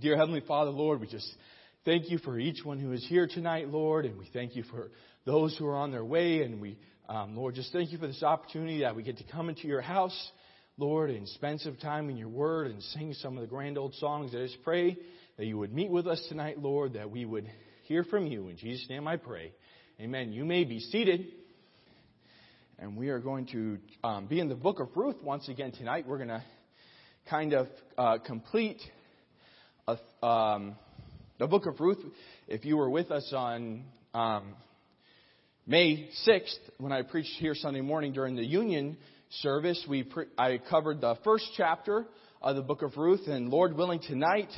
Dear 0.00 0.16
Heavenly 0.16 0.40
Father, 0.40 0.70
Lord, 0.70 0.98
we 0.98 1.06
just 1.06 1.30
thank 1.84 2.10
you 2.10 2.16
for 2.16 2.38
each 2.38 2.64
one 2.64 2.78
who 2.78 2.92
is 2.92 3.04
here 3.06 3.26
tonight, 3.26 3.68
Lord, 3.68 4.06
and 4.06 4.16
we 4.16 4.30
thank 4.32 4.56
you 4.56 4.62
for 4.62 4.90
those 5.26 5.54
who 5.58 5.66
are 5.66 5.76
on 5.76 5.90
their 5.90 6.04
way. 6.04 6.42
And 6.42 6.58
we, 6.58 6.78
um, 7.06 7.36
Lord, 7.36 7.54
just 7.54 7.70
thank 7.70 7.92
you 7.92 7.98
for 7.98 8.06
this 8.06 8.22
opportunity 8.22 8.80
that 8.80 8.96
we 8.96 9.02
get 9.02 9.18
to 9.18 9.24
come 9.24 9.50
into 9.50 9.68
your 9.68 9.82
house, 9.82 10.30
Lord, 10.78 11.10
and 11.10 11.28
spend 11.28 11.60
some 11.60 11.76
time 11.76 12.08
in 12.08 12.16
your 12.16 12.30
word 12.30 12.70
and 12.70 12.82
sing 12.82 13.12
some 13.12 13.36
of 13.36 13.42
the 13.42 13.46
grand 13.46 13.76
old 13.76 13.94
songs. 13.96 14.34
I 14.34 14.38
just 14.38 14.62
pray 14.64 14.96
that 15.36 15.44
you 15.44 15.58
would 15.58 15.74
meet 15.74 15.90
with 15.90 16.06
us 16.06 16.24
tonight, 16.30 16.58
Lord, 16.58 16.94
that 16.94 17.10
we 17.10 17.26
would 17.26 17.50
hear 17.82 18.02
from 18.02 18.26
you. 18.26 18.48
In 18.48 18.56
Jesus' 18.56 18.88
name 18.88 19.06
I 19.06 19.18
pray. 19.18 19.52
Amen. 20.00 20.32
You 20.32 20.46
may 20.46 20.64
be 20.64 20.80
seated. 20.80 21.26
And 22.78 22.96
we 22.96 23.10
are 23.10 23.18
going 23.18 23.48
to 23.48 23.76
um, 24.02 24.28
be 24.28 24.40
in 24.40 24.48
the 24.48 24.54
book 24.54 24.80
of 24.80 24.88
Ruth 24.96 25.22
once 25.22 25.46
again 25.50 25.72
tonight. 25.72 26.06
We're 26.06 26.16
going 26.16 26.28
to 26.28 26.42
kind 27.28 27.52
of 27.52 27.66
uh, 27.98 28.16
complete 28.24 28.80
um, 30.22 30.76
the 31.38 31.46
book 31.46 31.66
of 31.66 31.80
Ruth. 31.80 31.98
If 32.48 32.64
you 32.64 32.76
were 32.76 32.90
with 32.90 33.10
us 33.10 33.32
on 33.34 33.84
um, 34.12 34.54
May 35.66 36.08
6th, 36.26 36.58
when 36.78 36.92
I 36.92 37.02
preached 37.02 37.32
here 37.38 37.54
Sunday 37.54 37.80
morning 37.80 38.12
during 38.12 38.36
the 38.36 38.44
union 38.44 38.96
service, 39.40 39.84
we 39.88 40.02
pre- 40.02 40.26
I 40.36 40.58
covered 40.58 41.00
the 41.00 41.16
first 41.24 41.46
chapter 41.56 42.06
of 42.42 42.56
the 42.56 42.62
book 42.62 42.82
of 42.82 42.96
Ruth, 42.96 43.26
and 43.26 43.48
Lord 43.48 43.76
willing, 43.76 44.00
tonight 44.00 44.50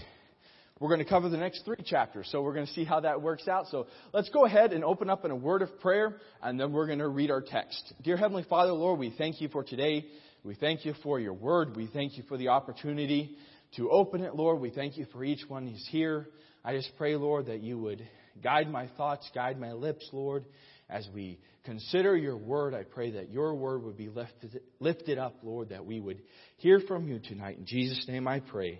we're 0.80 0.88
going 0.88 0.98
to 0.98 1.08
cover 1.08 1.28
the 1.28 1.36
next 1.36 1.64
three 1.64 1.84
chapters. 1.84 2.28
So 2.32 2.42
we're 2.42 2.54
going 2.54 2.66
to 2.66 2.72
see 2.72 2.84
how 2.84 2.98
that 3.00 3.22
works 3.22 3.46
out. 3.46 3.66
So 3.70 3.86
let's 4.12 4.28
go 4.30 4.46
ahead 4.46 4.72
and 4.72 4.82
open 4.82 5.08
up 5.08 5.24
in 5.24 5.30
a 5.30 5.36
word 5.36 5.62
of 5.62 5.78
prayer, 5.80 6.16
and 6.42 6.58
then 6.58 6.72
we're 6.72 6.86
going 6.86 6.98
to 6.98 7.08
read 7.08 7.30
our 7.30 7.40
text. 7.40 7.94
Dear 8.02 8.16
Heavenly 8.16 8.44
Father, 8.48 8.72
Lord, 8.72 8.98
we 8.98 9.14
thank 9.16 9.40
you 9.40 9.48
for 9.48 9.62
today. 9.62 10.06
We 10.42 10.56
thank 10.56 10.84
you 10.84 10.94
for 11.04 11.20
your 11.20 11.34
word. 11.34 11.76
We 11.76 11.86
thank 11.86 12.16
you 12.16 12.24
for 12.28 12.36
the 12.36 12.48
opportunity 12.48 13.36
to 13.76 13.90
open 13.90 14.22
it, 14.22 14.34
Lord. 14.34 14.60
We 14.60 14.70
thank 14.70 14.96
you 14.96 15.06
for 15.12 15.24
each 15.24 15.48
one 15.48 15.66
who's 15.66 15.86
here. 15.90 16.28
I 16.64 16.74
just 16.76 16.90
pray, 16.96 17.16
Lord, 17.16 17.46
that 17.46 17.60
you 17.60 17.78
would 17.78 18.06
guide 18.42 18.70
my 18.70 18.88
thoughts, 18.96 19.28
guide 19.34 19.58
my 19.58 19.72
lips, 19.72 20.08
Lord, 20.12 20.44
as 20.88 21.08
we 21.14 21.38
consider 21.64 22.16
your 22.16 22.36
word, 22.36 22.74
I 22.74 22.82
pray 22.82 23.12
that 23.12 23.30
your 23.30 23.54
word 23.54 23.82
would 23.84 23.96
be 23.96 24.08
lifted, 24.08 24.60
lifted 24.80 25.18
up, 25.18 25.36
Lord, 25.42 25.70
that 25.70 25.86
we 25.86 26.00
would 26.00 26.20
hear 26.58 26.80
from 26.80 27.08
you 27.08 27.18
tonight. 27.18 27.58
In 27.58 27.66
Jesus' 27.66 28.04
name 28.08 28.28
I 28.28 28.40
pray. 28.40 28.78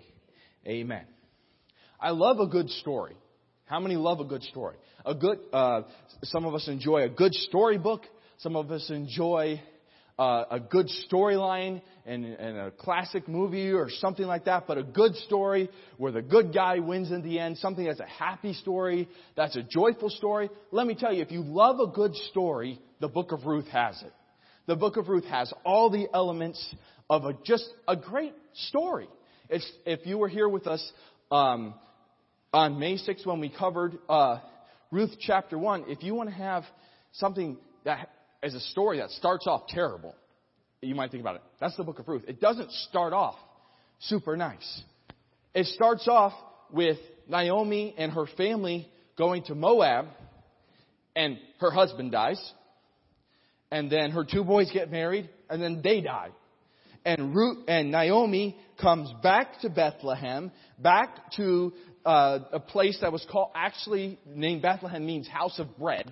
Amen. 0.67 1.05
I 1.99 2.11
love 2.11 2.39
a 2.39 2.47
good 2.47 2.69
story. 2.69 3.15
How 3.65 3.79
many 3.79 3.95
love 3.95 4.19
a 4.19 4.25
good 4.25 4.43
story? 4.43 4.75
A 5.05 5.15
good, 5.15 5.39
uh, 5.51 5.81
some 6.23 6.45
of 6.45 6.53
us 6.53 6.67
enjoy 6.67 7.03
a 7.03 7.09
good 7.09 7.33
storybook. 7.33 8.03
Some 8.39 8.55
of 8.55 8.71
us 8.71 8.89
enjoy 8.89 9.61
uh, 10.19 10.43
a 10.51 10.59
good 10.59 10.89
storyline 11.09 11.81
in 12.05 12.25
a 12.25 12.71
classic 12.71 13.27
movie 13.27 13.71
or 13.71 13.89
something 13.89 14.25
like 14.25 14.45
that, 14.45 14.65
but 14.67 14.77
a 14.77 14.83
good 14.83 15.15
story 15.15 15.69
where 15.97 16.11
the 16.11 16.21
good 16.21 16.53
guy 16.53 16.79
wins 16.79 17.11
in 17.11 17.21
the 17.21 17.39
end, 17.39 17.57
something 17.57 17.85
that's 17.85 18.01
a 18.01 18.05
happy 18.05 18.53
story, 18.53 19.07
that's 19.37 19.55
a 19.55 19.63
joyful 19.63 20.09
story. 20.09 20.49
Let 20.71 20.85
me 20.85 20.95
tell 20.95 21.13
you, 21.13 21.21
if 21.21 21.31
you 21.31 21.41
love 21.41 21.79
a 21.79 21.87
good 21.87 22.13
story, 22.15 22.79
the 22.99 23.07
book 23.07 23.31
of 23.31 23.45
Ruth 23.45 23.67
has 23.67 24.01
it. 24.01 24.11
The 24.65 24.75
book 24.75 24.97
of 24.97 25.07
Ruth 25.07 25.25
has 25.25 25.53
all 25.65 25.89
the 25.89 26.07
elements 26.13 26.75
of 27.09 27.25
a, 27.25 27.33
just 27.45 27.67
a 27.87 27.95
great 27.95 28.33
story. 28.53 29.07
It's, 29.49 29.69
if 29.85 30.05
you 30.05 30.17
were 30.17 30.29
here 30.29 30.49
with 30.49 30.67
us 30.67 30.91
um, 31.31 31.73
on 32.51 32.79
May 32.79 32.97
6th 32.97 33.25
when 33.25 33.39
we 33.39 33.49
covered 33.49 33.97
uh, 34.09 34.39
Ruth 34.91 35.11
chapter 35.19 35.57
1, 35.57 35.85
if 35.87 36.03
you 36.03 36.15
want 36.15 36.29
to 36.29 36.35
have 36.35 36.63
something 37.13 37.57
that 37.85 38.09
as 38.41 38.53
a 38.53 38.59
story 38.59 38.99
that 38.99 39.09
starts 39.11 39.47
off 39.47 39.67
terrible, 39.67 40.15
you 40.85 40.95
might 40.95 41.11
think 41.11 41.21
about 41.21 41.35
it. 41.35 41.41
That's 41.59 41.75
the 41.77 41.83
book 41.83 41.99
of 41.99 42.07
Ruth. 42.07 42.23
It 42.27 42.39
doesn't 42.39 42.71
start 42.71 43.13
off 43.13 43.35
super 43.99 44.35
nice. 44.35 44.81
It 45.53 45.67
starts 45.67 46.07
off 46.07 46.33
with 46.71 46.97
Naomi 47.27 47.93
and 47.97 48.11
her 48.11 48.25
family 48.37 48.89
going 49.17 49.43
to 49.43 49.55
Moab, 49.55 50.07
and 51.15 51.37
her 51.59 51.71
husband 51.71 52.11
dies. 52.11 52.53
And 53.71 53.91
then 53.91 54.11
her 54.11 54.23
two 54.23 54.43
boys 54.43 54.69
get 54.71 54.91
married, 54.91 55.29
and 55.49 55.61
then 55.61 55.81
they 55.83 56.01
die. 56.01 56.29
And 57.05 57.35
Ruth 57.35 57.65
and 57.67 57.91
Naomi 57.91 58.57
comes 58.79 59.11
back 59.21 59.59
to 59.61 59.69
Bethlehem, 59.69 60.51
back 60.79 61.31
to 61.37 61.73
uh, 62.05 62.39
a 62.53 62.59
place 62.59 62.97
that 63.01 63.11
was 63.11 63.25
called 63.31 63.51
actually 63.55 64.19
named 64.25 64.61
Bethlehem 64.61 65.05
means 65.05 65.27
house 65.27 65.59
of 65.59 65.77
bread. 65.77 66.11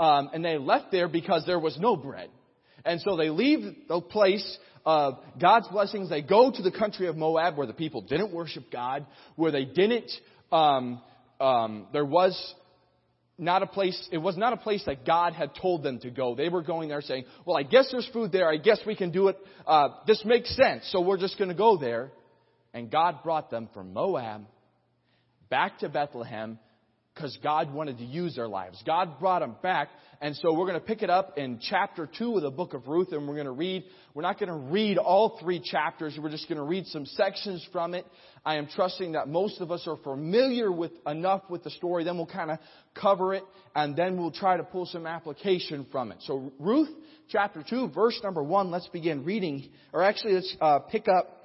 Um, 0.00 0.30
and 0.32 0.44
they 0.44 0.58
left 0.58 0.90
there 0.90 1.08
because 1.08 1.44
there 1.46 1.58
was 1.58 1.78
no 1.78 1.96
bread. 1.96 2.30
And 2.84 3.00
so 3.00 3.16
they 3.16 3.30
leave 3.30 3.88
the 3.88 4.00
place 4.00 4.58
of 4.84 5.18
God's 5.40 5.68
blessings. 5.68 6.10
They 6.10 6.22
go 6.22 6.50
to 6.50 6.62
the 6.62 6.72
country 6.72 7.06
of 7.06 7.16
Moab 7.16 7.56
where 7.56 7.66
the 7.66 7.72
people 7.72 8.02
didn't 8.02 8.32
worship 8.32 8.64
God, 8.70 9.06
where 9.36 9.52
they 9.52 9.64
didn't, 9.64 10.10
um, 10.50 11.00
um, 11.40 11.86
there 11.92 12.04
was 12.04 12.54
not 13.38 13.62
a 13.62 13.66
place, 13.66 14.08
it 14.12 14.18
was 14.18 14.36
not 14.36 14.52
a 14.52 14.56
place 14.56 14.84
that 14.86 15.06
God 15.06 15.32
had 15.32 15.54
told 15.60 15.82
them 15.82 15.98
to 16.00 16.10
go. 16.10 16.34
They 16.34 16.48
were 16.48 16.62
going 16.62 16.88
there 16.88 17.00
saying, 17.00 17.24
well, 17.44 17.56
I 17.56 17.62
guess 17.62 17.88
there's 17.90 18.08
food 18.12 18.32
there. 18.32 18.48
I 18.48 18.56
guess 18.56 18.80
we 18.86 18.94
can 18.94 19.10
do 19.10 19.28
it. 19.28 19.36
Uh, 19.66 19.88
this 20.06 20.22
makes 20.24 20.54
sense. 20.56 20.88
So 20.90 21.00
we're 21.00 21.18
just 21.18 21.38
going 21.38 21.50
to 21.50 21.56
go 21.56 21.76
there. 21.76 22.10
And 22.74 22.90
God 22.90 23.22
brought 23.22 23.50
them 23.50 23.68
from 23.74 23.92
Moab 23.92 24.46
back 25.50 25.80
to 25.80 25.88
Bethlehem 25.88 26.58
because 27.14 27.36
God 27.42 27.72
wanted 27.72 27.98
to 27.98 28.04
use 28.04 28.36
their 28.36 28.48
lives. 28.48 28.82
God 28.86 29.18
brought 29.20 29.40
them 29.40 29.56
back. 29.62 29.88
And 30.20 30.36
so 30.36 30.52
we're 30.54 30.66
going 30.66 30.80
to 30.80 30.86
pick 30.86 31.02
it 31.02 31.10
up 31.10 31.36
in 31.36 31.58
chapter 31.60 32.08
2 32.18 32.36
of 32.36 32.42
the 32.42 32.50
book 32.50 32.74
of 32.74 32.86
Ruth 32.86 33.12
and 33.12 33.26
we're 33.26 33.34
going 33.34 33.46
to 33.46 33.52
read, 33.52 33.84
we're 34.14 34.22
not 34.22 34.38
going 34.38 34.48
to 34.48 34.72
read 34.72 34.96
all 34.96 35.36
three 35.40 35.60
chapters. 35.60 36.16
We're 36.20 36.30
just 36.30 36.48
going 36.48 36.58
to 36.58 36.64
read 36.64 36.86
some 36.86 37.04
sections 37.04 37.66
from 37.72 37.94
it. 37.94 38.06
I 38.44 38.56
am 38.56 38.68
trusting 38.68 39.12
that 39.12 39.28
most 39.28 39.60
of 39.60 39.70
us 39.70 39.84
are 39.86 39.96
familiar 39.96 40.70
with 40.70 40.92
enough 41.06 41.42
with 41.50 41.64
the 41.64 41.70
story. 41.70 42.04
Then 42.04 42.16
we'll 42.16 42.26
kind 42.26 42.50
of 42.52 42.58
cover 42.94 43.34
it 43.34 43.42
and 43.74 43.96
then 43.96 44.16
we'll 44.16 44.30
try 44.30 44.56
to 44.56 44.62
pull 44.62 44.86
some 44.86 45.06
application 45.06 45.86
from 45.90 46.12
it. 46.12 46.18
So 46.20 46.52
Ruth 46.58 46.90
chapter 47.28 47.64
2 47.68 47.90
verse 47.90 48.18
number 48.22 48.42
1, 48.42 48.70
let's 48.70 48.88
begin 48.88 49.24
reading, 49.24 49.70
or 49.92 50.02
actually 50.02 50.34
let's 50.34 50.56
uh, 50.60 50.78
pick 50.78 51.08
up 51.08 51.42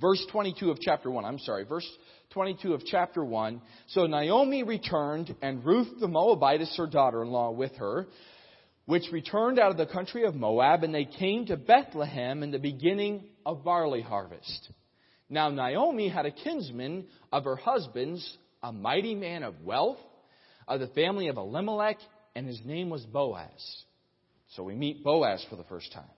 verse 0.00 0.24
22 0.32 0.70
of 0.70 0.80
chapter 0.80 1.10
1. 1.10 1.24
I'm 1.24 1.38
sorry, 1.38 1.64
verse 1.64 1.88
22 2.34 2.74
of 2.74 2.84
chapter 2.84 3.24
1. 3.24 3.62
So 3.86 4.06
Naomi 4.06 4.64
returned, 4.64 5.34
and 5.40 5.64
Ruth 5.64 6.00
the 6.00 6.08
Moabitess, 6.08 6.76
her 6.76 6.88
daughter 6.88 7.22
in 7.22 7.28
law, 7.28 7.52
with 7.52 7.76
her, 7.76 8.08
which 8.86 9.04
returned 9.12 9.60
out 9.60 9.70
of 9.70 9.76
the 9.76 9.86
country 9.86 10.24
of 10.24 10.34
Moab, 10.34 10.82
and 10.82 10.92
they 10.92 11.04
came 11.04 11.46
to 11.46 11.56
Bethlehem 11.56 12.42
in 12.42 12.50
the 12.50 12.58
beginning 12.58 13.28
of 13.46 13.64
barley 13.64 14.02
harvest. 14.02 14.68
Now 15.30 15.48
Naomi 15.48 16.08
had 16.08 16.26
a 16.26 16.32
kinsman 16.32 17.06
of 17.32 17.44
her 17.44 17.54
husband's, 17.54 18.36
a 18.64 18.72
mighty 18.72 19.14
man 19.14 19.44
of 19.44 19.60
wealth, 19.62 20.00
of 20.66 20.80
the 20.80 20.88
family 20.88 21.28
of 21.28 21.36
Elimelech, 21.36 21.98
and 22.34 22.48
his 22.48 22.60
name 22.64 22.90
was 22.90 23.02
Boaz. 23.06 23.84
So 24.56 24.64
we 24.64 24.74
meet 24.74 25.04
Boaz 25.04 25.46
for 25.48 25.54
the 25.54 25.64
first 25.64 25.92
time. 25.92 26.10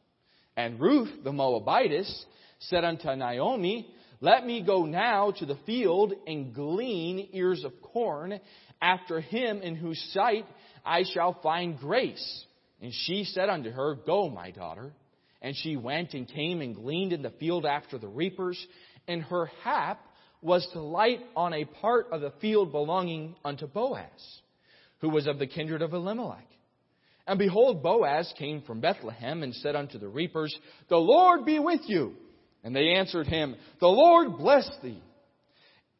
And 0.56 0.80
Ruth 0.80 1.10
the 1.24 1.32
Moabitess 1.32 2.24
said 2.60 2.84
unto 2.84 3.14
Naomi, 3.14 3.94
let 4.20 4.46
me 4.46 4.62
go 4.62 4.86
now 4.86 5.30
to 5.32 5.46
the 5.46 5.58
field 5.66 6.12
and 6.26 6.54
glean 6.54 7.28
ears 7.32 7.64
of 7.64 7.72
corn 7.82 8.40
after 8.80 9.20
him 9.20 9.60
in 9.62 9.74
whose 9.74 10.00
sight 10.12 10.46
I 10.84 11.04
shall 11.12 11.38
find 11.42 11.78
grace. 11.78 12.44
And 12.80 12.92
she 12.92 13.24
said 13.24 13.48
unto 13.48 13.70
her, 13.70 13.94
Go, 13.94 14.28
my 14.28 14.50
daughter. 14.50 14.92
And 15.42 15.54
she 15.56 15.76
went 15.76 16.14
and 16.14 16.26
came 16.26 16.60
and 16.60 16.74
gleaned 16.74 17.12
in 17.12 17.22
the 17.22 17.30
field 17.30 17.66
after 17.66 17.98
the 17.98 18.08
reapers. 18.08 18.64
And 19.06 19.22
her 19.22 19.46
hap 19.62 20.00
was 20.42 20.66
to 20.72 20.80
light 20.80 21.20
on 21.34 21.52
a 21.52 21.64
part 21.64 22.06
of 22.10 22.20
the 22.20 22.32
field 22.40 22.72
belonging 22.72 23.34
unto 23.44 23.66
Boaz, 23.66 24.40
who 25.00 25.08
was 25.08 25.26
of 25.26 25.38
the 25.38 25.46
kindred 25.46 25.82
of 25.82 25.92
Elimelech. 25.92 26.46
And 27.26 27.38
behold, 27.38 27.82
Boaz 27.82 28.32
came 28.38 28.62
from 28.62 28.80
Bethlehem 28.80 29.42
and 29.42 29.54
said 29.54 29.74
unto 29.74 29.98
the 29.98 30.08
reapers, 30.08 30.56
The 30.88 30.96
Lord 30.96 31.44
be 31.44 31.58
with 31.58 31.80
you. 31.86 32.14
And 32.66 32.74
they 32.74 32.94
answered 32.94 33.28
him, 33.28 33.54
The 33.78 33.86
Lord 33.86 34.38
bless 34.38 34.68
thee. 34.82 35.00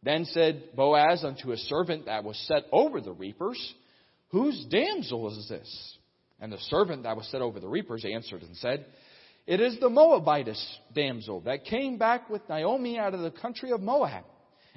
Then 0.03 0.25
said 0.25 0.65
Boaz 0.75 1.23
unto 1.23 1.53
a 1.53 1.57
servant 1.57 2.07
that 2.07 2.25
was 2.25 2.37
set 2.49 2.65
over 2.73 3.01
the 3.01 3.13
reapers, 3.13 3.75
Whose 4.31 4.67
damsel 4.69 5.31
is 5.31 5.49
this? 5.49 5.99
And 6.41 6.51
the 6.51 6.59
servant 6.59 7.05
that 7.05 7.17
was 7.17 7.29
set 7.31 7.41
over 7.41 7.61
the 7.61 7.69
reapers 7.69 8.05
answered 8.05 8.43
and 8.43 8.57
said, 8.57 8.85
It 9.47 9.61
is 9.61 9.79
the 9.79 9.89
Moabitess 9.89 10.79
damsel 10.93 11.43
that 11.43 11.67
came 11.67 11.99
back 11.99 12.29
with 12.29 12.43
Naomi 12.49 12.99
out 12.99 13.15
of 13.15 13.21
the 13.21 13.31
country 13.31 13.71
of 13.71 13.81
Moab. 13.81 14.25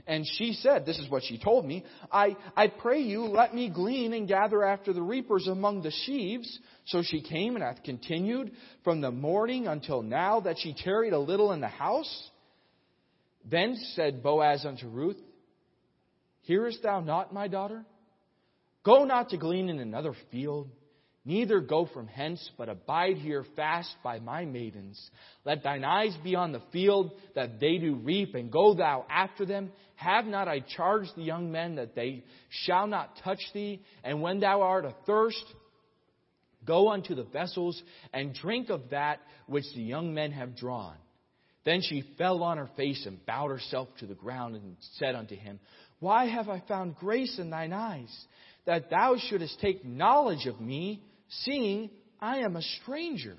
And 0.10 0.26
she 0.26 0.54
said, 0.54 0.88
this 0.88 0.98
is 0.98 1.08
what 1.08 1.22
she 1.24 1.38
told 1.38 1.68
me, 1.68 1.86
I, 2.12 2.36
I 2.58 2.68
pray 2.68 3.00
you, 3.00 3.26
let 3.26 3.54
me 3.54 3.70
glean 3.70 4.12
and 4.14 4.28
gather 4.28 4.64
after 4.64 4.92
the 4.92 5.04
reapers 5.04 5.48
among 5.48 5.84
the 5.84 5.92
sheaves. 5.92 6.60
So 6.86 7.04
she 7.04 7.22
came 7.22 7.56
and 7.56 7.64
hath 7.64 7.84
continued 7.84 8.54
from 8.84 9.02
the 9.02 9.12
morning 9.12 9.68
until 9.68 10.02
now 10.02 10.40
that 10.40 10.56
she 10.58 10.74
tarried 10.74 11.14
a 11.14 11.20
little 11.20 11.52
in 11.52 11.62
the 11.62 11.68
house. 11.68 12.30
Then 13.46 13.76
said 13.94 14.24
Boaz 14.24 14.66
unto 14.66 14.88
Ruth, 14.88 15.20
Hearest 16.42 16.82
thou 16.82 17.02
not, 17.02 17.32
my 17.32 17.48
daughter? 17.48 17.86
Go 18.84 19.06
not 19.06 19.30
to 19.30 19.38
glean 19.38 19.70
in 19.70 19.78
another 19.78 20.16
field. 20.32 20.70
Neither 21.26 21.60
go 21.60 21.86
from 21.86 22.08
hence, 22.08 22.50
but 22.58 22.70
abide 22.70 23.18
here 23.18 23.46
fast 23.56 23.94
by 24.04 24.20
my 24.20 24.46
maidens. 24.46 25.00
Let 25.46 25.64
thine 25.64 25.84
eyes 25.84 26.16
be 26.24 26.36
on 26.36 26.54
the 26.54 26.62
field, 26.72 27.12
that 27.36 27.60
they 27.60 27.78
do 27.78 27.96
reap, 27.96 28.36
and 28.36 28.52
go 28.52 28.74
thou 28.74 29.06
after 29.10 29.46
them. 29.46 29.72
Have 29.96 30.26
not 30.26 30.48
I 30.48 30.62
charged 30.62 31.12
the 31.16 31.24
young 31.24 31.52
men 31.52 31.76
that 31.76 31.94
they 31.94 32.24
shall 32.50 32.88
not 32.88 33.18
touch 33.24 33.42
thee? 33.54 33.82
And 34.04 34.22
when 34.22 34.40
thou 34.40 34.62
art 34.62 34.86
athirst, 34.86 35.44
go 36.66 36.90
unto 36.90 37.16
the 37.16 37.26
vessels, 37.26 37.82
and 38.14 38.34
drink 38.34 38.70
of 38.70 38.90
that 38.92 39.20
which 39.46 39.66
the 39.76 39.82
young 39.82 40.14
men 40.14 40.32
have 40.32 40.56
drawn. 40.56 40.96
Then 41.66 41.82
she 41.82 42.04
fell 42.18 42.42
on 42.44 42.58
her 42.58 42.70
face 42.78 43.06
and 43.06 43.24
bowed 43.26 43.50
herself 43.50 43.90
to 44.00 44.06
the 44.06 44.16
ground 44.16 44.56
and 44.56 44.78
said 44.94 45.16
unto 45.16 45.36
him, 45.36 45.60
Why 46.00 46.26
have 46.26 46.48
I 46.48 46.64
found 46.68 46.96
grace 46.96 47.38
in 47.38 47.50
thine 47.50 47.74
eyes, 47.74 48.10
that 48.66 48.90
thou 48.90 49.18
shouldest 49.18 49.60
take 49.60 49.84
knowledge 49.84 50.48
of 50.48 50.62
me? 50.62 51.04
Seeing 51.30 51.90
I 52.20 52.40
am 52.40 52.56
a 52.56 52.62
stranger. 52.82 53.38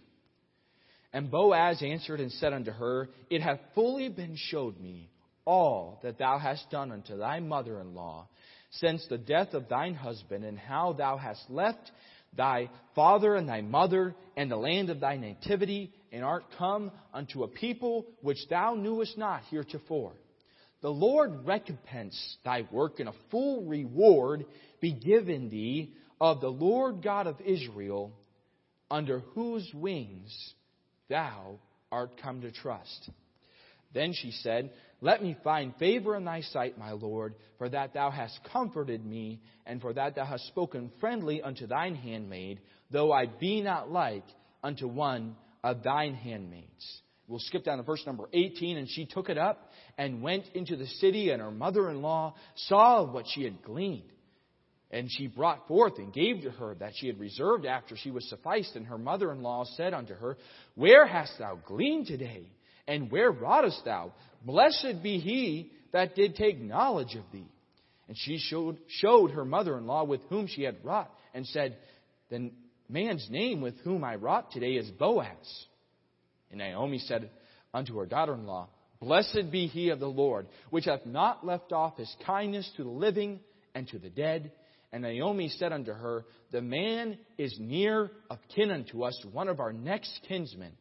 And 1.13 1.31
Boaz 1.31 1.83
answered 1.83 2.21
and 2.21 2.33
said 2.33 2.53
unto 2.53 2.71
her, 2.71 3.09
It 3.29 3.43
hath 3.43 3.61
fully 3.75 4.09
been 4.09 4.37
showed 4.37 4.81
me 4.81 5.11
all 5.45 5.99
that 6.03 6.19
thou 6.19 6.39
hast 6.39 6.71
done 6.71 6.93
unto 6.93 7.17
thy 7.17 7.41
mother 7.41 7.81
in 7.81 7.95
law 7.95 8.29
since 8.73 9.05
the 9.09 9.19
death 9.19 9.53
of 9.53 9.69
thine 9.69 9.95
husband, 9.95 10.45
and 10.45 10.59
how 10.59 10.93
thou 10.93 11.17
hast 11.17 11.43
left 11.51 11.91
thy 12.37 12.71
father 12.95 13.35
and 13.35 13.49
thy 13.49 13.61
mother 13.61 14.15
and 14.37 14.51
the 14.51 14.57
land 14.57 14.91
of 14.91 15.01
thy 15.01 15.17
nativity, 15.17 15.93
and 16.13 16.25
art 16.25 16.45
come 16.57 16.93
unto 17.13 17.43
a 17.43 17.49
people 17.49 18.07
which 18.23 18.39
thou 18.49 18.75
knewest 18.75 19.19
not 19.19 19.43
heretofore. 19.51 20.13
The 20.83 20.91
Lord 20.91 21.45
recompense 21.47 22.37
thy 22.45 22.67
work, 22.71 23.01
and 23.01 23.09
a 23.09 23.15
full 23.31 23.65
reward 23.65 24.47
be 24.81 24.93
given 24.93 25.51
thee 25.51 25.95
of 26.21 26.41
the 26.41 26.49
Lord 26.49 27.03
God 27.03 27.27
of 27.27 27.41
Israel, 27.41 28.13
under 28.91 29.21
whose 29.35 29.69
wings 29.75 30.55
thou 31.09 31.59
art 31.91 32.21
come 32.23 32.43
to 32.43 32.53
trust. 32.53 33.11
Then 33.93 34.13
she 34.13 34.31
said, 34.31 34.71
Let 35.01 35.23
me 35.23 35.37
find 35.43 35.75
favor 35.77 36.17
in 36.17 36.25
thy 36.25 36.43
sight, 36.43 36.79
my 36.79 36.93
Lord, 36.93 37.35
for 37.59 37.69
that 37.69 37.95
thou 37.95 38.11
hast 38.11 38.39
comforted 38.53 39.05
me, 39.05 39.41
and 39.67 39.81
for 39.81 39.93
that 39.93 40.15
thou 40.15 40.25
hast 40.25 40.47
spoken 40.47 40.93
friendly 41.01 41.43
unto 41.43 41.67
thine 41.67 41.95
handmaid, 41.95 42.61
though 42.91 43.13
I 43.13 43.27
be 43.27 43.63
not 43.63 43.91
like 43.91 44.25
unto 44.63 44.87
one 44.87 45.37
of 45.65 45.83
thine 45.83 46.15
handmaids. 46.15 47.01
We'll 47.27 47.41
skip 47.41 47.65
down 47.65 47.79
to 47.79 47.85
verse 47.85 48.03
number 48.07 48.29
18. 48.33 48.77
And 48.77 48.89
she 48.89 49.07
took 49.07 49.29
it 49.29 49.39
up 49.39 49.71
and 49.97 50.23
went 50.23 50.45
into 50.55 50.77
the 50.77 50.87
city, 50.87 51.31
and 51.31 51.41
her 51.41 51.51
mother 51.53 51.89
in 51.89 52.03
law 52.03 52.35
saw 52.57 53.05
what 53.11 53.27
she 53.29 53.45
had 53.45 53.63
gleaned. 53.63 54.11
And 54.91 55.09
she 55.11 55.29
brought 55.29 55.69
forth 55.69 55.99
and 55.99 56.13
gave 56.13 56.43
to 56.43 56.51
her 56.51 56.75
that 56.77 56.93
she 56.97 57.07
had 57.07 57.21
reserved 57.21 57.65
after 57.65 57.97
she 57.97 58.11
was 58.11 58.29
sufficed. 58.29 58.75
And 58.75 58.87
her 58.87 58.99
mother 58.99 59.31
in 59.31 59.43
law 59.43 59.65
said 59.77 59.95
unto 59.95 60.15
her, 60.15 60.37
Where 60.75 61.07
hast 61.07 61.39
thou 61.39 61.59
gleaned 61.65 62.07
today? 62.07 62.51
And 62.89 63.11
where 63.11 63.31
wroughtest 63.31 63.85
thou? 63.85 64.13
Blessed 64.45 65.03
be 65.03 65.19
he 65.19 65.71
that 65.93 66.17
did 66.17 66.35
take 66.35 66.61
knowledge 66.61 67.15
of 67.15 67.23
thee. 67.33 67.47
And 68.09 68.17
she 68.19 68.39
showed, 68.39 68.79
showed 68.89 69.31
her 69.31 69.45
mother 69.45 69.79
in 69.79 69.87
law 69.87 70.03
with 70.03 70.23
whom 70.29 70.49
she 70.49 70.63
had 70.65 70.85
wrought, 70.85 71.09
and 71.33 71.47
said, 71.47 71.77
The 72.29 72.51
man's 72.89 73.29
name 73.31 73.61
with 73.61 73.79
whom 73.85 74.03
I 74.03 74.17
wrought 74.17 74.51
today 74.51 74.73
is 74.73 74.91
Boaz. 74.91 75.67
And 76.51 76.59
Naomi 76.59 76.99
said 76.99 77.31
unto 77.73 77.97
her 77.99 78.07
daughter 78.07 78.35
in 78.35 78.47
law, 78.47 78.69
Blessed 79.01 79.53
be 79.53 79.69
he 79.69 79.91
of 79.91 80.01
the 80.01 80.09
Lord, 80.09 80.49
which 80.71 80.87
hath 80.87 81.07
not 81.07 81.47
left 81.47 81.73
off 81.73 81.97
his 81.97 82.13
kindness 82.27 82.69
to 82.77 82.83
the 82.83 82.91
living 82.91 83.39
and 83.75 83.87
to 83.89 83.99
the 83.99 84.11
dead. 84.11 84.51
And 84.93 85.03
Naomi 85.03 85.49
said 85.49 85.73
unto 85.73 85.93
her, 85.93 86.25
The 86.51 86.63
man 86.63 87.19
is 87.39 87.57
near 87.61 88.11
of 88.29 88.39
kin 88.55 88.71
unto 88.71 89.05
us, 89.05 89.25
one 89.33 89.49
of 89.49 89.61
our 89.61 89.73
next 89.73 90.21
kinsmen. 90.29 90.73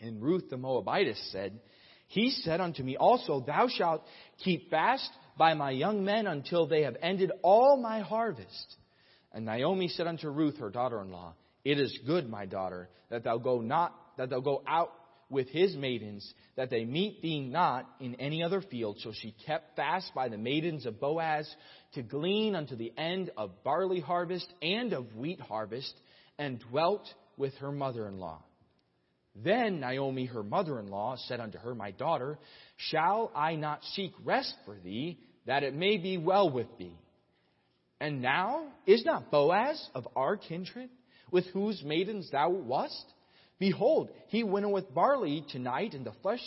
And 0.00 0.22
Ruth 0.22 0.48
the 0.48 0.56
Moabitess 0.56 1.30
said, 1.32 1.60
He 2.06 2.30
said 2.30 2.60
unto 2.60 2.82
me 2.82 2.96
also, 2.96 3.40
Thou 3.40 3.68
shalt 3.68 4.04
keep 4.44 4.70
fast 4.70 5.10
by 5.36 5.54
my 5.54 5.70
young 5.70 6.04
men 6.04 6.26
until 6.26 6.66
they 6.66 6.82
have 6.82 6.96
ended 7.02 7.32
all 7.42 7.76
my 7.76 8.00
harvest. 8.00 8.76
And 9.32 9.44
Naomi 9.44 9.88
said 9.88 10.06
unto 10.06 10.28
Ruth, 10.28 10.58
her 10.58 10.70
daughter-in-law, 10.70 11.34
It 11.64 11.78
is 11.78 11.98
good, 12.06 12.28
my 12.28 12.46
daughter, 12.46 12.88
that 13.10 13.24
thou 13.24 13.38
go 13.38 13.60
not 13.60 13.94
that 14.16 14.28
thou 14.30 14.40
go 14.40 14.62
out 14.66 14.92
with 15.30 15.48
his 15.48 15.76
maidens, 15.76 16.34
that 16.56 16.68
they 16.68 16.84
meet 16.84 17.22
thee 17.22 17.40
not 17.40 17.88
in 18.00 18.16
any 18.16 18.42
other 18.42 18.60
field. 18.60 18.98
So 19.00 19.12
she 19.12 19.34
kept 19.46 19.76
fast 19.76 20.12
by 20.14 20.28
the 20.28 20.36
maidens 20.36 20.84
of 20.84 21.00
Boaz 21.00 21.48
to 21.94 22.02
glean 22.02 22.54
unto 22.54 22.76
the 22.76 22.92
end 22.98 23.30
of 23.36 23.62
barley 23.62 24.00
harvest 24.00 24.52
and 24.60 24.92
of 24.92 25.14
wheat 25.16 25.40
harvest, 25.40 25.94
and 26.38 26.60
dwelt 26.70 27.06
with 27.36 27.54
her 27.54 27.72
mother 27.72 28.06
in 28.08 28.18
law. 28.18 28.42
Then 29.36 29.80
Naomi, 29.80 30.26
her 30.26 30.42
mother 30.42 30.78
in 30.80 30.88
law, 30.88 31.16
said 31.16 31.40
unto 31.40 31.58
her, 31.58 31.74
My 31.74 31.92
daughter, 31.92 32.38
shall 32.76 33.30
I 33.34 33.54
not 33.54 33.84
seek 33.94 34.12
rest 34.24 34.54
for 34.64 34.76
thee, 34.82 35.18
that 35.46 35.62
it 35.62 35.74
may 35.74 35.96
be 35.96 36.18
well 36.18 36.50
with 36.50 36.66
thee? 36.78 36.94
And 38.00 38.22
now, 38.22 38.66
is 38.86 39.04
not 39.04 39.30
Boaz 39.30 39.88
of 39.94 40.08
our 40.16 40.36
kindred, 40.36 40.90
with 41.30 41.46
whose 41.46 41.82
maidens 41.84 42.30
thou 42.30 42.50
wast? 42.50 43.04
Behold, 43.60 44.08
he 44.28 44.42
winnoweth 44.42 44.92
barley 44.92 45.44
tonight 45.52 45.94
in 45.94 46.02
the 46.02 46.14
flesh 46.22 46.40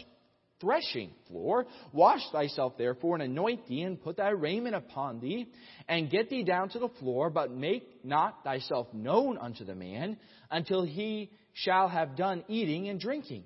threshing 0.60 1.12
floor. 1.28 1.68
Wash 1.92 2.22
thyself 2.32 2.74
therefore, 2.78 3.16
and 3.16 3.24
anoint 3.24 3.68
thee, 3.68 3.84
and 3.84 4.02
put 4.02 4.18
thy 4.18 4.30
raiment 4.30 4.76
upon 4.76 5.20
thee, 5.20 5.48
and 5.88 6.10
get 6.10 6.30
thee 6.30 6.44
down 6.44 6.70
to 6.70 6.80
the 6.80 6.90
floor, 7.00 7.30
but 7.30 7.52
make 7.52 8.04
not 8.04 8.44
thyself 8.44 8.88
known 8.94 9.38
unto 9.38 9.64
the 9.64 9.76
man, 9.76 10.18
until 10.50 10.84
he 10.84 11.30
shall 11.54 11.88
have 11.88 12.16
done 12.16 12.44
eating 12.48 12.90
and 12.90 13.00
drinking. 13.00 13.44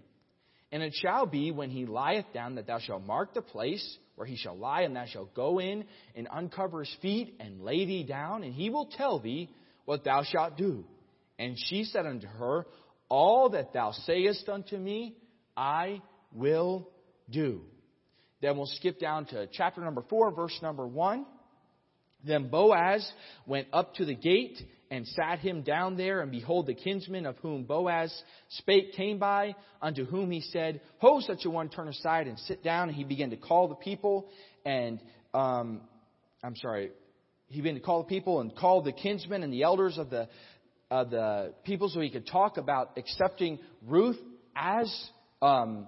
And 0.72 0.82
it 0.82 0.94
shall 1.02 1.26
be 1.26 1.52
when 1.52 1.70
he 1.70 1.86
lieth 1.86 2.26
down 2.34 2.56
that 2.56 2.68
thou 2.68 2.80
shalt 2.80 3.04
mark 3.04 3.34
the 3.34 3.42
place 3.42 3.98
where 4.16 4.28
he 4.28 4.38
shall 4.38 4.58
lie, 4.58 4.82
and 4.82 4.96
thou 4.96 5.06
shalt 5.06 5.34
go 5.34 5.60
in 5.60 5.84
and 6.16 6.28
uncover 6.32 6.80
his 6.80 6.96
feet 7.02 7.36
and 7.40 7.62
lay 7.62 7.86
thee 7.86 8.04
down, 8.04 8.44
and 8.44 8.54
he 8.54 8.70
will 8.70 8.86
tell 8.86 9.20
thee 9.20 9.50
what 9.86 10.06
thou 10.06 10.24
shalt 10.24 10.56
do. 10.56 10.86
And 11.40 11.56
she 11.58 11.84
said 11.84 12.06
unto 12.06 12.28
her, 12.28 12.66
all 13.10 13.50
that 13.50 13.74
thou 13.74 13.92
sayest 13.92 14.48
unto 14.50 14.78
me, 14.78 15.18
I 15.56 16.02
will 16.34 16.90
do. 17.30 17.62
Then 18.42 18.58
we'll 18.58 18.68
skip 18.68 19.00
down 19.00 19.26
to 19.28 19.48
chapter 19.52 19.82
number 19.82 20.04
4, 20.10 20.32
verse 20.32 20.58
number 20.62 20.86
1. 20.86 21.26
Then 22.24 22.50
Boaz 22.50 23.10
went 23.46 23.68
up 23.74 23.96
to 23.96 24.06
the 24.06 24.16
gate 24.16 24.60
and 24.90 25.06
sat 25.08 25.40
him 25.40 25.64
down 25.64 25.98
there, 25.98 26.22
and 26.22 26.32
behold, 26.32 26.68
the 26.68 26.74
kinsman 26.74 27.26
of 27.26 27.38
whom 27.38 27.64
Boaz 27.64 28.14
spake 28.50 28.94
came 28.94 29.20
by, 29.20 29.56
unto 29.82 30.06
whom 30.06 30.32
he 30.32 30.42
said, 30.42 30.82
Ho, 31.00 31.20
such 31.20 31.46
a 31.46 31.50
one, 31.50 31.70
turn 31.70 31.88
aside 31.88 32.28
and 32.28 32.40
sit 32.40 32.64
down. 32.64 32.90
And 32.90 32.98
he 32.98 33.04
began 33.04 33.32
to 33.32 33.38
call 33.38 33.68
the 33.68 33.76
people, 33.76 34.30
and, 34.66 35.02
um, 35.34 35.82
I'm 36.44 36.56
sorry, 36.56 36.92
he 37.48 37.62
began 37.62 37.76
to 37.76 37.82
call 37.82 38.04
the 38.04 38.10
people 38.10 38.40
and 38.40 38.56
called 38.56 38.86
the 38.86 38.92
kinsmen 38.92 39.44
and 39.44 39.52
the 39.52 39.64
elders 39.64 39.98
of 39.98 40.10
the 40.10 40.28
uh, 40.90 41.04
the 41.04 41.54
people 41.64 41.90
so 41.90 42.00
he 42.00 42.10
could 42.10 42.28
talk 42.28 42.58
about 42.58 42.92
accepting 42.98 43.60
Ruth 43.86 44.18
as 44.56 45.10
um, 45.42 45.88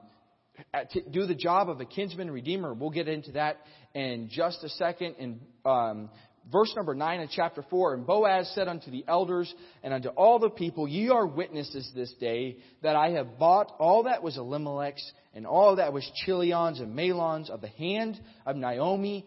to 0.92 1.02
do 1.10 1.26
the 1.26 1.36
job 1.36 1.70
of 1.70 1.80
a 1.80 1.86
kinsman 1.86 2.30
redeemer. 2.30 2.74
We'll 2.74 2.90
get 2.90 3.08
into 3.08 3.34
that 3.34 3.58
in 3.94 4.30
just 4.32 4.64
a 4.64 4.70
second. 4.70 5.16
In 5.18 5.40
um, 5.66 6.10
verse 6.52 6.74
number 6.76 6.94
9 6.94 7.22
of 7.22 7.30
chapter 7.30 7.64
4, 7.70 7.94
And 7.96 8.06
Boaz 8.06 8.52
said 8.54 8.68
unto 8.68 8.92
the 8.92 9.06
elders 9.08 9.54
and 9.84 9.94
unto 9.94 10.10
all 10.10 10.40
the 10.40 10.50
people, 10.50 10.88
Ye 10.88 11.10
are 11.10 11.26
witnesses 11.26 11.90
this 11.96 12.14
day 12.20 12.58
that 12.84 12.96
I 12.96 13.12
have 13.12 13.40
bought 13.40 13.72
all 13.80 14.04
that 14.04 14.24
was 14.24 14.38
Elimelech's 14.38 15.12
and 15.34 15.46
all 15.46 15.78
that 15.78 15.94
was 15.94 16.10
Chilion's 16.26 16.80
and 16.80 16.96
Mahlon's 16.96 17.50
of 17.50 17.62
the 17.62 17.68
hand 17.70 18.20
of 18.46 18.56
Naomi. 18.56 19.26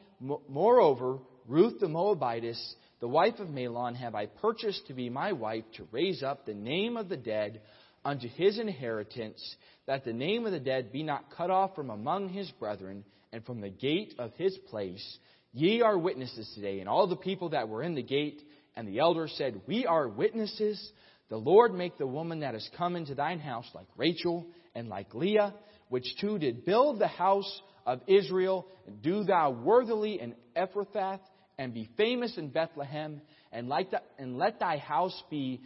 Moreover, 0.49 1.19
Ruth 1.49 1.81
the 1.81 1.89
Moabitess 1.89 2.75
the 3.03 3.09
wife 3.09 3.41
of 3.41 3.49
Mahlon 3.49 3.97
have 3.97 4.15
I 4.15 4.27
purchased 4.27 4.87
to 4.87 4.95
be 4.95 5.11
my 5.11 5.33
wife 5.33 5.65
to 5.77 5.89
raise 5.91 6.23
up 6.23 6.47
the 6.47 6.55
name 6.55 6.97
of 6.97 7.09
the 7.09 7.17
dead 7.17 7.61
unto 8.05 8.29
his 8.29 8.61
inheritance, 8.61 9.57
that 9.89 10.05
the 10.05 10.13
name 10.13 10.47
of 10.47 10.53
the 10.53 10.61
dead 10.61 10.93
be 10.93 11.03
not 11.03 11.37
cut 11.37 11.51
off 11.51 11.75
from 11.75 11.91
among 11.91 12.29
his 12.29 12.49
brethren 12.61 13.03
and 13.33 13.45
from 13.45 13.61
the 13.61 13.71
gate 13.71 14.15
of 14.21 14.33
his 14.35 14.57
place. 14.71 15.19
Ye 15.53 15.83
are 15.83 15.99
witnesses 15.99 16.49
today. 16.55 16.79
And 16.79 16.89
all 16.89 17.09
the 17.09 17.17
people 17.17 17.49
that 17.49 17.69
were 17.69 17.83
in 17.83 17.97
the 17.97 18.05
gate 18.05 18.41
and 18.77 18.87
the 18.87 19.01
elders 19.01 19.35
said, 19.37 19.63
We 19.67 19.85
are 19.85 20.07
witnesses. 20.07 20.93
The 21.29 21.37
Lord 21.37 21.75
make 21.75 21.99
the 21.99 22.07
woman 22.07 22.41
that 22.41 22.55
is 22.55 22.71
come 22.79 22.95
into 22.95 23.17
thine 23.17 23.41
house 23.41 23.67
like 23.75 23.89
Rachel 23.97 24.47
and 24.77 24.89
like 24.89 25.13
Leah, 25.13 25.55
which 25.89 26.07
two 26.21 26.39
did 26.39 26.65
build 26.65 27.01
the 27.01 27.09
house 27.09 27.63
of 27.85 28.01
Israel, 28.07 28.69
and 28.87 29.03
do 29.03 29.25
thou 29.25 29.51
worthily 29.51 30.21
in 30.21 30.37
Ephrathah 30.57 31.19
and 31.59 31.75
be 31.75 31.89
famous 31.97 32.37
in 32.37 32.49
Bethlehem, 32.49 33.21
and, 33.53 33.69
like 33.69 33.91
the, 33.91 34.01
and 34.19 34.39
let 34.39 34.59
thy 34.61 34.79
house 34.79 35.23
be 35.31 35.61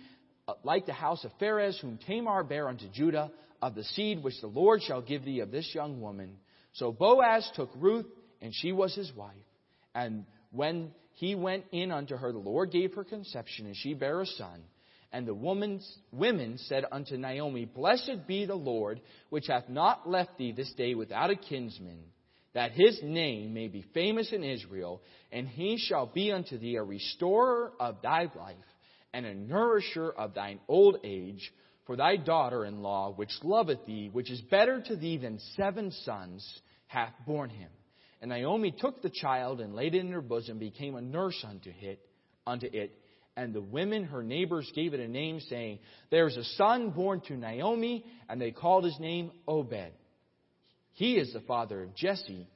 uh, 0.48 0.54
like 0.62 0.86
the 0.86 0.92
house 0.92 1.24
of 1.24 1.32
Pharez, 1.40 1.80
whom 1.80 1.98
Tamar 2.06 2.44
bare 2.44 2.68
unto 2.68 2.88
Judah, 2.88 3.30
of 3.62 3.74
the 3.74 3.84
seed 3.84 4.22
which 4.22 4.40
the 4.40 4.46
Lord 4.46 4.82
shall 4.82 5.02
give 5.02 5.24
thee 5.24 5.40
of 5.40 5.50
this 5.50 5.70
young 5.74 6.00
woman. 6.00 6.36
So 6.74 6.92
Boaz 6.92 7.50
took 7.54 7.70
Ruth, 7.76 8.06
and 8.40 8.52
she 8.54 8.72
was 8.72 8.94
his 8.94 9.12
wife. 9.14 9.34
And 9.94 10.24
when 10.50 10.92
he 11.14 11.34
went 11.34 11.64
in 11.72 11.90
unto 11.90 12.16
her, 12.16 12.32
the 12.32 12.38
Lord 12.38 12.70
gave 12.70 12.94
her 12.94 13.04
conception, 13.04 13.66
and 13.66 13.74
she 13.76 13.94
bare 13.94 14.20
a 14.20 14.26
son. 14.26 14.62
And 15.12 15.26
the 15.26 15.34
woman's, 15.34 15.98
women 16.12 16.58
said 16.58 16.84
unto 16.92 17.16
Naomi, 17.16 17.64
Blessed 17.64 18.26
be 18.26 18.44
the 18.44 18.54
Lord, 18.54 19.00
which 19.30 19.46
hath 19.46 19.68
not 19.68 20.08
left 20.08 20.36
thee 20.36 20.52
this 20.52 20.72
day 20.74 20.94
without 20.94 21.30
a 21.30 21.36
kinsman, 21.36 22.04
that 22.56 22.72
his 22.72 22.98
name 23.02 23.52
may 23.52 23.68
be 23.68 23.84
famous 23.92 24.32
in 24.32 24.42
Israel, 24.42 25.02
and 25.30 25.46
he 25.46 25.76
shall 25.76 26.06
be 26.06 26.32
unto 26.32 26.56
thee 26.56 26.76
a 26.76 26.82
restorer 26.82 27.70
of 27.78 28.00
thy 28.02 28.30
life, 28.34 28.56
and 29.12 29.26
a 29.26 29.34
nourisher 29.34 30.10
of 30.10 30.32
thine 30.32 30.58
old 30.66 30.96
age, 31.04 31.52
for 31.84 31.96
thy 31.96 32.16
daughter 32.16 32.64
in 32.64 32.80
law, 32.80 33.12
which 33.12 33.30
loveth 33.44 33.84
thee, 33.84 34.08
which 34.10 34.30
is 34.30 34.40
better 34.50 34.80
to 34.80 34.96
thee 34.96 35.18
than 35.18 35.38
seven 35.54 35.92
sons, 36.06 36.42
hath 36.86 37.12
borne 37.26 37.50
him. 37.50 37.68
And 38.22 38.30
Naomi 38.30 38.72
took 38.72 39.02
the 39.02 39.10
child 39.10 39.60
and 39.60 39.74
laid 39.74 39.94
it 39.94 40.00
in 40.00 40.12
her 40.12 40.22
bosom, 40.22 40.58
became 40.58 40.94
a 40.94 41.02
nurse 41.02 41.44
unto 41.46 41.70
it, 41.82 42.00
unto 42.46 42.68
it 42.72 42.90
and 43.36 43.52
the 43.52 43.60
women, 43.60 44.04
her 44.04 44.22
neighbors, 44.22 44.70
gave 44.74 44.94
it 44.94 45.00
a 45.00 45.06
name, 45.06 45.40
saying, 45.40 45.78
There's 46.10 46.38
a 46.38 46.44
son 46.56 46.88
born 46.88 47.20
to 47.28 47.36
Naomi, 47.36 48.06
and 48.30 48.40
they 48.40 48.50
called 48.50 48.84
his 48.84 48.98
name 48.98 49.30
Obed. 49.46 49.92
He 50.96 51.16
is 51.16 51.30
the 51.34 51.40
father 51.40 51.82
of 51.82 51.94
Jesse, 51.94 52.48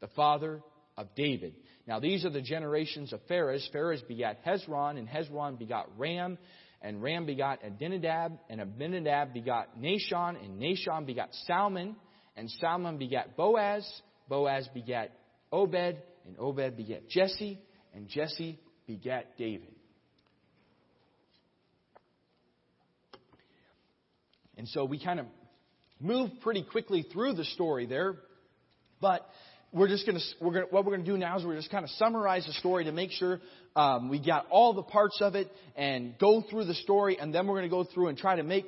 the 0.00 0.06
father 0.14 0.62
of 0.96 1.08
David. 1.16 1.54
Now, 1.88 1.98
these 1.98 2.24
are 2.24 2.30
the 2.30 2.40
generations 2.40 3.12
of 3.12 3.18
Pharez. 3.26 3.68
Pharez 3.74 4.06
begat 4.06 4.44
Hezron, 4.44 4.96
and 4.96 5.08
Hezron 5.08 5.58
begot 5.58 5.88
Ram, 5.98 6.38
and 6.80 7.02
Ram 7.02 7.26
begot 7.26 7.64
Abinadab, 7.64 8.38
and 8.48 8.60
Abinadab 8.60 9.34
begot 9.34 9.76
Nahshon, 9.76 10.42
and 10.42 10.62
Nahshon 10.62 11.04
begot 11.04 11.30
Salmon, 11.46 11.96
and 12.36 12.48
Salmon 12.60 12.96
begat 12.96 13.36
Boaz, 13.36 13.84
Boaz 14.28 14.68
begat 14.72 15.10
Obed, 15.50 15.96
and 16.26 16.38
Obed 16.38 16.76
begat 16.76 17.08
Jesse, 17.08 17.60
and 17.92 18.08
Jesse 18.08 18.60
begat 18.86 19.36
David. 19.36 19.74
And 24.56 24.68
so 24.68 24.84
we 24.84 25.02
kind 25.02 25.18
of 25.18 25.26
move 26.00 26.30
pretty 26.42 26.62
quickly 26.62 27.04
through 27.12 27.34
the 27.34 27.44
story 27.44 27.86
there. 27.86 28.16
But 29.00 29.28
we're 29.72 29.88
just 29.88 30.06
going 30.06 30.18
to, 30.18 30.24
we're 30.40 30.60
to, 30.60 30.66
what 30.70 30.84
we're 30.84 30.92
going 30.92 31.04
to 31.04 31.10
do 31.10 31.18
now 31.18 31.36
is 31.38 31.44
we're 31.44 31.56
just 31.56 31.70
kind 31.70 31.84
of 31.84 31.90
summarize 31.90 32.46
the 32.46 32.52
story 32.54 32.84
to 32.84 32.92
make 32.92 33.10
sure 33.10 33.40
um, 33.74 34.08
we 34.08 34.24
got 34.24 34.46
all 34.50 34.72
the 34.72 34.82
parts 34.82 35.18
of 35.20 35.34
it 35.34 35.50
and 35.76 36.16
go 36.18 36.42
through 36.48 36.64
the 36.64 36.74
story. 36.74 37.18
And 37.18 37.34
then 37.34 37.46
we're 37.46 37.54
going 37.58 37.68
to 37.68 37.76
go 37.76 37.84
through 37.84 38.08
and 38.08 38.16
try 38.16 38.36
to 38.36 38.44
make 38.44 38.66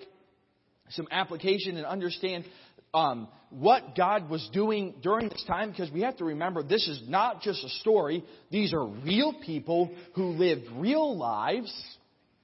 some 0.90 1.06
application 1.10 1.76
and 1.76 1.86
understand 1.86 2.44
um, 2.92 3.28
what 3.50 3.94
God 3.96 4.28
was 4.28 4.48
doing 4.52 4.94
during 5.02 5.28
this 5.28 5.44
time 5.46 5.70
because 5.70 5.90
we 5.90 6.00
have 6.00 6.16
to 6.16 6.24
remember 6.24 6.62
this 6.62 6.86
is 6.88 7.02
not 7.08 7.40
just 7.42 7.62
a 7.64 7.68
story. 7.80 8.24
These 8.50 8.72
are 8.72 8.84
real 8.84 9.34
people 9.44 9.94
who 10.14 10.30
lived 10.30 10.64
real 10.76 11.16
lives 11.16 11.72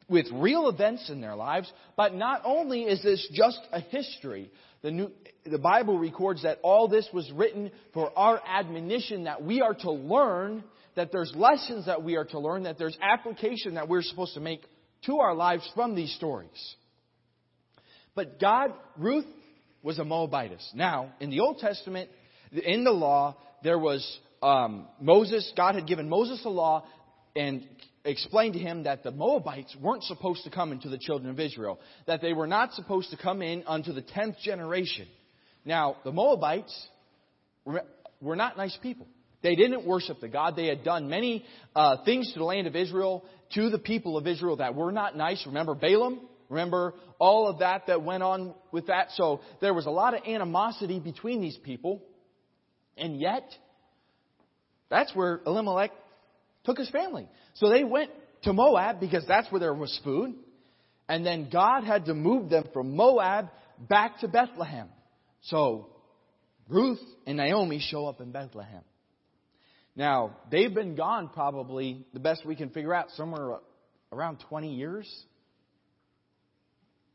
with 0.09 0.27
real 0.33 0.69
events 0.69 1.09
in 1.11 1.21
their 1.21 1.35
lives. 1.35 1.73
But 1.97 2.15
not 2.15 2.43
only 2.45 2.83
is 2.83 3.03
this 3.03 3.27
just 3.33 3.61
a 3.73 3.81
history, 3.81 4.51
the, 4.83 4.91
New, 4.91 5.11
the 5.45 5.59
Bible 5.59 5.99
records 5.99 6.43
that 6.43 6.59
all 6.63 6.89
this 6.89 7.09
was 7.13 7.31
written 7.33 7.71
for 7.95 8.17
our 8.19 8.41
admonition 8.47 9.25
that 9.25 9.43
we 9.43 9.61
are 9.61 9.75
to 9.75 9.91
learn, 9.91 10.65
that 10.97 11.11
there's 11.13 11.33
lessons 11.35 11.87
that 11.87 12.03
we 12.03 12.17
are 12.17 12.25
to 12.27 12.39
learn, 12.39 12.65
that 12.65 12.79
there's 12.79 12.99
application 13.01 13.75
that 13.75 13.89
we're 13.89 14.03
supposed 14.03 14.35
to 14.35 14.41
make 14.41 14.63
to 15.07 15.19
our 15.19 15.35
lives 15.35 15.69
from 15.75 15.95
these 15.95 16.13
stories. 16.15 16.75
But 18.15 18.39
God, 18.41 18.73
Ruth 18.99 19.27
was 19.83 19.99
a 19.99 20.05
Moabitess. 20.05 20.73
Now, 20.75 21.13
in 21.21 21.31
the 21.31 21.41
Old 21.41 21.59
Testament, 21.59 22.11
in 22.53 22.85
the 22.85 22.93
law, 22.93 23.37
there 23.63 23.79
was 23.79 24.19
um, 24.43 24.87
Moses, 25.01 25.51
God 25.57 25.77
had 25.77 25.87
given 25.87 26.09
Moses 26.09 26.43
the 26.43 26.51
law 26.51 26.85
and 27.35 27.67
explained 28.05 28.55
to 28.55 28.59
him 28.59 28.85
that 28.85 29.03
the 29.03 29.11
Moabites 29.11 29.77
weren't 29.81 30.03
supposed 30.05 30.45
to 30.45 30.51
come 30.51 30.73
into 30.73 30.89
the 30.89 30.99
children 30.99 31.31
of 31.31 31.39
Israel, 31.39 31.79
that 32.07 32.21
they 32.21 32.33
were 32.33 32.47
not 32.47 32.73
supposed 32.73 33.11
to 33.11 33.17
come 33.17 33.43
in 33.43 33.65
unto 33.67 33.93
the 33.93 34.03
tenth 34.03 34.37
generation. 34.43 35.07
Now, 35.65 35.97
the 36.05 36.13
Moabites 36.13 36.89
were 37.65 38.37
not 38.37 38.57
nice 38.57 38.77
people. 38.83 39.07
They 39.43 39.55
didn't 39.57 39.87
worship 39.87 40.21
the 40.21 40.29
God. 40.29 40.57
They 40.57 40.67
had 40.67 40.85
done 40.85 41.09
many 41.09 41.45
uh, 41.75 42.05
things 42.05 42.33
to 42.33 42.39
the 42.39 42.45
land 42.45 42.67
of 42.67 42.77
Israel, 42.77 43.25
to 43.55 43.71
the 43.71 43.79
people 43.79 44.17
of 44.17 44.27
Israel 44.27 44.57
that 44.57 44.75
were 44.75 44.93
not 44.93 45.17
nice. 45.17 45.45
Remember 45.47 45.75
Balaam? 45.75 46.21
Remember 46.49 46.95
all 47.19 47.49
of 47.49 47.59
that 47.61 47.87
that 47.87 48.03
went 48.03 48.23
on 48.23 48.55
with 48.73 48.87
that? 48.89 49.09
So 49.13 49.41
there 49.61 49.75
was 49.75 49.87
a 49.87 49.91
lot 49.91 50.15
of 50.15 50.23
animosity 50.27 51.01
between 51.01 51.41
these 51.41 51.57
people. 51.57 52.03
And 52.97 53.19
yet, 53.19 53.49
that's 54.91 55.15
where 55.15 55.41
Elimelech 55.47 55.93
took 56.65 56.79
his 56.79 56.91
family. 56.91 57.29
So 57.55 57.69
they 57.69 57.85
went 57.85 58.11
to 58.43 58.53
Moab 58.53 59.01
because 59.01 59.25
that's 59.27 59.51
where 59.51 59.61
there 59.61 59.75
was 59.75 59.99
food. 60.05 60.35
And 61.09 61.27
then 61.27 61.49
God 61.53 61.85
had 61.85 62.07
to 62.07 62.15
move 62.15 62.49
them 62.51 62.65
from 62.73 62.97
Moab 62.97 63.49
back 63.79 64.21
to 64.21 64.29
Bethlehem. 64.29 64.89
So 65.43 65.89
Ruth 66.69 67.01
and 67.27 67.37
Naomi 67.37 67.81
show 67.81 68.07
up 68.07 68.21
in 68.21 68.33
Bethlehem. 68.33 68.83
Now, 69.95 70.37
they've 70.51 70.73
been 70.73 70.95
gone 70.95 71.29
probably, 71.29 72.07
the 72.15 72.21
best 72.21 72.47
we 72.47 72.57
can 72.57 72.71
figure 72.71 72.95
out, 72.95 73.11
somewhere 73.11 73.59
around 74.11 74.43
20 74.49 74.75
years. 74.75 75.25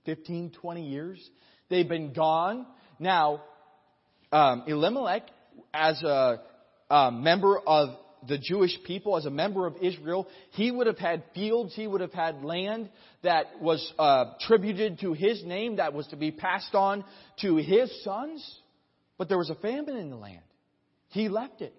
15, 0.06 0.52
20 0.62 0.88
years. 0.88 1.30
They've 1.70 1.88
been 1.88 2.14
gone. 2.14 2.68
Now, 3.00 3.44
um, 4.32 4.64
Elimelech, 4.68 5.24
as 5.74 6.02
a, 6.04 6.42
a 6.90 7.12
member 7.12 7.58
of 7.58 7.98
the 8.28 8.38
Jewish 8.38 8.78
people, 8.86 9.18
as 9.18 9.26
a 9.26 9.30
member 9.30 9.68
of 9.68 9.76
Israel, 9.82 10.28
he 10.52 10.72
would 10.72 10.88
have 10.88 10.98
had 10.98 11.24
fields, 11.34 11.76
he 11.76 11.88
would 11.88 12.02
have 12.02 12.14
had 12.14 12.44
land 12.44 12.90
that 13.24 13.62
was 13.62 13.94
uh, 14.00 14.34
tributed 14.42 15.00
to 15.02 15.14
his 15.14 15.44
name, 15.44 15.78
that 15.78 15.94
was 15.94 16.08
to 16.08 16.16
be 16.16 16.32
passed 16.32 16.74
on 16.74 17.04
to 17.42 17.58
his 17.58 17.92
sons. 18.04 18.60
But 19.18 19.30
there 19.30 19.38
was 19.38 19.50
a 19.50 19.56
famine 19.56 19.98
in 19.98 20.10
the 20.10 20.16
land. 20.16 20.42
He 21.10 21.30
left 21.30 21.62
it. 21.62 21.74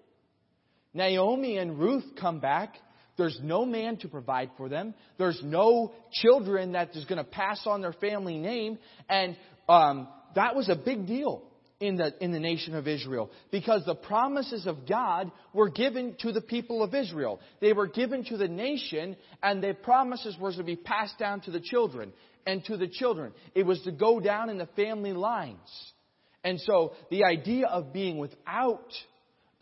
Naomi 0.93 1.57
and 1.57 1.79
Ruth 1.79 2.05
come 2.19 2.39
back. 2.39 2.75
There's 3.17 3.39
no 3.41 3.65
man 3.65 3.97
to 3.97 4.07
provide 4.07 4.51
for 4.57 4.69
them. 4.69 4.93
There's 5.17 5.39
no 5.43 5.93
children 6.11 6.71
that 6.71 6.95
is 6.95 7.05
going 7.05 7.17
to 7.17 7.29
pass 7.29 7.61
on 7.65 7.81
their 7.81 7.93
family 7.93 8.37
name. 8.37 8.79
And 9.09 9.35
um, 9.67 10.07
that 10.35 10.55
was 10.55 10.69
a 10.69 10.75
big 10.75 11.05
deal 11.05 11.43
in 11.79 11.95
the, 11.95 12.13
in 12.23 12.31
the 12.31 12.39
nation 12.39 12.75
of 12.75 12.87
Israel 12.87 13.31
because 13.51 13.85
the 13.85 13.95
promises 13.95 14.67
of 14.67 14.87
God 14.87 15.31
were 15.53 15.69
given 15.69 16.15
to 16.19 16.31
the 16.31 16.41
people 16.41 16.83
of 16.83 16.93
Israel. 16.93 17.39
They 17.61 17.73
were 17.73 17.87
given 17.87 18.25
to 18.25 18.37
the 18.37 18.47
nation 18.47 19.15
and 19.41 19.63
the 19.63 19.73
promises 19.73 20.37
were 20.39 20.51
to 20.53 20.63
be 20.63 20.75
passed 20.75 21.17
down 21.17 21.41
to 21.41 21.51
the 21.51 21.61
children 21.61 22.11
and 22.45 22.63
to 22.65 22.77
the 22.77 22.87
children. 22.87 23.31
It 23.55 23.65
was 23.65 23.81
to 23.83 23.91
go 23.91 24.19
down 24.19 24.49
in 24.49 24.57
the 24.57 24.67
family 24.75 25.13
lines. 25.13 25.59
And 26.43 26.59
so 26.59 26.93
the 27.09 27.23
idea 27.25 27.67
of 27.67 27.93
being 27.93 28.17
without 28.17 28.93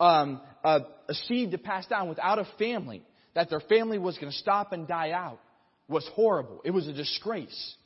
um, 0.00 0.40
a, 0.64 0.80
a 1.08 1.14
seed 1.14 1.52
to 1.52 1.58
pass 1.58 1.86
down, 1.86 2.08
without 2.08 2.38
a 2.38 2.48
family, 2.58 3.02
that 3.34 3.50
their 3.50 3.60
family 3.60 3.98
was 3.98 4.16
going 4.18 4.32
to 4.32 4.38
stop 4.38 4.72
and 4.72 4.86
die 4.86 5.10
out, 5.10 5.40
was 5.88 6.08
horrible. 6.14 6.60
It 6.64 6.70
was 6.70 6.86
a 6.88 6.92
disgrace 6.92 7.76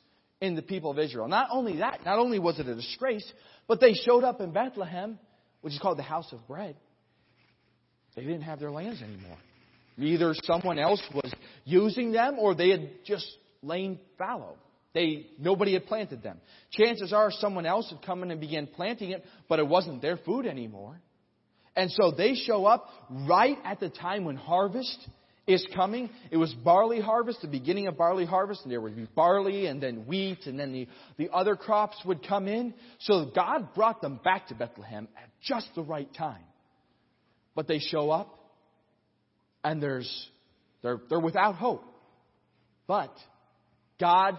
in 0.41 0.55
the 0.55 0.61
people 0.61 0.91
of 0.91 0.99
Israel. 0.99 1.27
Not 1.27 1.47
only 1.51 1.77
that, 1.77 2.03
not 2.05 2.19
only 2.19 2.37
was 2.37 2.59
it 2.59 2.67
a 2.67 2.75
disgrace, 2.75 3.25
but 3.67 3.79
they 3.79 3.93
showed 3.93 4.23
up 4.23 4.41
in 4.41 4.51
Bethlehem, 4.51 5.19
which 5.61 5.73
is 5.73 5.79
called 5.79 5.97
the 5.97 6.03
house 6.03 6.31
of 6.31 6.47
bread. 6.47 6.75
They 8.15 8.21
didn't 8.23 8.41
have 8.41 8.59
their 8.59 8.71
lands 8.71 9.01
anymore. 9.01 9.37
Either 9.97 10.33
someone 10.43 10.79
else 10.79 11.01
was 11.13 11.33
using 11.65 12.11
them 12.11 12.37
or 12.39 12.55
they 12.55 12.69
had 12.69 12.89
just 13.05 13.25
lain 13.61 13.99
fallow. 14.17 14.55
They, 14.93 15.27
nobody 15.39 15.73
had 15.73 15.87
planted 15.87 16.21
them. 16.21 16.39
Chances 16.71 17.13
are 17.13 17.31
someone 17.31 17.65
else 17.65 17.89
had 17.89 18.05
come 18.05 18.21
in 18.21 18.29
and 18.29 18.39
began 18.39 18.67
planting 18.67 19.11
it, 19.11 19.23
but 19.49 19.59
it 19.59 19.67
wasn't 19.67 20.01
their 20.01 20.17
food 20.17 20.45
anymore. 20.45 20.99
And 21.75 21.89
so 21.91 22.11
they 22.11 22.35
show 22.35 22.65
up 22.65 22.87
right 23.09 23.57
at 23.63 23.79
the 23.79 23.89
time 23.89 24.25
when 24.25 24.35
harvest 24.35 24.97
is 25.45 25.65
coming. 25.75 26.09
It 26.31 26.37
was 26.37 26.53
barley 26.53 27.01
harvest, 27.01 27.41
the 27.41 27.47
beginning 27.47 27.87
of 27.87 27.97
barley 27.97 28.25
harvest, 28.25 28.63
and 28.63 28.71
there 28.71 28.79
would 28.79 28.95
be 28.95 29.07
barley 29.15 29.65
and 29.65 29.81
then 29.81 30.05
wheat, 30.05 30.45
and 30.45 30.57
then 30.59 30.71
the, 30.71 30.87
the 31.17 31.29
other 31.33 31.55
crops 31.55 31.97
would 32.05 32.25
come 32.27 32.47
in. 32.47 32.73
So 32.99 33.31
God 33.35 33.73
brought 33.73 34.01
them 34.01 34.19
back 34.23 34.47
to 34.47 34.55
Bethlehem 34.55 35.07
at 35.17 35.29
just 35.41 35.67
the 35.75 35.83
right 35.83 36.11
time. 36.13 36.43
But 37.55 37.67
they 37.67 37.79
show 37.79 38.09
up, 38.09 38.39
and 39.63 39.83
there's, 39.83 40.29
they're, 40.81 41.01
they're 41.09 41.19
without 41.19 41.55
hope. 41.55 41.83
But 42.87 43.13
God 43.99 44.37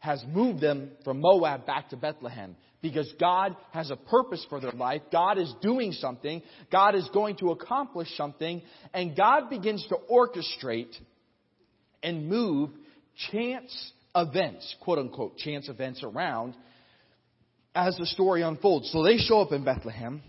has 0.00 0.22
moved 0.28 0.60
them 0.60 0.90
from 1.04 1.20
Moab 1.20 1.64
back 1.64 1.90
to 1.90 1.96
Bethlehem 1.96 2.56
because 2.84 3.10
God 3.18 3.56
has 3.72 3.90
a 3.90 3.96
purpose 3.96 4.44
for 4.50 4.60
their 4.60 4.72
life. 4.72 5.00
God 5.10 5.38
is 5.38 5.50
doing 5.62 5.92
something. 5.92 6.42
God 6.70 6.94
is 6.94 7.08
going 7.14 7.36
to 7.36 7.50
accomplish 7.50 8.08
something. 8.14 8.60
And 8.92 9.16
God 9.16 9.48
begins 9.48 9.86
to 9.88 9.96
orchestrate 10.12 10.94
and 12.02 12.28
move 12.28 12.68
chance 13.32 13.92
events, 14.14 14.76
quote 14.82 14.98
unquote, 14.98 15.38
chance 15.38 15.70
events 15.70 16.02
around 16.02 16.56
as 17.74 17.96
the 17.96 18.04
story 18.04 18.42
unfolds. 18.42 18.90
So 18.92 19.02
they 19.02 19.16
show 19.16 19.40
up 19.40 19.52
in 19.52 19.64
Bethlehem. 19.64 20.22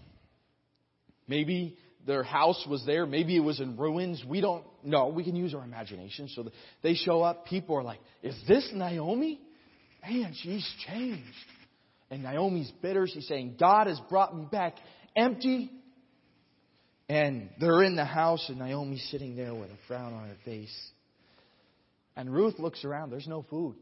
Maybe 1.27 1.77
their 2.07 2.23
house 2.23 2.65
was 2.69 2.85
there. 2.85 3.05
Maybe 3.05 3.35
it 3.35 3.41
was 3.41 3.59
in 3.59 3.75
ruins. 3.75 4.23
We 4.25 4.39
don't 4.39 4.63
know. 4.81 5.09
We 5.09 5.25
can 5.25 5.35
use 5.35 5.53
our 5.53 5.63
imagination. 5.65 6.29
So 6.29 6.49
they 6.81 6.93
show 6.93 7.21
up. 7.21 7.47
People 7.47 7.75
are 7.75 7.83
like, 7.83 7.99
Is 8.23 8.41
this 8.47 8.69
Naomi? 8.73 9.41
Man, 10.07 10.33
she's 10.41 10.65
changed. 10.87 11.35
And 12.15 12.23
Naomi's 12.23 12.71
bitter. 12.81 13.07
She's 13.07 13.27
saying, 13.27 13.57
God 13.59 13.87
has 13.87 13.99
brought 14.09 14.33
me 14.33 14.47
back 14.49 14.77
empty. 15.17 15.69
And 17.09 17.49
they're 17.59 17.83
in 17.83 17.97
the 17.97 18.05
house, 18.05 18.45
and 18.47 18.57
Naomi's 18.57 19.05
sitting 19.11 19.35
there 19.35 19.53
with 19.53 19.69
a 19.69 19.77
frown 19.85 20.13
on 20.13 20.29
her 20.29 20.37
face. 20.45 20.73
And 22.15 22.33
Ruth 22.33 22.57
looks 22.57 22.85
around. 22.85 23.09
There's 23.09 23.27
no 23.27 23.45
food. 23.49 23.75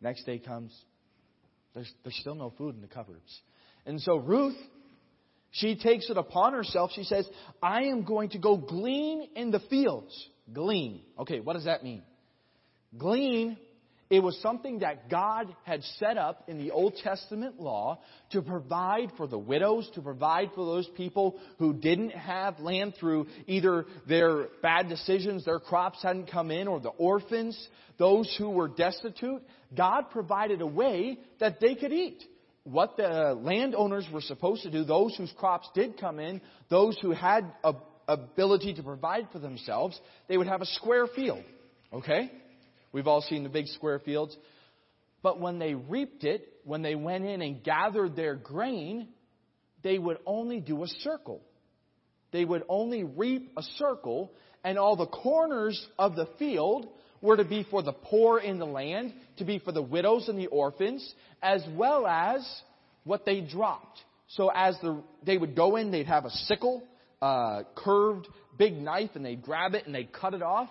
Next 0.00 0.22
day 0.22 0.38
comes. 0.38 0.72
There's, 1.74 1.92
there's 2.04 2.14
still 2.20 2.36
no 2.36 2.52
food 2.56 2.76
in 2.76 2.80
the 2.80 2.86
cupboards. 2.86 3.40
And 3.84 4.00
so 4.00 4.18
Ruth 4.18 4.54
she 5.50 5.74
takes 5.74 6.08
it 6.10 6.16
upon 6.16 6.52
herself. 6.52 6.92
She 6.94 7.02
says, 7.02 7.28
I 7.60 7.86
am 7.86 8.04
going 8.04 8.28
to 8.30 8.38
go 8.38 8.56
glean 8.56 9.30
in 9.34 9.50
the 9.50 9.58
fields. 9.58 10.14
Glean. 10.52 11.00
Okay, 11.18 11.40
what 11.40 11.54
does 11.54 11.64
that 11.64 11.82
mean? 11.82 12.02
Glean, 12.96 13.56
it 14.10 14.20
was 14.20 14.38
something 14.40 14.78
that 14.78 15.10
God 15.10 15.54
had 15.64 15.82
set 15.98 16.16
up 16.16 16.44
in 16.48 16.58
the 16.58 16.70
Old 16.70 16.96
Testament 16.96 17.60
law 17.60 18.00
to 18.30 18.40
provide 18.40 19.12
for 19.16 19.26
the 19.26 19.38
widows, 19.38 19.90
to 19.94 20.00
provide 20.00 20.50
for 20.54 20.64
those 20.64 20.88
people 20.96 21.38
who 21.58 21.74
didn't 21.74 22.10
have 22.10 22.58
land 22.58 22.94
through 22.98 23.26
either 23.46 23.84
their 24.08 24.46
bad 24.62 24.88
decisions, 24.88 25.44
their 25.44 25.60
crops 25.60 26.02
hadn't 26.02 26.30
come 26.30 26.50
in, 26.50 26.68
or 26.68 26.80
the 26.80 26.88
orphans, 26.88 27.68
those 27.98 28.34
who 28.38 28.48
were 28.48 28.68
destitute. 28.68 29.42
God 29.76 30.10
provided 30.10 30.62
a 30.62 30.66
way 30.66 31.18
that 31.38 31.60
they 31.60 31.74
could 31.74 31.92
eat 31.92 32.22
what 32.64 32.96
the 32.96 33.38
landowners 33.40 34.06
were 34.12 34.20
supposed 34.20 34.62
to 34.62 34.70
do, 34.70 34.84
those 34.84 35.14
whose 35.16 35.32
crops 35.38 35.68
did 35.74 35.98
come 35.98 36.18
in, 36.18 36.40
those 36.70 36.98
who 37.00 37.12
had 37.12 37.44
a 37.64 37.74
ability 38.08 38.74
to 38.74 38.82
provide 38.82 39.28
for 39.30 39.38
themselves, 39.38 40.00
they 40.28 40.36
would 40.36 40.46
have 40.46 40.62
a 40.62 40.66
square 40.66 41.06
field. 41.06 41.44
Okay? 41.92 42.30
We've 42.92 43.06
all 43.06 43.22
seen 43.22 43.42
the 43.42 43.48
big 43.48 43.66
square 43.66 43.98
fields. 43.98 44.36
But 45.22 45.40
when 45.40 45.58
they 45.58 45.74
reaped 45.74 46.24
it, 46.24 46.48
when 46.64 46.82
they 46.82 46.94
went 46.94 47.24
in 47.24 47.42
and 47.42 47.62
gathered 47.62 48.14
their 48.16 48.34
grain, 48.34 49.08
they 49.82 49.98
would 49.98 50.18
only 50.26 50.60
do 50.60 50.82
a 50.82 50.88
circle. 51.00 51.40
They 52.30 52.44
would 52.44 52.62
only 52.68 53.04
reap 53.04 53.52
a 53.56 53.62
circle, 53.78 54.32
and 54.62 54.78
all 54.78 54.96
the 54.96 55.06
corners 55.06 55.86
of 55.98 56.14
the 56.14 56.28
field 56.38 56.88
were 57.20 57.36
to 57.36 57.44
be 57.44 57.66
for 57.70 57.82
the 57.82 57.92
poor 57.92 58.38
in 58.38 58.58
the 58.58 58.66
land, 58.66 59.12
to 59.38 59.44
be 59.44 59.58
for 59.58 59.72
the 59.72 59.82
widows 59.82 60.28
and 60.28 60.38
the 60.38 60.46
orphans, 60.46 61.14
as 61.42 61.62
well 61.74 62.06
as 62.06 62.46
what 63.04 63.24
they 63.24 63.40
dropped. 63.40 63.98
So 64.28 64.50
as 64.54 64.76
the, 64.82 65.02
they 65.24 65.38
would 65.38 65.56
go 65.56 65.76
in, 65.76 65.90
they'd 65.90 66.06
have 66.06 66.26
a 66.26 66.30
sickle, 66.30 66.84
uh, 67.20 67.62
curved 67.74 68.28
big 68.56 68.76
knife, 68.76 69.10
and 69.14 69.24
they'd 69.24 69.42
grab 69.42 69.74
it 69.74 69.86
and 69.86 69.94
they'd 69.94 70.12
cut 70.12 70.34
it 70.34 70.42
off 70.42 70.68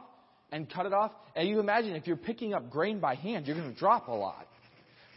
and 0.51 0.69
cut 0.69 0.85
it 0.85 0.93
off. 0.93 1.11
And 1.35 1.47
you 1.47 1.59
imagine 1.59 1.95
if 1.95 2.07
you're 2.07 2.15
picking 2.15 2.53
up 2.53 2.69
grain 2.69 2.99
by 2.99 3.15
hand, 3.15 3.47
you're 3.47 3.57
going 3.57 3.73
to 3.73 3.79
drop 3.79 4.07
a 4.07 4.13
lot. 4.13 4.47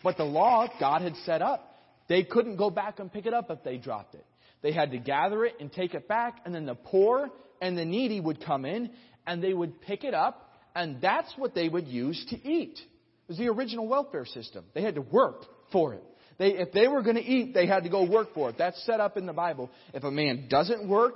But 0.02 0.16
the 0.16 0.24
law 0.24 0.66
God 0.78 1.02
had 1.02 1.16
set 1.24 1.42
up, 1.42 1.76
they 2.08 2.24
couldn't 2.24 2.56
go 2.56 2.70
back 2.70 2.98
and 2.98 3.12
pick 3.12 3.26
it 3.26 3.34
up 3.34 3.50
if 3.50 3.62
they 3.62 3.76
dropped 3.76 4.14
it. 4.14 4.24
They 4.62 4.72
had 4.72 4.90
to 4.90 4.98
gather 4.98 5.44
it 5.44 5.54
and 5.60 5.72
take 5.72 5.94
it 5.94 6.06
back, 6.08 6.40
and 6.44 6.54
then 6.54 6.66
the 6.66 6.74
poor 6.74 7.30
and 7.60 7.76
the 7.76 7.84
needy 7.84 8.20
would 8.20 8.44
come 8.44 8.64
in 8.64 8.90
and 9.26 9.42
they 9.42 9.54
would 9.54 9.80
pick 9.80 10.04
it 10.04 10.14
up 10.14 10.50
and 10.74 11.00
that's 11.00 11.32
what 11.36 11.54
they 11.54 11.68
would 11.68 11.88
use 11.88 12.24
to 12.30 12.36
eat. 12.48 12.78
It 12.78 13.28
was 13.28 13.38
the 13.38 13.48
original 13.48 13.86
welfare 13.86 14.26
system. 14.26 14.64
They 14.74 14.82
had 14.82 14.94
to 14.96 15.02
work 15.02 15.44
for 15.72 15.94
it. 15.94 16.02
They, 16.38 16.52
if 16.52 16.72
they 16.72 16.88
were 16.88 17.02
going 17.02 17.16
to 17.16 17.22
eat, 17.22 17.52
they 17.52 17.66
had 17.66 17.84
to 17.84 17.90
go 17.90 18.04
work 18.04 18.32
for 18.34 18.50
it. 18.50 18.56
That's 18.58 18.82
set 18.86 19.00
up 19.00 19.16
in 19.16 19.26
the 19.26 19.32
Bible. 19.32 19.70
If 19.92 20.04
a 20.04 20.10
man 20.10 20.46
doesn't 20.48 20.88
work, 20.88 21.14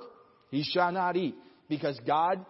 he 0.51 0.63
shall 0.63 0.93
not 0.93 1.17
eat. 1.17 1.35
Because 1.69 1.99
God, 2.07 2.45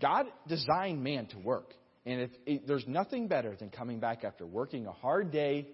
God 0.00 0.26
designed 0.46 1.02
man 1.02 1.26
to 1.26 1.38
work. 1.38 1.74
And 2.06 2.22
if, 2.22 2.30
if 2.46 2.66
there's 2.66 2.86
nothing 2.86 3.28
better 3.28 3.54
than 3.56 3.70
coming 3.70 4.00
back 4.00 4.24
after 4.24 4.46
working 4.46 4.86
a 4.86 4.92
hard 4.92 5.30
day 5.30 5.68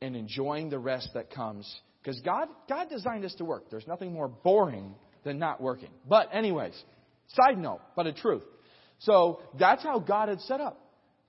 and 0.00 0.16
enjoying 0.16 0.68
the 0.70 0.78
rest 0.78 1.10
that 1.14 1.30
comes. 1.30 1.72
Because 2.02 2.20
God, 2.20 2.48
God 2.68 2.88
designed 2.90 3.24
us 3.24 3.34
to 3.36 3.44
work. 3.44 3.70
There's 3.70 3.86
nothing 3.86 4.12
more 4.12 4.28
boring 4.28 4.94
than 5.24 5.38
not 5.38 5.60
working. 5.60 5.90
But 6.08 6.28
anyways, 6.32 6.74
side 7.28 7.58
note, 7.58 7.80
but 7.96 8.06
a 8.06 8.12
truth. 8.12 8.42
So 9.00 9.40
that's 9.58 9.82
how 9.82 10.00
God 10.00 10.28
had 10.28 10.40
set 10.40 10.60
up. 10.60 10.78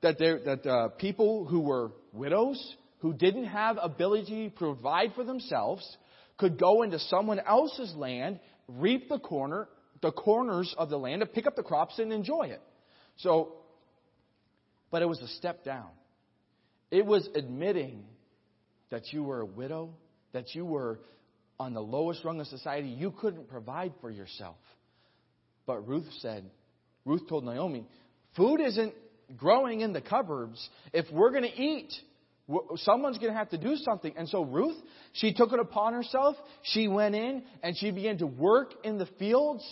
That, 0.01 0.19
there, 0.19 0.39
that 0.39 0.65
uh, 0.65 0.87
people 0.89 1.45
who 1.45 1.61
were 1.61 1.91
widows, 2.11 2.75
who 2.99 3.13
didn't 3.13 3.45
have 3.45 3.77
ability 3.81 4.49
to 4.49 4.55
provide 4.55 5.13
for 5.15 5.23
themselves, 5.23 5.97
could 6.37 6.59
go 6.59 6.81
into 6.81 6.99
someone 6.99 7.39
else's 7.39 7.93
land, 7.95 8.39
reap 8.67 9.07
the 9.07 9.19
corner, 9.19 9.69
the 10.03 10.11
corners 10.11 10.75
of 10.77 10.89
the 10.89 10.97
land, 10.97 11.21
to 11.21 11.25
pick 11.25 11.47
up 11.47 11.55
the 11.55 11.63
crops 11.63 11.97
and 11.97 12.13
enjoy 12.13 12.43
it. 12.43 12.61
So, 13.17 13.53
but 14.91 15.01
it 15.01 15.05
was 15.05 15.19
a 15.21 15.27
step 15.27 15.63
down. 15.63 15.89
It 16.91 17.05
was 17.05 17.27
admitting 17.33 18.03
that 18.91 19.11
you 19.11 19.23
were 19.23 19.41
a 19.41 19.45
widow, 19.45 19.95
that 20.33 20.53
you 20.53 20.65
were 20.65 20.99
on 21.59 21.73
the 21.73 21.81
lowest 21.81 22.23
rung 22.23 22.39
of 22.39 22.47
society, 22.47 22.89
you 22.89 23.11
couldn't 23.11 23.47
provide 23.47 23.93
for 24.01 24.11
yourself. 24.11 24.57
But 25.65 25.87
Ruth 25.87 26.07
said, 26.19 26.49
Ruth 27.05 27.27
told 27.27 27.45
Naomi, 27.45 27.87
food 28.35 28.59
isn't 28.59 28.93
growing 29.37 29.81
in 29.81 29.93
the 29.93 30.01
cupboards. 30.01 30.69
If 30.91 31.05
we're 31.11 31.31
going 31.31 31.43
to 31.43 31.61
eat, 31.61 31.93
someone's 32.77 33.17
going 33.17 33.31
to 33.31 33.37
have 33.37 33.49
to 33.49 33.57
do 33.57 33.75
something. 33.77 34.13
And 34.17 34.27
so 34.27 34.43
Ruth, 34.43 34.75
she 35.13 35.33
took 35.33 35.53
it 35.53 35.59
upon 35.59 35.93
herself. 35.93 36.35
She 36.63 36.87
went 36.87 37.15
in 37.15 37.43
and 37.61 37.77
she 37.77 37.91
began 37.91 38.17
to 38.17 38.27
work 38.27 38.73
in 38.83 38.97
the 38.97 39.07
fields 39.17 39.63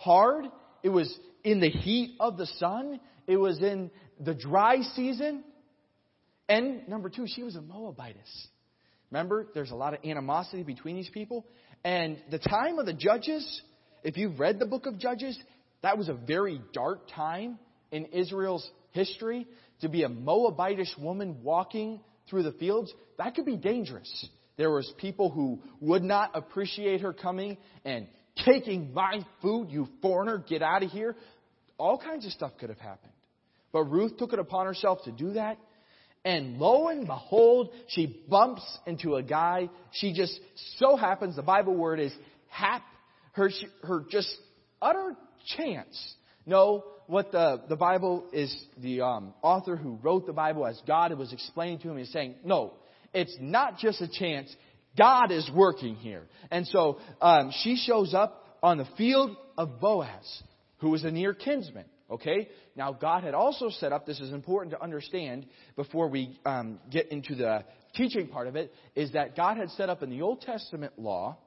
hard. 0.00 0.46
It 0.82 0.88
was 0.88 1.12
in 1.44 1.60
the 1.60 1.68
heat 1.68 2.16
of 2.20 2.36
the 2.36 2.46
sun. 2.46 3.00
It 3.26 3.36
was 3.36 3.60
in 3.60 3.90
the 4.18 4.34
dry 4.34 4.80
season. 4.94 5.44
And 6.48 6.88
number 6.88 7.08
two, 7.10 7.26
she 7.26 7.42
was 7.42 7.54
a 7.54 7.62
Moabitess. 7.62 8.48
Remember, 9.10 9.46
there's 9.54 9.70
a 9.70 9.76
lot 9.76 9.94
of 9.94 10.00
animosity 10.04 10.62
between 10.62 10.96
these 10.96 11.10
people. 11.10 11.46
And 11.84 12.18
the 12.30 12.38
time 12.38 12.78
of 12.78 12.86
the 12.86 12.92
judges, 12.92 13.62
if 14.02 14.16
you've 14.16 14.40
read 14.40 14.58
the 14.58 14.66
book 14.66 14.86
of 14.86 14.98
Judges, 14.98 15.38
that 15.82 15.96
was 15.96 16.08
a 16.08 16.14
very 16.14 16.60
dark 16.72 17.08
time 17.14 17.58
in 17.90 18.06
Israel's 18.06 18.68
history. 18.92 19.46
To 19.82 19.88
be 19.88 20.02
a 20.02 20.08
Moabitish 20.08 20.98
woman 20.98 21.42
walking 21.42 22.00
through 22.28 22.42
the 22.42 22.52
fields, 22.52 22.92
that 23.18 23.34
could 23.34 23.46
be 23.46 23.56
dangerous. 23.56 24.28
There 24.60 24.70
was 24.70 24.92
people 24.98 25.30
who 25.30 25.58
would 25.80 26.02
not 26.02 26.32
appreciate 26.34 27.00
her 27.00 27.14
coming 27.14 27.56
and 27.82 28.06
taking 28.44 28.92
my 28.92 29.24
food, 29.40 29.70
you 29.70 29.88
foreigner, 30.02 30.36
get 30.46 30.60
out 30.60 30.82
of 30.82 30.90
here. 30.90 31.16
All 31.78 31.96
kinds 31.96 32.26
of 32.26 32.32
stuff 32.32 32.52
could 32.60 32.68
have 32.68 32.78
happened. 32.78 33.14
But 33.72 33.84
Ruth 33.84 34.18
took 34.18 34.34
it 34.34 34.38
upon 34.38 34.66
herself 34.66 34.98
to 35.04 35.12
do 35.12 35.32
that. 35.32 35.56
And 36.26 36.58
lo 36.58 36.88
and 36.88 37.06
behold, 37.06 37.70
she 37.88 38.22
bumps 38.28 38.60
into 38.86 39.14
a 39.14 39.22
guy. 39.22 39.70
She 39.92 40.12
just 40.12 40.38
so 40.76 40.94
happens, 40.94 41.36
the 41.36 41.42
Bible 41.42 41.74
word 41.74 41.98
is 41.98 42.12
hap. 42.50 42.82
Her, 43.32 43.48
her 43.84 44.04
just 44.10 44.28
utter 44.82 45.16
chance. 45.56 46.14
No, 46.44 46.84
what 47.06 47.32
the, 47.32 47.62
the 47.66 47.76
Bible 47.76 48.26
is, 48.30 48.54
the 48.76 49.00
um, 49.00 49.32
author 49.40 49.76
who 49.76 49.98
wrote 50.02 50.26
the 50.26 50.34
Bible 50.34 50.66
as 50.66 50.78
God 50.86 51.14
was 51.14 51.32
explaining 51.32 51.78
to 51.78 51.90
him 51.90 51.96
is 51.96 52.12
saying, 52.12 52.34
no, 52.44 52.74
it's 53.12 53.36
not 53.40 53.78
just 53.78 54.00
a 54.00 54.08
chance. 54.08 54.54
God 54.96 55.30
is 55.30 55.48
working 55.54 55.96
here. 55.96 56.24
And 56.50 56.66
so 56.66 56.98
um, 57.20 57.52
she 57.62 57.76
shows 57.76 58.14
up 58.14 58.58
on 58.62 58.78
the 58.78 58.88
field 58.96 59.36
of 59.56 59.80
Boaz, 59.80 60.42
who 60.78 60.90
was 60.90 61.04
a 61.04 61.10
near 61.10 61.34
kinsman. 61.34 61.86
Okay? 62.10 62.48
Now, 62.74 62.92
God 62.92 63.22
had 63.22 63.34
also 63.34 63.70
set 63.70 63.92
up, 63.92 64.04
this 64.04 64.20
is 64.20 64.32
important 64.32 64.72
to 64.72 64.82
understand 64.82 65.46
before 65.76 66.08
we 66.08 66.38
um, 66.44 66.80
get 66.90 67.12
into 67.12 67.34
the 67.34 67.64
teaching 67.94 68.26
part 68.28 68.48
of 68.48 68.56
it, 68.56 68.72
is 68.94 69.12
that 69.12 69.36
God 69.36 69.56
had 69.56 69.70
set 69.70 69.88
up 69.88 70.02
in 70.02 70.10
the 70.10 70.22
Old 70.22 70.40
Testament 70.40 70.98
law 70.98 71.38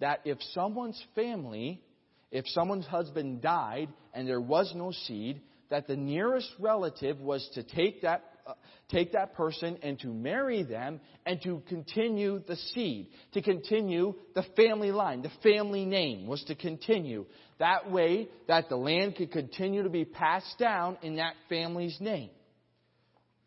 that 0.00 0.20
if 0.24 0.38
someone's 0.52 1.02
family 1.16 1.82
if 2.30 2.46
someone's 2.48 2.86
husband 2.86 3.40
died 3.40 3.88
and 4.12 4.28
there 4.28 4.40
was 4.40 4.72
no 4.74 4.92
seed, 4.92 5.40
that 5.70 5.86
the 5.86 5.96
nearest 5.96 6.50
relative 6.58 7.20
was 7.20 7.48
to 7.54 7.62
take 7.62 8.02
that, 8.02 8.24
uh, 8.48 8.54
take 8.88 9.12
that 9.12 9.34
person 9.34 9.78
and 9.82 9.98
to 10.00 10.08
marry 10.08 10.62
them 10.62 11.00
and 11.26 11.40
to 11.42 11.62
continue 11.68 12.42
the 12.48 12.56
seed, 12.56 13.08
to 13.34 13.42
continue 13.42 14.14
the 14.34 14.44
family 14.56 14.90
line, 14.90 15.20
the 15.20 15.30
family 15.42 15.84
name 15.84 16.26
was 16.26 16.42
to 16.44 16.54
continue. 16.54 17.26
That 17.58 17.90
way 17.90 18.28
that 18.46 18.70
the 18.70 18.76
land 18.76 19.16
could 19.16 19.32
continue 19.32 19.82
to 19.82 19.90
be 19.90 20.06
passed 20.06 20.58
down 20.58 20.96
in 21.02 21.16
that 21.16 21.34
family's 21.50 21.96
name. 22.00 22.30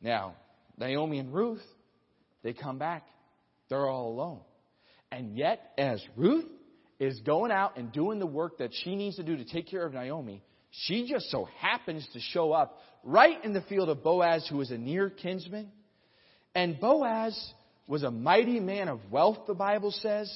Now, 0.01 0.35
Naomi 0.77 1.17
and 1.17 1.33
Ruth, 1.33 1.63
they 2.43 2.53
come 2.53 2.77
back. 2.77 3.03
They're 3.69 3.87
all 3.87 4.09
alone. 4.09 4.41
And 5.11 5.35
yet, 5.35 5.71
as 5.77 6.01
Ruth 6.15 6.45
is 6.99 7.19
going 7.21 7.51
out 7.51 7.77
and 7.77 7.91
doing 7.91 8.19
the 8.19 8.27
work 8.27 8.59
that 8.59 8.69
she 8.83 8.95
needs 8.95 9.15
to 9.15 9.23
do 9.23 9.37
to 9.37 9.45
take 9.45 9.67
care 9.67 9.85
of 9.85 9.93
Naomi, 9.93 10.43
she 10.71 11.07
just 11.07 11.29
so 11.29 11.47
happens 11.59 12.07
to 12.13 12.19
show 12.19 12.53
up 12.53 12.79
right 13.03 13.43
in 13.43 13.53
the 13.53 13.61
field 13.61 13.89
of 13.89 14.03
Boaz, 14.03 14.47
who 14.49 14.57
was 14.57 14.71
a 14.71 14.77
near 14.77 15.09
kinsman. 15.09 15.69
And 16.55 16.79
Boaz 16.79 17.53
was 17.87 18.03
a 18.03 18.11
mighty 18.11 18.59
man 18.59 18.87
of 18.87 18.99
wealth, 19.11 19.39
the 19.47 19.53
Bible 19.53 19.91
says. 19.91 20.31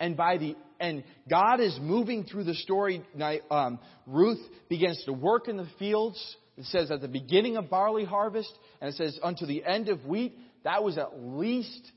And 0.00 0.16
by 0.16 0.38
the 0.38 0.56
and 0.80 1.02
God 1.28 1.60
is 1.60 1.76
moving 1.80 2.24
through 2.24 2.44
the 2.44 2.54
story. 2.54 3.02
Um, 3.50 3.80
Ruth 4.06 4.40
begins 4.68 5.02
to 5.04 5.12
work 5.12 5.48
in 5.48 5.56
the 5.56 5.68
fields. 5.78 6.36
It 6.56 6.64
says 6.66 6.90
at 6.90 7.00
the 7.00 7.08
beginning 7.08 7.56
of 7.56 7.68
barley 7.68 8.04
harvest, 8.04 8.52
and 8.80 8.90
it 8.90 8.96
says 8.96 9.18
unto 9.22 9.44
the 9.44 9.64
end 9.64 9.88
of 9.88 10.06
wheat. 10.06 10.38
That 10.64 10.82
was 10.84 10.98
at 10.98 11.18
least 11.20 11.92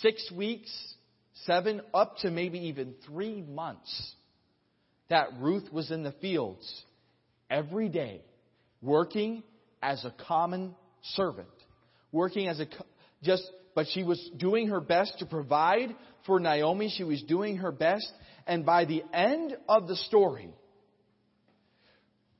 six 0.00 0.30
weeks, 0.32 0.70
seven, 1.44 1.82
up 1.92 2.16
to 2.18 2.30
maybe 2.30 2.58
even 2.68 2.94
three 3.06 3.42
months 3.42 4.14
that 5.12 5.28
Ruth 5.38 5.70
was 5.70 5.90
in 5.90 6.02
the 6.02 6.12
fields 6.22 6.84
every 7.50 7.90
day, 7.90 8.22
working 8.80 9.42
as 9.82 10.02
a 10.06 10.14
common 10.26 10.74
servant, 11.02 11.48
working 12.12 12.48
as 12.48 12.60
a 12.60 12.66
just, 13.22 13.44
but 13.74 13.86
she 13.92 14.04
was 14.04 14.18
doing 14.38 14.68
her 14.68 14.80
best 14.80 15.18
to 15.18 15.26
provide 15.26 15.94
for 16.24 16.40
Naomi. 16.40 16.90
She 16.96 17.04
was 17.04 17.22
doing 17.24 17.58
her 17.58 17.70
best. 17.70 18.10
And 18.46 18.64
by 18.64 18.86
the 18.86 19.02
end 19.12 19.54
of 19.68 19.86
the 19.86 19.96
story, 19.96 20.48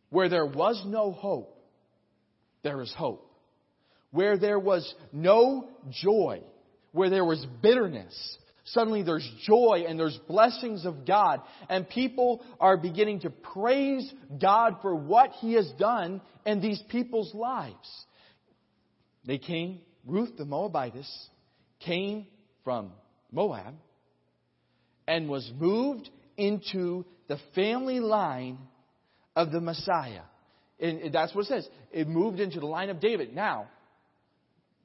where 0.08 0.30
there 0.30 0.46
was 0.46 0.82
no 0.87 1.12
hope, 1.12 1.54
there 2.62 2.80
is 2.80 2.92
hope. 2.96 3.30
Where 4.12 4.38
there 4.38 4.58
was 4.58 4.94
no 5.12 5.68
joy, 5.90 6.40
where 6.92 7.11
there 7.11 7.24
was 7.24 7.46
bitterness, 7.62 8.38
suddenly 8.72 9.02
there's 9.02 9.28
joy 9.44 9.85
and 9.87 9.98
there's 9.98 10.18
blessings 10.28 10.85
of 10.85 11.06
God. 11.06 11.40
And 11.68 11.88
people 11.88 12.44
are 12.61 12.76
beginning 12.76 13.20
to 13.20 13.30
praise 13.30 14.12
God 14.40 14.76
for 14.82 14.94
what 14.94 15.32
He 15.40 15.54
has 15.54 15.70
done 15.78 16.20
in 16.44 16.61
these 16.61 16.82
people's 16.88 17.35
lives. 17.35 18.04
They 19.24 19.38
came, 19.38 19.80
Ruth 20.06 20.37
the 20.37 20.44
Moabitess 20.44 21.28
came 21.80 22.26
from 22.64 22.92
Moab 23.30 23.74
and 25.06 25.28
was 25.28 25.50
moved 25.58 26.08
into 26.37 27.04
the 27.28 27.38
family 27.54 28.00
line 28.00 28.58
of 29.37 29.52
the 29.52 29.61
Messiah. 29.61 30.22
And 30.80 31.12
that's 31.12 31.35
what 31.35 31.42
it 31.42 31.48
says. 31.48 31.68
It 31.92 32.08
moved 32.08 32.40
into 32.40 32.58
the 32.58 32.66
line 32.66 32.90
of 32.90 32.98
David. 33.00 33.35
Now, 33.35 33.68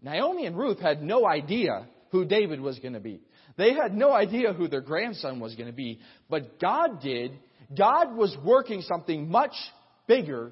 Naomi 0.02 0.46
and 0.46 0.56
Ruth 0.56 0.80
had 0.80 1.02
no 1.02 1.26
idea 1.28 1.88
who 2.12 2.26
David 2.26 2.62
was 2.62 2.78
going 2.80 2.94
to 2.94 3.00
be. 3.00 3.22
They 3.58 3.74
had 3.74 3.94
no 3.94 4.12
idea 4.12 4.54
who 4.54 4.68
their 4.68 4.82
grandson 4.82 5.40
was 5.40 5.56
going 5.56 5.68
to 5.68 5.76
be, 5.76 6.00
but 6.30 6.60
God 6.60 7.02
did. 7.02 7.32
God 7.76 8.16
was 8.16 8.36
working 8.46 8.82
something 8.82 9.30
much 9.30 9.54
bigger 10.08 10.52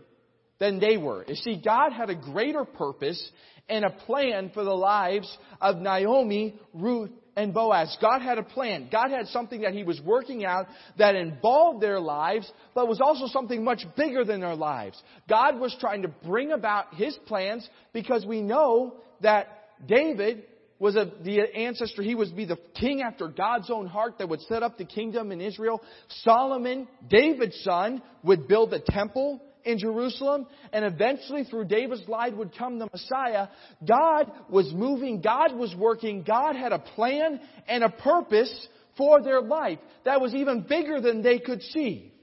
than 0.60 0.80
they 0.80 0.98
were. 0.98 1.26
You 1.28 1.36
see, 1.36 1.62
God 1.64 1.92
had 1.92 2.10
a 2.10 2.16
greater 2.16 2.66
purpose 2.66 3.32
and 3.70 3.86
a 3.86 3.90
plan 3.90 4.52
for 4.54 4.64
the 4.64 4.74
lives 4.74 5.38
of 5.62 5.78
Naomi, 5.78 6.60
Ruth, 6.74 7.12
and 7.36 7.54
Boaz. 7.54 7.98
God 8.02 8.22
had 8.22 8.38
a 8.38 8.44
plan. 8.44 8.88
God 8.92 9.12
had 9.12 9.28
something 9.28 9.62
that 9.62 9.74
He 9.74 9.84
was 9.84 10.00
working 10.02 10.46
out 10.46 10.68
that 10.98 11.16
involved 11.16 11.82
their 11.82 12.00
lives, 12.00 12.50
but 12.74 12.88
was 12.88 13.02
also 13.02 13.28
something 13.28 13.64
much 13.64 13.86
bigger 13.98 14.24
than 14.24 14.40
their 14.40 14.56
lives. 14.56 15.02
God 15.28 15.60
was 15.60 15.76
trying 15.80 16.04
to 16.04 16.08
bring 16.08 16.52
about 16.52 16.96
His 16.96 17.18
plans 17.26 17.68
because 17.92 18.26
we 18.26 18.42
know 18.42 18.96
that 19.22 19.48
David 19.86 20.44
was 20.80 20.96
a, 20.96 21.12
the 21.24 21.40
ancestor. 21.56 22.02
He 22.02 22.16
would 22.16 22.36
be 22.36 22.46
the 22.46 22.58
king 22.80 23.02
after 23.02 23.28
God's 23.28 23.70
own 23.70 23.88
heart 23.88 24.18
that 24.20 24.30
would 24.30 24.42
set 24.42 24.64
up 24.64 24.78
the 24.78 24.86
kingdom 24.86 25.32
in 25.32 25.42
Israel. 25.42 25.82
Solomon, 26.24 26.88
David's 27.10 27.60
son, 27.64 28.02
would 28.24 28.48
build 28.48 28.74
a 28.74 28.80
temple 28.80 29.42
in 29.64 29.80
Jerusalem, 29.80 30.46
and 30.72 30.86
eventually 30.86 31.44
through 31.44 31.66
David's 31.66 32.08
line 32.08 32.38
would 32.38 32.56
come 32.56 32.78
the 32.78 32.88
Messiah. 32.92 33.48
God 33.88 34.32
was 34.50 34.72
moving, 34.74 35.22
God 35.22 35.56
was 35.56 35.74
working, 35.76 36.24
God 36.24 36.56
had 36.56 36.72
a 36.72 36.80
plan 36.80 37.40
and 37.68 37.84
a 37.84 37.90
purpose 37.90 38.68
for 38.96 39.22
their 39.22 39.42
life 39.42 39.80
that 40.06 40.22
was 40.22 40.36
even 40.36 40.62
bigger 40.62 41.02
than 41.02 41.22
they 41.22 41.40
could 41.40 41.62
see. 41.64 42.14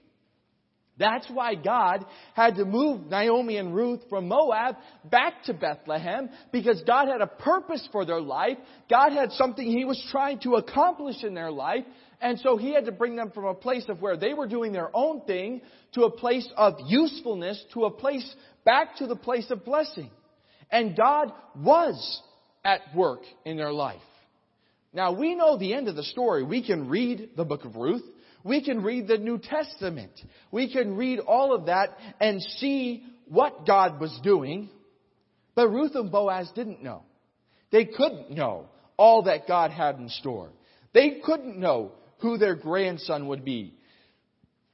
That's 1.02 1.26
why 1.28 1.56
God 1.56 2.06
had 2.34 2.54
to 2.54 2.64
move 2.64 3.06
Naomi 3.06 3.56
and 3.56 3.74
Ruth 3.74 4.02
from 4.08 4.28
Moab 4.28 4.76
back 5.10 5.42
to 5.46 5.52
Bethlehem 5.52 6.30
because 6.52 6.80
God 6.86 7.08
had 7.08 7.20
a 7.20 7.26
purpose 7.26 7.86
for 7.90 8.04
their 8.04 8.20
life. 8.20 8.56
God 8.88 9.10
had 9.10 9.32
something 9.32 9.66
He 9.66 9.84
was 9.84 10.00
trying 10.12 10.38
to 10.44 10.54
accomplish 10.54 11.24
in 11.24 11.34
their 11.34 11.50
life. 11.50 11.82
And 12.20 12.38
so 12.38 12.56
He 12.56 12.72
had 12.72 12.84
to 12.84 12.92
bring 12.92 13.16
them 13.16 13.32
from 13.32 13.46
a 13.46 13.54
place 13.54 13.84
of 13.88 14.00
where 14.00 14.16
they 14.16 14.32
were 14.32 14.46
doing 14.46 14.70
their 14.70 14.96
own 14.96 15.22
thing 15.22 15.62
to 15.94 16.04
a 16.04 16.10
place 16.10 16.48
of 16.56 16.74
usefulness, 16.86 17.60
to 17.74 17.86
a 17.86 17.90
place 17.90 18.36
back 18.64 18.98
to 18.98 19.08
the 19.08 19.16
place 19.16 19.50
of 19.50 19.64
blessing. 19.64 20.08
And 20.70 20.96
God 20.96 21.32
was 21.56 22.22
at 22.64 22.80
work 22.94 23.22
in 23.44 23.56
their 23.56 23.72
life. 23.72 23.98
Now 24.92 25.10
we 25.10 25.34
know 25.34 25.58
the 25.58 25.74
end 25.74 25.88
of 25.88 25.96
the 25.96 26.04
story. 26.04 26.44
We 26.44 26.64
can 26.64 26.88
read 26.88 27.30
the 27.36 27.44
book 27.44 27.64
of 27.64 27.74
Ruth. 27.74 28.04
We 28.44 28.64
can 28.64 28.82
read 28.82 29.06
the 29.06 29.18
New 29.18 29.38
Testament. 29.38 30.12
We 30.50 30.72
can 30.72 30.96
read 30.96 31.20
all 31.20 31.54
of 31.54 31.66
that 31.66 31.96
and 32.20 32.42
see 32.42 33.04
what 33.28 33.66
God 33.66 34.00
was 34.00 34.18
doing. 34.22 34.68
But 35.54 35.68
Ruth 35.68 35.94
and 35.94 36.10
Boaz 36.10 36.50
didn't 36.54 36.82
know. 36.82 37.02
They 37.70 37.84
couldn't 37.84 38.30
know 38.30 38.66
all 38.96 39.22
that 39.24 39.46
God 39.46 39.70
had 39.70 39.96
in 39.96 40.08
store. 40.08 40.50
They 40.92 41.20
couldn't 41.24 41.58
know 41.58 41.92
who 42.18 42.38
their 42.38 42.54
grandson 42.54 43.28
would 43.28 43.44
be 43.44 43.74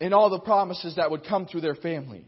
and 0.00 0.14
all 0.14 0.30
the 0.30 0.40
promises 0.40 0.96
that 0.96 1.10
would 1.10 1.24
come 1.24 1.46
through 1.46 1.60
their 1.60 1.74
family. 1.74 2.24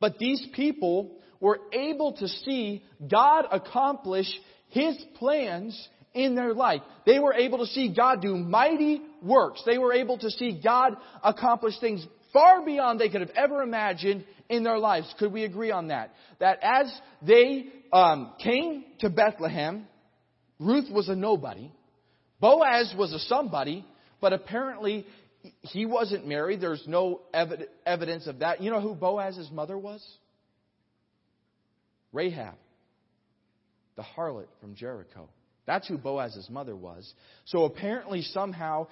But 0.00 0.18
these 0.18 0.46
people 0.54 1.18
were 1.40 1.60
able 1.72 2.12
to 2.14 2.28
see 2.28 2.82
God 3.10 3.46
accomplish 3.50 4.26
His 4.68 4.96
plans 5.16 5.88
in 6.14 6.34
their 6.34 6.54
life. 6.54 6.80
They 7.04 7.18
were 7.18 7.34
able 7.34 7.58
to 7.58 7.66
see 7.66 7.92
God 7.94 8.22
do 8.22 8.36
mighty 8.36 9.02
works. 9.20 9.62
They 9.66 9.78
were 9.78 9.92
able 9.92 10.16
to 10.18 10.30
see 10.30 10.60
God 10.62 10.96
accomplish 11.22 11.78
things 11.80 12.06
far 12.32 12.64
beyond 12.64 13.00
they 13.00 13.08
could 13.08 13.20
have 13.20 13.30
ever 13.36 13.62
imagined 13.62 14.24
in 14.48 14.62
their 14.62 14.78
lives. 14.78 15.12
Could 15.18 15.32
we 15.32 15.44
agree 15.44 15.70
on 15.70 15.88
that? 15.88 16.14
That 16.40 16.58
as 16.62 16.92
they 17.22 17.66
um, 17.92 18.32
came 18.42 18.84
to 19.00 19.10
Bethlehem, 19.10 19.86
Ruth 20.58 20.90
was 20.90 21.08
a 21.08 21.14
nobody. 21.14 21.70
Boaz 22.40 22.94
was 22.96 23.12
a 23.12 23.18
somebody, 23.20 23.84
but 24.20 24.32
apparently 24.32 25.06
he 25.62 25.86
wasn't 25.86 26.26
married. 26.26 26.60
There's 26.60 26.84
no 26.86 27.22
evidence 27.32 28.26
of 28.26 28.40
that. 28.40 28.62
You 28.62 28.70
know 28.70 28.80
who 28.80 28.94
Boaz's 28.94 29.50
mother 29.50 29.78
was? 29.78 30.04
Rahab, 32.12 32.54
the 33.96 34.02
harlot 34.02 34.46
from 34.60 34.74
Jericho. 34.74 35.28
That's 35.66 35.88
who 35.88 35.96
Boaz's 35.96 36.48
mother 36.50 36.76
was. 36.76 37.12
So 37.46 37.64
apparently, 37.64 38.22
somehow, 38.22 38.88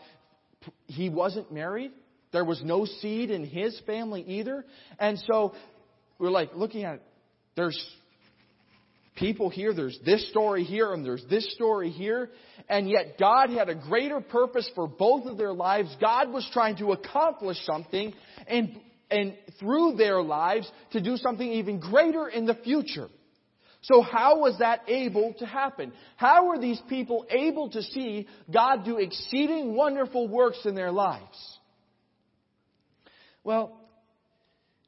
he 0.86 1.08
wasn't 1.08 1.52
married. 1.52 1.92
There 2.32 2.44
was 2.44 2.62
no 2.64 2.86
seed 2.86 3.30
in 3.30 3.44
his 3.44 3.78
family 3.86 4.22
either. 4.22 4.64
And 4.98 5.18
so 5.30 5.54
we're 6.18 6.30
like 6.30 6.50
looking 6.54 6.84
at 6.84 6.94
it. 6.94 7.02
There's 7.56 7.78
people 9.16 9.50
here, 9.50 9.74
there's 9.74 9.98
this 10.06 10.28
story 10.30 10.64
here, 10.64 10.94
and 10.94 11.04
there's 11.04 11.24
this 11.28 11.52
story 11.54 11.90
here. 11.90 12.30
And 12.68 12.88
yet 12.88 13.18
God 13.18 13.50
had 13.50 13.68
a 13.68 13.74
greater 13.74 14.20
purpose 14.20 14.70
for 14.74 14.88
both 14.88 15.26
of 15.26 15.36
their 15.36 15.52
lives. 15.52 15.94
God 16.00 16.32
was 16.32 16.48
trying 16.52 16.76
to 16.78 16.92
accomplish 16.92 17.58
something 17.64 18.14
and, 18.46 18.80
and 19.10 19.36
through 19.60 19.96
their 19.96 20.22
lives 20.22 20.70
to 20.92 21.02
do 21.02 21.18
something 21.18 21.46
even 21.46 21.80
greater 21.80 22.28
in 22.28 22.46
the 22.46 22.54
future. 22.54 23.08
So 23.82 24.00
how 24.00 24.38
was 24.38 24.58
that 24.60 24.82
able 24.88 25.34
to 25.40 25.46
happen? 25.46 25.92
How 26.16 26.46
were 26.46 26.58
these 26.58 26.80
people 26.88 27.26
able 27.28 27.70
to 27.70 27.82
see 27.82 28.28
God 28.52 28.84
do 28.84 28.98
exceeding 28.98 29.74
wonderful 29.74 30.28
works 30.28 30.60
in 30.64 30.74
their 30.76 30.92
lives? 30.92 31.58
Well, 33.42 33.76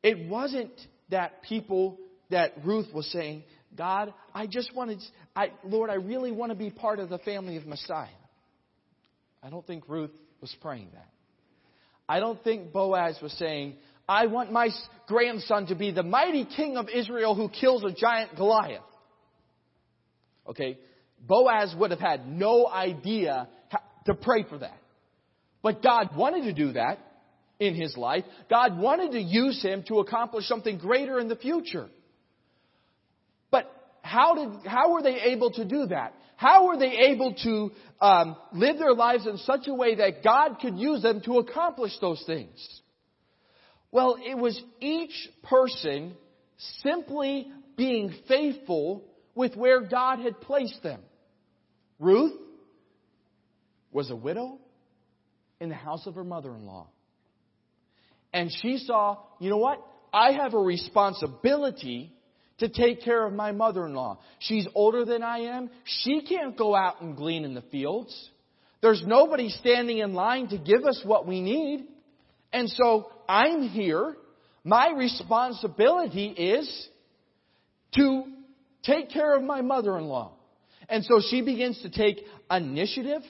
it 0.03 0.29
wasn't 0.29 0.73
that 1.11 1.43
people 1.43 1.99
that 2.31 2.53
Ruth 2.65 2.87
was 2.95 3.11
saying, 3.11 3.43
God, 3.77 4.15
I 4.33 4.47
just 4.47 4.75
wanted, 4.75 5.01
I, 5.35 5.51
Lord, 5.65 5.91
I 5.91 5.95
really 5.95 6.31
want 6.31 6.53
to 6.53 6.57
be 6.57 6.71
part 6.71 7.01
of 7.01 7.09
the 7.09 7.19
family 7.19 7.57
of 7.57 7.67
Messiah. 7.67 8.07
I 9.43 9.51
don't 9.51 9.67
think 9.67 9.89
Ruth 9.89 10.13
was 10.41 10.55
praying 10.63 10.91
that. 10.95 11.09
I 12.09 12.21
don't 12.21 12.43
think 12.45 12.73
Boaz 12.73 13.19
was 13.21 13.33
saying, 13.33 13.77
I 14.09 14.27
want 14.27 14.53
my 14.53 14.69
grandson 15.07 15.67
to 15.67 15.75
be 15.75 15.91
the 15.91 16.03
mighty 16.03 16.45
king 16.45 16.77
of 16.77 16.89
Israel 16.89 17.35
who 17.35 17.49
kills 17.49 17.85
a 17.85 17.93
giant 17.93 18.37
Goliath. 18.37 18.83
Okay? 20.47 20.79
Boaz 21.27 21.75
would 21.79 21.91
have 21.91 22.01
had 22.01 22.29
no 22.29 22.69
idea 22.69 23.49
to 24.07 24.15
pray 24.15 24.45
for 24.49 24.59
that. 24.59 24.79
But 25.63 25.83
God 25.83 26.15
wanted 26.15 26.43
to 26.43 26.53
do 26.53 26.73
that 26.73 26.99
in 27.59 27.75
his 27.75 27.97
life. 27.97 28.25
God 28.51 28.79
wanted 28.79 29.13
to 29.13 29.21
use 29.21 29.63
him 29.63 29.85
to 29.89 30.01
accomplish 30.01 30.47
something 30.47 30.77
greater 30.77 31.19
in 31.19 31.29
the 31.29 31.37
future. 31.37 31.89
But 33.51 33.71
how 34.03 34.35
did, 34.35 34.67
how 34.67 34.93
were 34.93 35.03
they 35.03 35.21
able 35.23 35.51
to 35.53 35.65
do 35.65 35.87
that? 35.87 36.15
How 36.37 36.67
were 36.67 36.77
they 36.77 36.91
able 37.13 37.35
to 37.45 37.71
um, 38.05 38.37
live 38.53 38.79
their 38.79 38.93
lives 38.93 39.27
in 39.27 39.39
such 39.39 39.67
a 39.69 39.75
way 39.75 39.95
that 39.95 40.23
God 40.23 40.57
could 40.61 40.77
use 40.77 41.01
them 41.01 41.23
to 41.23 41.39
accomplish 41.39 41.93
those 42.01 42.23
things? 42.27 42.83
Well, 43.95 44.17
it 44.21 44.37
was 44.37 44.61
each 44.81 45.15
person 45.45 46.17
simply 46.83 47.47
being 47.77 48.13
faithful 48.27 49.05
with 49.37 49.55
where 49.55 49.83
God 49.83 50.19
had 50.19 50.41
placed 50.41 50.83
them. 50.83 51.01
Ruth 52.01 52.33
was 53.93 54.11
a 54.11 54.17
widow 54.17 54.59
in 55.61 55.69
the 55.69 55.77
house 55.77 56.09
of 56.09 56.17
her 56.17 56.25
mother 56.25 56.53
in 56.57 56.67
law. 56.67 56.89
And 58.33 58.51
she 58.63 58.79
saw, 58.79 59.19
you 59.39 59.49
know 59.49 59.59
what? 59.59 59.81
I 60.13 60.33
have 60.33 60.55
a 60.55 60.59
responsibility 60.59 62.13
to 62.59 62.69
take 62.69 63.03
care 63.03 63.25
of 63.25 63.33
my 63.33 63.53
mother 63.53 63.87
in 63.87 63.95
law. 63.95 64.19
She's 64.41 64.67
older 64.75 65.05
than 65.05 65.23
I 65.23 65.57
am. 65.57 65.71
She 65.85 66.23
can't 66.23 66.59
go 66.59 66.75
out 66.75 67.01
and 67.01 67.17
glean 67.17 67.45
in 67.45 67.55
the 67.55 67.63
fields. 67.63 68.29
There's 68.83 69.05
nobody 69.07 69.51
standing 69.51 69.99
in 69.99 70.15
line 70.15 70.49
to 70.49 70.59
give 70.59 70.85
us 70.85 71.01
what 71.05 71.29
we 71.29 71.41
need. 71.41 71.87
And 72.55 72.71
so 72.71 73.11
I'm 73.29 73.69
here. 73.69 74.17
My 74.63 74.93
responsibility 74.97 76.29
is 76.29 76.89
to 77.97 78.25
take 78.85 79.11
care 79.11 79.37
of 79.37 79.43
my 79.43 79.61
mother 79.61 79.99
in 79.99 80.05
law. 80.05 80.33
And 80.89 81.05
so 81.05 81.21
she 81.31 81.43
begins 81.43 81.83
to 81.83 81.91
take 81.91 82.25
initiative 82.51 83.23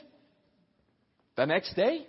the 1.37 1.47
next 1.47 1.75
day, 1.75 2.07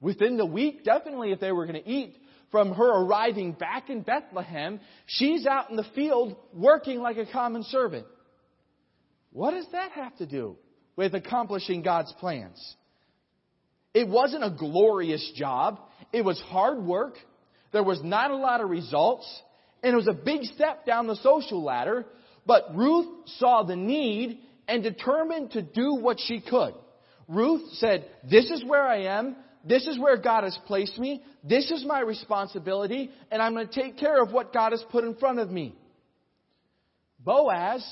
within 0.00 0.36
the 0.36 0.46
week, 0.46 0.84
definitely 0.84 1.30
if 1.30 1.38
they 1.38 1.52
were 1.52 1.66
going 1.66 1.80
to 1.80 1.88
eat. 1.88 2.16
From 2.50 2.72
her 2.74 3.02
arriving 3.04 3.52
back 3.52 3.88
in 3.88 4.02
Bethlehem, 4.02 4.80
she's 5.06 5.46
out 5.46 5.70
in 5.70 5.76
the 5.76 5.86
field 5.94 6.36
working 6.52 7.00
like 7.00 7.16
a 7.16 7.24
common 7.24 7.62
servant. 7.62 8.06
What 9.32 9.52
does 9.52 9.66
that 9.72 9.92
have 9.92 10.16
to 10.16 10.26
do 10.26 10.56
with 10.96 11.14
accomplishing 11.14 11.82
God's 11.82 12.12
plans? 12.20 12.76
It 13.94 14.08
wasn't 14.08 14.44
a 14.44 14.50
glorious 14.50 15.32
job. 15.34 15.78
It 16.12 16.24
was 16.24 16.40
hard 16.40 16.82
work. 16.82 17.14
There 17.72 17.82
was 17.82 18.00
not 18.02 18.30
a 18.30 18.36
lot 18.36 18.60
of 18.60 18.70
results. 18.70 19.26
And 19.82 19.92
it 19.92 19.96
was 19.96 20.08
a 20.08 20.12
big 20.12 20.44
step 20.44 20.86
down 20.86 21.06
the 21.06 21.16
social 21.16 21.62
ladder. 21.62 22.06
But 22.46 22.74
Ruth 22.74 23.28
saw 23.38 23.62
the 23.62 23.76
need 23.76 24.38
and 24.68 24.82
determined 24.82 25.52
to 25.52 25.62
do 25.62 25.94
what 25.94 26.18
she 26.20 26.40
could. 26.40 26.74
Ruth 27.28 27.62
said, 27.74 28.08
This 28.28 28.50
is 28.50 28.64
where 28.64 28.86
I 28.86 29.18
am. 29.18 29.36
This 29.64 29.86
is 29.86 29.98
where 29.98 30.16
God 30.16 30.44
has 30.44 30.58
placed 30.66 30.98
me. 30.98 31.22
This 31.44 31.70
is 31.70 31.84
my 31.84 32.00
responsibility. 32.00 33.10
And 33.30 33.40
I'm 33.40 33.54
going 33.54 33.68
to 33.68 33.82
take 33.82 33.96
care 33.96 34.20
of 34.22 34.32
what 34.32 34.52
God 34.52 34.72
has 34.72 34.84
put 34.90 35.04
in 35.04 35.14
front 35.16 35.38
of 35.38 35.50
me. 35.50 35.74
Boaz 37.24 37.84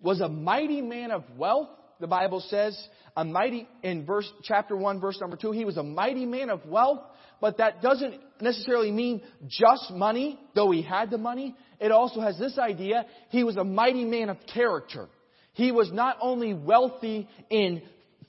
was 0.00 0.20
a 0.20 0.28
mighty 0.28 0.80
man 0.80 1.10
of 1.10 1.24
wealth, 1.36 1.68
the 2.00 2.06
Bible 2.06 2.40
says. 2.48 2.78
A 3.16 3.24
mighty, 3.24 3.66
in 3.82 4.04
verse, 4.04 4.30
chapter 4.42 4.76
1, 4.76 5.00
verse 5.00 5.18
number 5.20 5.36
2, 5.36 5.52
he 5.52 5.64
was 5.64 5.78
a 5.78 5.82
mighty 5.82 6.26
man 6.26 6.50
of 6.50 6.66
wealth, 6.66 7.00
but 7.40 7.58
that 7.58 7.80
doesn't 7.80 8.20
necessarily 8.40 8.90
mean 8.90 9.22
just 9.46 9.90
money, 9.90 10.38
though 10.54 10.70
he 10.70 10.82
had 10.82 11.10
the 11.10 11.16
money. 11.16 11.54
It 11.80 11.92
also 11.92 12.20
has 12.20 12.38
this 12.38 12.58
idea, 12.58 13.06
he 13.30 13.42
was 13.42 13.56
a 13.56 13.64
mighty 13.64 14.04
man 14.04 14.28
of 14.28 14.36
character. 14.52 15.08
He 15.54 15.72
was 15.72 15.90
not 15.90 16.18
only 16.20 16.52
wealthy 16.52 17.26
in 17.48 17.80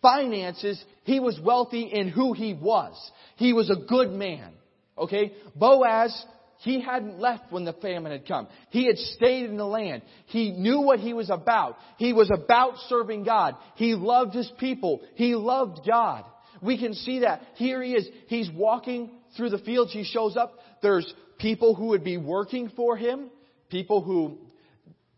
finances, 0.02 0.82
he 1.04 1.20
was 1.20 1.38
wealthy 1.44 1.84
in 1.84 2.08
who 2.08 2.32
he 2.34 2.54
was. 2.54 2.96
He 3.36 3.52
was 3.52 3.70
a 3.70 3.76
good 3.76 4.12
man. 4.12 4.54
Okay? 4.98 5.34
Boaz, 5.56 6.26
he 6.60 6.82
hadn't 6.82 7.20
left 7.20 7.52
when 7.52 7.66
the 7.66 7.74
famine 7.74 8.12
had 8.12 8.28
come. 8.28 8.48
He 8.70 8.88
had 8.88 8.98
stayed 8.98 9.50
in 9.50 9.58
the 9.58 9.66
land. 9.66 10.02
He 10.28 10.52
knew 10.52 10.82
what 10.82 11.00
he 11.00 11.14
was 11.14 11.30
about. 11.30 11.78
He 11.98 12.14
was 12.14 12.32
about 12.32 12.74
serving 12.88 13.24
God. 13.24 13.56
He 13.76 13.94
loved 13.94 14.34
his 14.34 14.52
people. 14.60 15.02
He 15.16 15.36
loved 15.36 15.82
God. 15.88 16.26
We 16.62 16.80
can 16.80 16.94
see 16.94 17.20
that. 17.20 17.42
Here 17.56 17.82
he 17.84 17.94
is. 17.94 18.08
He's 18.28 18.50
walking 18.52 19.12
through 19.36 19.52
the 19.52 19.60
fields. 19.60 19.94
He 19.94 20.04
shows 20.04 20.36
up. 20.36 20.54
There's 20.82 21.12
people 21.38 21.76
who 21.76 21.88
would 21.88 22.04
be 22.04 22.18
working 22.18 22.72
for 22.76 22.98
him. 22.98 23.30
People 23.70 24.02
who 24.02 24.40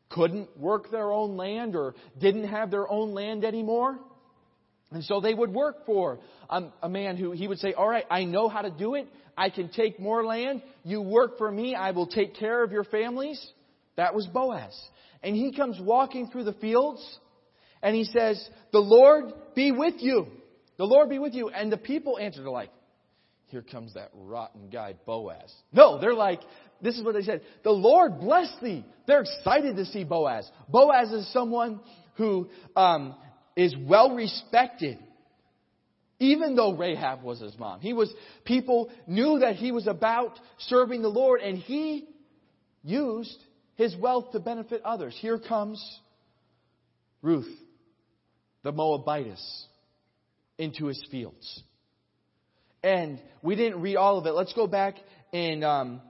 couldn't 0.10 0.58
work 0.58 0.91
their 0.91 1.12
own 1.12 1.38
land 1.38 1.75
or 1.75 1.95
didn't 2.19 2.47
have 2.47 2.71
their 2.71 2.89
own 2.89 3.13
land 3.13 3.45
anymore. 3.45 3.99
And 4.91 5.04
so 5.04 5.21
they 5.21 5.36
would 5.36 5.54
work 5.54 5.86
for 5.86 6.19
a 6.49 6.89
man 6.89 7.15
who 7.15 7.32
he 7.32 7.47
would 7.47 7.60
say, 7.60 7.73
All 7.73 7.88
right, 7.88 8.06
I 8.10 8.23
know 8.23 8.49
how 8.49 8.63
to 8.63 8.71
do 8.71 8.95
it. 8.95 9.08
I 9.39 9.49
can 9.49 9.69
take 9.69 10.02
more 10.02 10.25
land. 10.25 10.62
You 10.84 11.02
work 11.02 11.38
for 11.38 11.49
me. 11.49 11.73
I 11.73 11.91
will 11.91 12.08
take 12.08 12.36
care 12.36 12.62
of 12.62 12.73
your 12.73 12.84
families. 12.84 13.41
That 13.95 14.13
was 14.13 14.28
Boaz. 14.28 14.78
And 15.23 15.34
he 15.34 15.54
comes 15.54 15.80
walking 15.80 16.30
through 16.30 16.43
the 16.43 16.54
fields 16.54 17.02
and 17.82 17.95
he 17.95 18.04
says, 18.04 18.45
The 18.73 18.80
Lord 18.80 19.32
be 19.56 19.71
with 19.71 19.95
you. 19.99 20.28
The 20.78 20.84
Lord 20.84 21.10
be 21.10 21.19
with 21.19 21.34
you. 21.34 21.47
And 21.47 21.71
the 21.71 21.78
people 21.78 22.19
answered, 22.19 22.45
like, 22.47 22.69
Here 23.47 23.62
comes 23.62 23.93
that 23.93 24.10
rotten 24.13 24.69
guy, 24.69 24.95
Boaz. 25.06 25.54
No, 25.71 26.02
they're 26.02 26.13
like, 26.13 26.41
this 26.82 26.97
is 26.97 27.04
what 27.06 27.13
they 27.13 27.21
said. 27.21 27.41
The 27.63 27.71
Lord 27.71 28.19
bless 28.19 28.54
thee. 28.62 28.86
They're 29.08 29.21
excited 29.21 29.78
to 29.78 29.86
see 29.86 30.04
Boaz. 30.04 30.49
Boaz 30.67 31.13
is 31.13 31.32
someone 31.32 31.80
who 32.15 32.49
um, 32.75 33.15
is 33.56 33.73
well 33.88 34.15
respected. 34.15 34.99
Even 36.19 36.55
though 36.55 36.73
Rahab 36.75 37.23
was 37.23 37.39
his 37.39 37.58
mom, 37.58 37.79
he 37.79 37.93
was, 37.93 38.13
people 38.43 38.91
knew 39.08 39.39
that 39.39 39.55
he 39.55 39.71
was 39.71 39.88
about 39.88 40.38
serving 40.60 41.01
the 41.01 41.10
Lord 41.10 41.39
and 41.39 41.58
he 41.58 42.08
used 42.84 43.38
his 43.75 43.95
wealth 43.95 44.34
to 44.34 44.39
benefit 44.39 44.82
others. 44.84 45.17
Here 45.21 45.39
comes 45.39 45.82
Ruth, 47.21 47.49
the 48.63 48.73
Moabitess, 48.73 49.65
into 50.58 50.88
his 50.88 51.01
fields. 51.10 51.63
And 52.84 53.19
we 53.41 53.55
didn't 53.55 53.82
read 53.82 53.95
all 53.95 54.17
of 54.17 54.25
it. 54.25 54.32
Let's 54.32 54.53
go 54.53 54.67
back 54.67 54.95
and 55.32 55.63
um, 55.63 56.01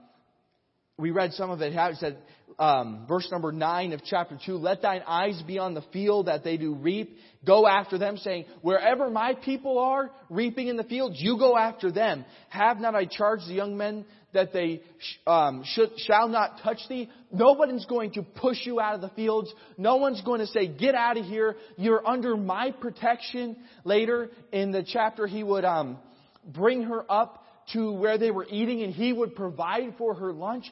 we 0.98 1.12
read 1.12 1.32
some 1.34 1.50
of 1.50 1.60
it. 1.60 1.72
It 1.72 1.96
said, 1.98 2.18
um, 2.60 3.06
verse 3.08 3.26
number 3.32 3.52
9 3.52 3.94
of 3.94 4.02
chapter 4.04 4.38
2, 4.44 4.56
Let 4.56 4.82
thine 4.82 5.00
eyes 5.06 5.42
be 5.46 5.58
on 5.58 5.72
the 5.72 5.82
field 5.92 6.26
that 6.26 6.44
they 6.44 6.58
do 6.58 6.74
reap. 6.74 7.16
Go 7.44 7.66
after 7.66 7.96
them, 7.96 8.18
saying, 8.18 8.44
Wherever 8.60 9.08
my 9.08 9.34
people 9.34 9.78
are 9.78 10.10
reaping 10.28 10.68
in 10.68 10.76
the 10.76 10.84
fields, 10.84 11.16
you 11.18 11.38
go 11.38 11.56
after 11.56 11.90
them. 11.90 12.26
Have 12.50 12.78
not 12.78 12.94
I 12.94 13.06
charged 13.06 13.48
the 13.48 13.54
young 13.54 13.78
men 13.78 14.04
that 14.34 14.52
they 14.52 14.82
um, 15.26 15.64
should, 15.64 15.90
shall 15.96 16.28
not 16.28 16.60
touch 16.62 16.80
thee? 16.90 17.08
Nobody's 17.32 17.86
going 17.86 18.12
to 18.12 18.22
push 18.22 18.58
you 18.64 18.78
out 18.78 18.94
of 18.94 19.00
the 19.00 19.08
fields. 19.08 19.50
No 19.78 19.96
one's 19.96 20.20
going 20.20 20.40
to 20.40 20.46
say, 20.46 20.68
Get 20.68 20.94
out 20.94 21.16
of 21.16 21.24
here. 21.24 21.56
You're 21.78 22.06
under 22.06 22.36
my 22.36 22.72
protection. 22.72 23.56
Later 23.84 24.30
in 24.52 24.70
the 24.70 24.84
chapter, 24.86 25.26
he 25.26 25.42
would 25.42 25.64
um, 25.64 25.96
bring 26.44 26.82
her 26.82 27.10
up 27.10 27.42
to 27.72 27.92
where 27.92 28.18
they 28.18 28.30
were 28.30 28.46
eating 28.50 28.82
and 28.82 28.92
he 28.92 29.12
would 29.12 29.34
provide 29.34 29.94
for 29.96 30.14
her 30.14 30.32
lunch. 30.32 30.64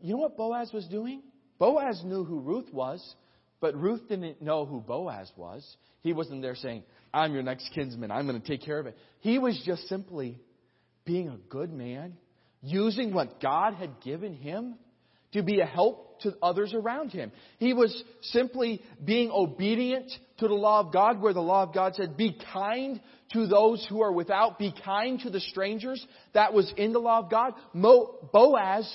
You 0.00 0.12
know 0.14 0.18
what 0.18 0.36
Boaz 0.36 0.72
was 0.72 0.86
doing? 0.86 1.22
Boaz 1.58 2.02
knew 2.04 2.24
who 2.24 2.40
Ruth 2.40 2.72
was, 2.72 3.14
but 3.60 3.74
Ruth 3.76 4.08
didn't 4.08 4.40
know 4.40 4.64
who 4.64 4.80
Boaz 4.80 5.30
was. 5.36 5.76
He 6.00 6.12
wasn't 6.12 6.42
there 6.42 6.54
saying, 6.54 6.84
I'm 7.12 7.32
your 7.32 7.42
next 7.42 7.70
kinsman. 7.74 8.10
I'm 8.10 8.26
going 8.26 8.40
to 8.40 8.46
take 8.46 8.62
care 8.62 8.78
of 8.78 8.86
it. 8.86 8.96
He 9.20 9.38
was 9.38 9.60
just 9.64 9.88
simply 9.88 10.38
being 11.04 11.28
a 11.28 11.36
good 11.48 11.72
man, 11.72 12.16
using 12.62 13.12
what 13.12 13.40
God 13.40 13.74
had 13.74 14.00
given 14.00 14.34
him 14.34 14.76
to 15.32 15.42
be 15.42 15.60
a 15.60 15.66
help 15.66 16.20
to 16.20 16.34
others 16.42 16.74
around 16.74 17.10
him. 17.10 17.32
He 17.58 17.72
was 17.72 18.02
simply 18.22 18.82
being 19.04 19.30
obedient 19.30 20.10
to 20.38 20.48
the 20.48 20.54
law 20.54 20.80
of 20.80 20.92
God, 20.92 21.20
where 21.20 21.32
the 21.32 21.40
law 21.40 21.62
of 21.62 21.74
God 21.74 21.94
said, 21.94 22.16
Be 22.16 22.36
kind 22.52 23.00
to 23.32 23.46
those 23.46 23.86
who 23.88 24.02
are 24.02 24.12
without, 24.12 24.58
be 24.58 24.72
kind 24.84 25.20
to 25.20 25.30
the 25.30 25.40
strangers. 25.40 26.04
That 26.34 26.52
was 26.52 26.72
in 26.76 26.92
the 26.92 26.98
law 26.98 27.20
of 27.20 27.30
God. 27.30 27.54
Mo- 27.72 28.28
Boaz 28.32 28.90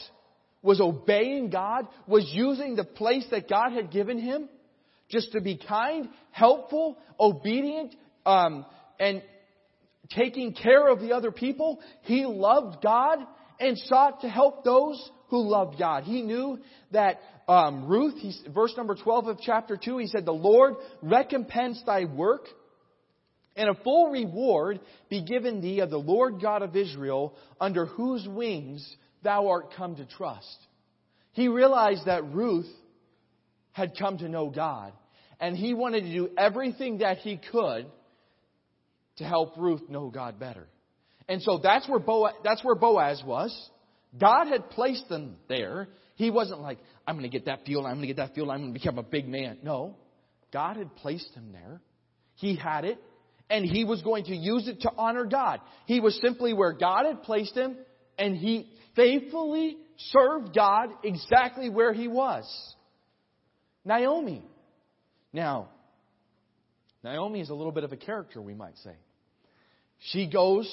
was 0.64 0.82
obeying 0.82 1.50
God, 1.50 1.88
was 2.08 2.28
using 2.34 2.76
the 2.76 2.86
place 2.86 3.26
that 3.30 3.48
God 3.48 3.74
had 3.74 3.92
given 3.92 4.18
him 4.18 4.50
just 5.10 5.34
to 5.34 5.42
be 5.42 5.58
kind, 5.58 6.10
helpful, 6.32 6.98
obedient, 7.20 7.96
um, 8.26 8.66
and 9.00 9.22
taking 10.10 10.54
care 10.54 10.88
of 10.88 11.00
the 11.00 11.12
other 11.12 11.32
people. 11.32 11.80
He 12.04 12.26
loved 12.26 12.82
God 12.82 13.20
and 13.60 13.78
sought 13.78 14.22
to 14.22 14.30
help 14.30 14.64
those 14.64 15.12
who 15.28 15.48
loved 15.48 15.78
God. 15.78 16.04
He 16.04 16.22
knew 16.22 16.60
that 16.92 17.20
um, 17.48 17.88
Ruth, 17.88 18.16
verse 18.54 18.74
number 18.78 18.96
12 18.96 19.28
of 19.28 19.40
chapter 19.42 19.78
2, 19.78 19.98
he 19.98 20.08
said, 20.08 20.26
The 20.26 20.32
Lord 20.32 20.76
recompense 21.02 21.82
thy 21.86 22.06
work, 22.06 22.48
and 23.56 23.70
a 23.70 23.76
full 23.84 24.10
reward 24.10 24.80
be 25.10 25.24
given 25.24 25.62
thee 25.62 25.82
of 25.82 25.90
the 25.90 25.98
Lord 25.98 26.42
God 26.42 26.62
of 26.62 26.76
Israel, 26.76 27.36
under 27.60 27.86
whose 27.86 28.28
wings 28.28 28.96
thou 29.24 29.48
art 29.48 29.74
come 29.76 29.96
to 29.96 30.06
trust. 30.06 30.58
He 31.32 31.48
realized 31.48 32.06
that 32.06 32.34
Ruth 32.34 32.70
had 33.72 33.98
come 33.98 34.20
to 34.20 34.30
know 34.30 34.50
God, 34.50 34.94
and 35.40 35.58
he 35.58 35.74
wanted 35.74 36.02
to 36.02 36.14
do 36.14 36.30
everything 36.38 37.00
that 37.00 37.18
he 37.20 37.40
could 37.52 37.88
to 39.18 39.24
help 39.24 39.58
Ruth 39.58 39.90
know 39.90 40.10
God 40.10 40.40
better. 40.40 40.68
And 41.28 41.42
so 41.42 41.60
that's 41.62 41.88
where 41.88 42.00
Boaz, 42.00 42.34
that's 42.44 42.64
where 42.64 42.76
Boaz 42.76 43.24
was. 43.26 43.70
God 44.20 44.48
had 44.48 44.70
placed 44.70 45.10
them 45.10 45.38
there. 45.48 45.88
He 46.16 46.30
wasn't 46.30 46.62
like, 46.62 46.78
I'm 47.08 47.16
going 47.16 47.30
to 47.30 47.36
get 47.36 47.46
that 47.46 47.66
field, 47.66 47.86
I'm 47.86 47.94
going 47.94 48.02
to 48.02 48.08
get 48.08 48.18
that 48.18 48.36
field, 48.36 48.50
I'm 48.50 48.60
going 48.60 48.74
to 48.74 48.80
become 48.80 48.98
a 48.98 49.04
big 49.04 49.28
man. 49.28 49.60
No. 49.64 49.98
God 50.52 50.78
had 50.78 50.96
placed 50.98 51.34
him 51.34 51.52
there. 51.52 51.82
He 52.36 52.56
had 52.56 52.86
it, 52.86 53.00
and 53.50 53.66
he 53.66 53.86
was 53.86 54.02
going 54.04 54.26
to 54.26 54.36
use 54.36 54.68
it 54.68 54.82
to 54.82 54.92
honor 54.96 55.26
God. 55.26 55.62
He 55.88 56.00
was 56.00 56.20
simply 56.22 56.54
where 56.54 56.74
God 56.74 57.06
had 57.08 57.24
placed 57.24 57.56
him, 57.56 57.76
and 58.18 58.36
he 58.36 58.70
faithfully 58.96 59.78
served 59.98 60.54
God 60.54 60.90
exactly 61.04 61.70
where 61.70 61.94
he 61.94 62.08
was. 62.08 62.46
Naomi. 63.86 64.46
Now, 65.32 65.70
Naomi 67.04 67.42
is 67.42 67.50
a 67.50 67.54
little 67.54 67.72
bit 67.72 67.84
of 67.84 67.92
a 67.92 67.98
character, 67.98 68.42
we 68.42 68.54
might 68.54 68.78
say. 68.78 68.96
She 70.12 70.30
goes 70.30 70.68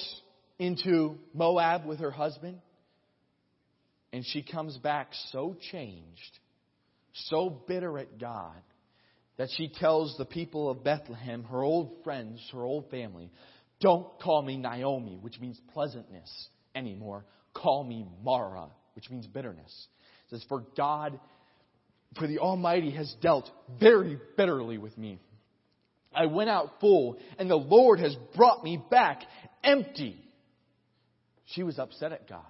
into 0.59 1.17
Moab 1.35 1.87
with 1.87 2.01
her 2.01 2.11
husband, 2.11 2.61
and 4.13 4.25
she 4.27 4.43
comes 4.43 4.77
back 4.77 5.09
so 5.31 5.57
changed, 5.73 6.39
so 7.13 7.49
bitter 7.67 7.99
at 7.99 8.19
God, 8.19 8.61
that 9.39 9.49
she 9.57 9.69
tells 9.69 10.17
the 10.19 10.25
people 10.25 10.71
of 10.71 10.85
Bethlehem, 10.85 11.45
her 11.45 11.63
old 11.63 12.05
friends, 12.05 12.41
her 12.53 12.63
old 12.63 12.91
family, 12.91 13.31
don't 13.81 14.07
call 14.21 14.43
me 14.43 14.57
Naomi, 14.57 15.17
which 15.21 15.41
means 15.41 15.59
pleasantness 15.73 16.31
anymore. 16.75 17.25
Call 17.55 17.85
me 17.85 18.07
Mara, 18.23 18.69
which 18.95 19.11
means 19.11 19.27
bitterness. 19.27 19.89
It 20.27 20.31
says, 20.31 20.45
For 20.49 20.65
God, 20.77 21.19
for 22.19 22.27
the 22.27 22.39
Almighty 22.39 22.91
has 22.93 23.15
dealt 23.21 23.49
very 23.79 24.19
bitterly 24.37 24.79
with 24.79 24.97
me. 24.97 25.21
I 26.15 26.27
went 26.27 26.51
out 26.51 26.81
full, 26.81 27.19
and 27.39 27.49
the 27.49 27.57
Lord 27.57 28.01
has 28.01 28.17
brought 28.37 28.65
me 28.65 28.83
back 28.91 29.23
empty. 29.63 30.17
She 31.47 31.63
was 31.63 31.79
upset 31.79 32.13
at 32.13 32.29
God. 32.29 32.45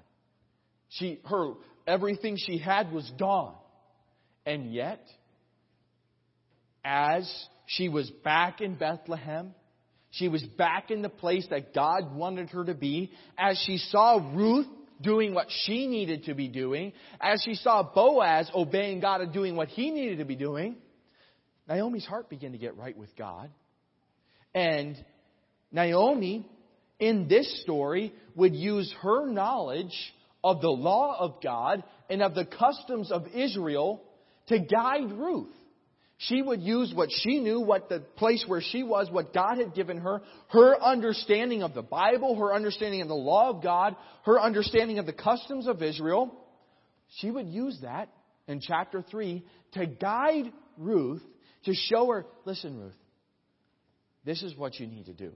She, 0.91 1.21
her, 1.27 1.53
everything 1.87 2.37
she 2.39 2.59
had 2.59 2.91
was 2.91 3.11
gone. 3.19 3.55
And 4.47 4.73
yet, 4.73 5.07
as 6.85 7.31
she 7.67 7.89
was 7.89 8.11
back 8.25 8.61
in 8.61 8.75
Bethlehem, 8.77 9.55
she 10.11 10.29
was 10.29 10.43
back 10.43 10.91
in 10.91 11.03
the 11.03 11.09
place 11.09 11.47
that 11.51 11.73
God 11.75 12.15
wanted 12.15 12.51
her 12.51 12.65
to 12.65 12.75
be, 12.75 13.13
as 13.39 13.63
she 13.67 13.79
saw 13.79 14.21
Ruth 14.35 14.67
doing 15.01 15.35
what 15.35 15.47
she 15.65 15.87
needed 15.87 16.25
to 16.25 16.35
be 16.35 16.49
doing, 16.49 16.93
as 17.21 17.43
she 17.45 17.55
saw 17.55 17.83
Boaz 17.83 18.51
obeying 18.55 19.01
God 19.01 19.21
and 19.21 19.33
doing 19.33 19.57
what 19.57 19.69
he 19.69 19.91
needed 19.91 20.19
to 20.19 20.25
be 20.25 20.37
doing, 20.37 20.77
Naomi's 21.69 22.05
heart 22.05 22.29
began 22.29 22.53
to 22.53 22.59
get 22.59 22.77
right 22.77 22.97
with 22.97 23.15
God. 23.17 23.51
And 24.55 24.97
Naomi, 25.71 26.47
in 26.99 27.29
this 27.29 27.63
story, 27.63 28.13
would 28.35 28.55
use 28.55 28.93
her 29.03 29.27
knowledge 29.27 29.95
of 30.43 30.61
the 30.61 30.71
law 30.71 31.17
of 31.19 31.41
God 31.43 31.85
and 32.09 32.23
of 32.23 32.35
the 32.35 32.45
customs 32.45 33.13
of 33.13 33.27
Israel 33.35 34.03
to 34.49 34.59
guide 34.59 35.13
Ruth. 35.13 35.55
She 36.25 36.43
would 36.43 36.61
use 36.61 36.93
what 36.95 37.09
she 37.11 37.41
knew, 37.41 37.61
what 37.61 37.89
the 37.89 38.01
place 38.01 38.45
where 38.47 38.61
she 38.61 38.83
was, 38.83 39.11
what 39.11 39.33
God 39.33 39.57
had 39.57 39.75
given 39.75 39.99
her, 39.99 40.21
her 40.49 40.79
understanding 40.79 41.63
of 41.63 41.73
the 41.73 41.83
Bible, 41.83 42.37
her 42.37 42.53
understanding 42.53 43.01
of 43.01 43.09
the 43.09 43.15
law 43.15 43.49
of 43.49 43.63
God, 43.63 43.97
her 44.25 44.39
understanding 44.39 44.99
of 44.99 45.07
the 45.07 45.15
customs 45.15 45.67
of 45.67 45.83
Israel. 45.83 46.35
She 47.21 47.31
would 47.31 47.49
use 47.49 47.79
that 47.81 48.11
in 48.47 48.61
chapter 48.61 49.01
3 49.01 49.43
to 49.73 49.87
guide 49.87 50.53
Ruth, 50.77 51.23
to 51.65 51.73
show 51.75 52.09
her, 52.09 52.27
listen, 52.45 52.79
Ruth, 52.79 52.97
this 54.27 54.43
is 54.43 54.55
what 54.55 54.79
you 54.79 54.87
need 54.87 55.07
to 55.07 55.15
do. 55.15 55.33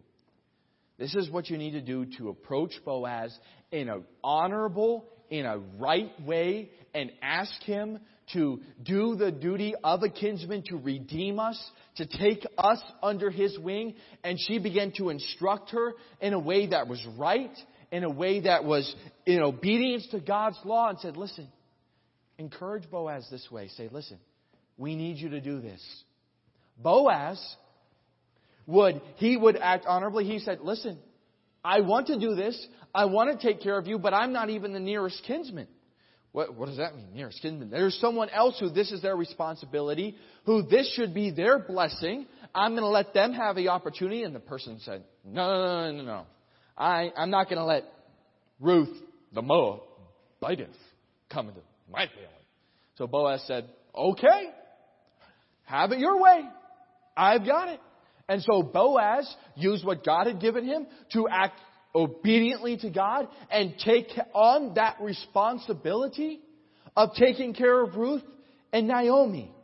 This 0.99 1.15
is 1.15 1.31
what 1.31 1.49
you 1.49 1.57
need 1.57 1.73
to 1.73 1.81
do 1.81 2.05
to 2.19 2.29
approach 2.29 2.73
Boaz 2.85 3.35
in 3.73 3.89
an 3.89 4.05
honorable, 4.23 5.09
in 5.31 5.47
a 5.47 5.59
right 5.79 6.13
way, 6.27 6.73
and 6.93 7.11
ask 7.23 7.63
him 7.63 8.01
to 8.33 8.61
do 8.83 9.17
the 9.17 9.31
duty 9.31 9.75
of 9.85 10.03
a 10.03 10.09
kinsman 10.09 10.63
to 10.67 10.77
redeem 10.77 11.39
us, 11.39 11.63
to 11.97 12.07
take 12.07 12.47
us 12.57 12.81
under 13.03 13.31
his 13.31 13.59
wing. 13.59 13.95
And 14.23 14.39
she 14.41 14.59
began 14.59 14.93
to 14.97 15.11
instruct 15.11 15.71
her 15.71 15.93
in 16.21 16.33
a 16.33 16.39
way 16.39 16.69
that 16.69 16.89
was 16.89 17.05
right, 17.19 17.55
in 17.93 18.05
a 18.05 18.11
way 18.11 18.41
that 18.41 18.65
was 18.65 18.93
in 19.27 19.41
obedience 19.41 20.07
to 20.13 20.21
God's 20.21 20.59
law, 20.65 20.89
and 20.89 20.99
said, 20.99 21.17
Listen, 21.17 21.49
encourage 22.39 22.91
Boaz 22.91 23.27
this 23.31 23.47
way. 23.51 23.69
Say, 23.69 23.89
Listen, 23.91 24.19
we 24.77 24.97
need 24.97 25.19
you 25.19 25.31
to 25.31 25.41
do 25.41 25.61
this. 25.61 25.83
Boaz 26.77 27.41
would, 28.67 29.01
he 29.17 29.37
would 29.37 29.57
act 29.57 29.85
honorably. 29.87 30.25
He 30.25 30.39
said, 30.39 30.61
Listen, 30.61 30.99
I 31.65 31.81
want 31.81 32.09
to 32.09 32.19
do 32.19 32.35
this. 32.35 32.67
I 32.95 33.07
want 33.07 33.39
to 33.39 33.47
take 33.47 33.63
care 33.63 33.79
of 33.79 33.87
you, 33.87 33.99
but 33.99 34.15
I'm 34.15 34.33
not 34.33 34.51
even 34.51 34.73
the 34.73 34.81
nearest 34.81 35.23
kinsman. 35.27 35.67
What, 36.35 36.57
what 36.57 36.67
does 36.67 36.79
that 36.79 36.97
mean? 36.97 37.71
There's 37.71 37.97
someone 38.01 38.29
else 38.29 38.59
who 38.59 38.69
this 38.69 38.91
is 38.91 39.01
their 39.01 39.15
responsibility, 39.15 40.17
who 40.47 40.65
this 40.65 40.93
should 40.97 41.15
be 41.15 41.31
their 41.31 41.61
blessing. 41.61 42.27
I'm 42.53 42.73
going 42.73 42.83
to 42.83 42.89
let 42.89 43.15
them 43.15 43.35
have 43.35 43.55
the 43.55 43.69
opportunity. 43.69 44.25
And 44.25 44.35
the 44.35 44.41
person 44.41 44.81
said, 44.81 45.05
No, 45.25 45.47
no, 45.47 45.93
no, 45.93 45.97
no, 45.97 46.03
no. 46.03 46.27
I, 46.77 47.13
I'm 47.17 47.31
not 47.31 47.45
going 47.45 47.59
to 47.59 47.65
let 47.65 47.85
Ruth, 48.59 48.93
the 49.33 49.43
Moabitess, 49.43 50.75
come 51.31 51.51
into 51.51 51.61
my 51.89 52.07
family. 52.09 52.27
So 52.97 53.07
Boaz 53.07 53.45
said, 53.47 53.69
Okay, 53.97 54.51
have 55.67 55.93
it 55.93 56.01
your 56.01 56.21
way. 56.21 56.41
I've 57.17 57.47
got 57.47 57.69
it. 57.69 57.79
And 58.29 58.43
so 58.43 58.65
Boaz 58.65 59.33
used 59.55 59.85
what 59.85 60.05
God 60.05 60.27
had 60.27 60.41
given 60.41 60.65
him 60.65 60.89
to 61.13 61.29
act 61.31 61.61
obediently 61.95 62.77
to 62.79 62.91
God 62.91 63.29
and 63.51 63.75
take 63.85 64.09
on 64.33 64.75
that 64.75 64.97
responsibility 65.01 66.41
of 66.97 67.11
taking 67.15 67.55
care 67.55 67.83
of 67.83 67.97
Ruth 67.97 68.23
and 68.73 68.89
Naomi. 68.89 69.55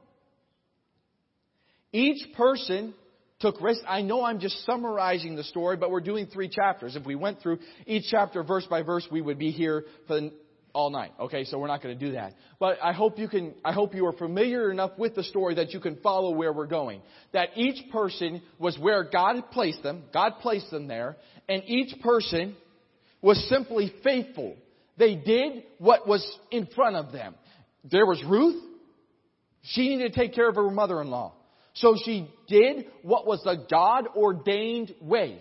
Each 1.93 2.33
person 2.37 2.95
took 3.41 3.61
risks. 3.61 3.85
I 3.89 4.03
know 4.03 4.23
I'm 4.23 4.39
just 4.39 4.65
summarizing 4.65 5.35
the 5.35 5.43
story, 5.45 5.77
but 5.77 5.91
we're 5.91 6.01
doing 6.01 6.27
three 6.27 6.49
chapters. 6.49 6.95
If 6.95 7.05
we 7.05 7.15
went 7.15 7.41
through 7.41 7.59
each 7.87 8.05
chapter 8.11 8.43
verse 8.43 8.67
by 8.67 8.83
verse, 8.83 9.07
we 9.11 9.21
would 9.21 9.39
be 9.39 9.51
here 9.51 9.85
for 10.07 10.21
the 10.21 10.33
all 10.73 10.91
night. 10.91 11.13
Okay, 11.19 11.45
so 11.45 11.59
we're 11.59 11.67
not 11.67 11.83
going 11.83 11.99
to 11.99 12.07
do 12.07 12.13
that. 12.13 12.35
But 12.59 12.79
I 12.83 12.93
hope 12.93 13.19
you 13.19 13.29
can, 13.29 13.55
I 13.65 13.73
hope 13.73 13.95
you 13.95 14.07
are 14.07 14.13
familiar 14.13 14.71
enough 14.71 14.93
with 14.99 15.15
the 15.15 15.23
story 15.25 15.55
that 15.57 15.73
you 15.73 15.81
can 15.81 15.97
follow 15.97 16.31
where 16.31 16.53
we're 16.53 16.67
going. 16.67 17.03
That 17.33 17.51
each 17.57 17.91
person 17.91 18.43
was 18.59 18.79
where 18.79 19.05
God 19.05 19.51
placed 19.53 19.83
them. 19.83 20.05
God 20.13 20.35
placed 20.41 20.71
them 20.71 20.87
there. 20.87 21.17
And 21.49 21.63
each 21.67 22.01
person 22.01 22.57
was 23.23 23.45
simply 23.49 23.93
faithful. 24.03 24.57
They 24.97 25.15
did 25.15 25.65
what 25.79 26.07
was 26.07 26.27
in 26.51 26.67
front 26.75 26.97
of 26.97 27.13
them. 27.13 27.35
There 27.91 28.07
was 28.07 28.23
Ruth. 28.25 28.63
She 29.63 29.89
needed 29.89 30.13
to 30.13 30.19
take 30.19 30.35
care 30.35 30.49
of 30.49 30.57
her 30.57 30.71
mother-in-law. 30.71 31.35
So 31.75 31.97
she 32.05 32.31
did 32.49 32.87
what 33.03 33.27
was 33.27 33.43
the 33.45 33.65
God 33.71 34.09
ordained 34.17 34.95
way. 35.01 35.41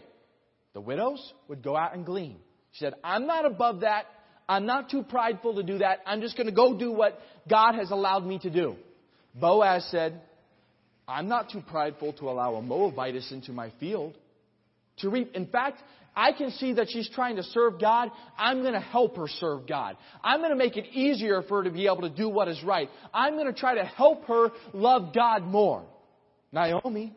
The 0.74 0.82
widows 0.82 1.34
would 1.48 1.64
go 1.64 1.76
out 1.76 1.96
and 1.96 2.06
glean. 2.06 2.38
She 2.72 2.86
said, 2.86 2.94
I'm 3.04 3.26
not 3.26 3.46
above 3.46 3.82
that. 3.82 4.06
I'm 4.50 4.66
not 4.66 4.90
too 4.90 5.04
prideful 5.04 5.56
to 5.56 5.64
do 5.64 5.78
that. 5.78 6.00
I'm 6.08 6.22
just 6.22 6.36
going 6.36 6.48
to 6.48 6.54
go 6.54 6.76
do 6.76 6.92
what 6.92 7.20
God 7.48 7.76
has 7.76 7.92
allowed 7.92 8.26
me 8.26 8.40
to 8.40 8.50
do. 8.50 8.76
Boaz 9.36 9.88
said, 9.92 10.20
I'm 11.08 11.28
not 11.28 11.52
too 11.52 11.62
prideful 11.62 12.14
to 12.14 12.30
allow 12.30 12.56
a 12.56 12.62
Moabitess 12.62 13.32
into 13.32 13.52
my 13.52 13.72
field 13.80 14.18
to 14.98 15.10
reap. 15.12 15.36
In 15.36 15.46
fact, 15.46 15.82
I 16.16 16.32
can 16.34 16.50
see 16.50 16.74
that 16.74 16.88
she's 16.90 17.08
trying 17.10 17.36
to 17.36 17.44
serve 17.44 17.80
God. 17.80 18.10
I'm 18.40 18.62
going 18.62 18.74
to 18.74 18.80
help 18.80 19.18
her 19.18 19.28
serve 19.28 19.68
God. 19.68 19.98
I'm 20.24 20.40
going 20.40 20.50
to 20.50 20.58
make 20.58 20.78
it 20.78 20.88
easier 20.94 21.44
for 21.44 21.60
her 21.60 21.64
to 21.66 21.72
be 21.72 21.86
able 21.86 22.02
to 22.02 22.10
do 22.10 22.28
what 22.28 22.48
is 22.48 22.62
right. 22.64 22.90
I'm 23.14 23.36
going 23.36 23.54
to 23.54 23.58
try 23.58 23.76
to 23.76 23.86
help 23.86 24.26
her 24.26 24.50
love 24.74 25.14
God 25.14 25.44
more. 25.44 25.86
Naomi, 26.52 27.16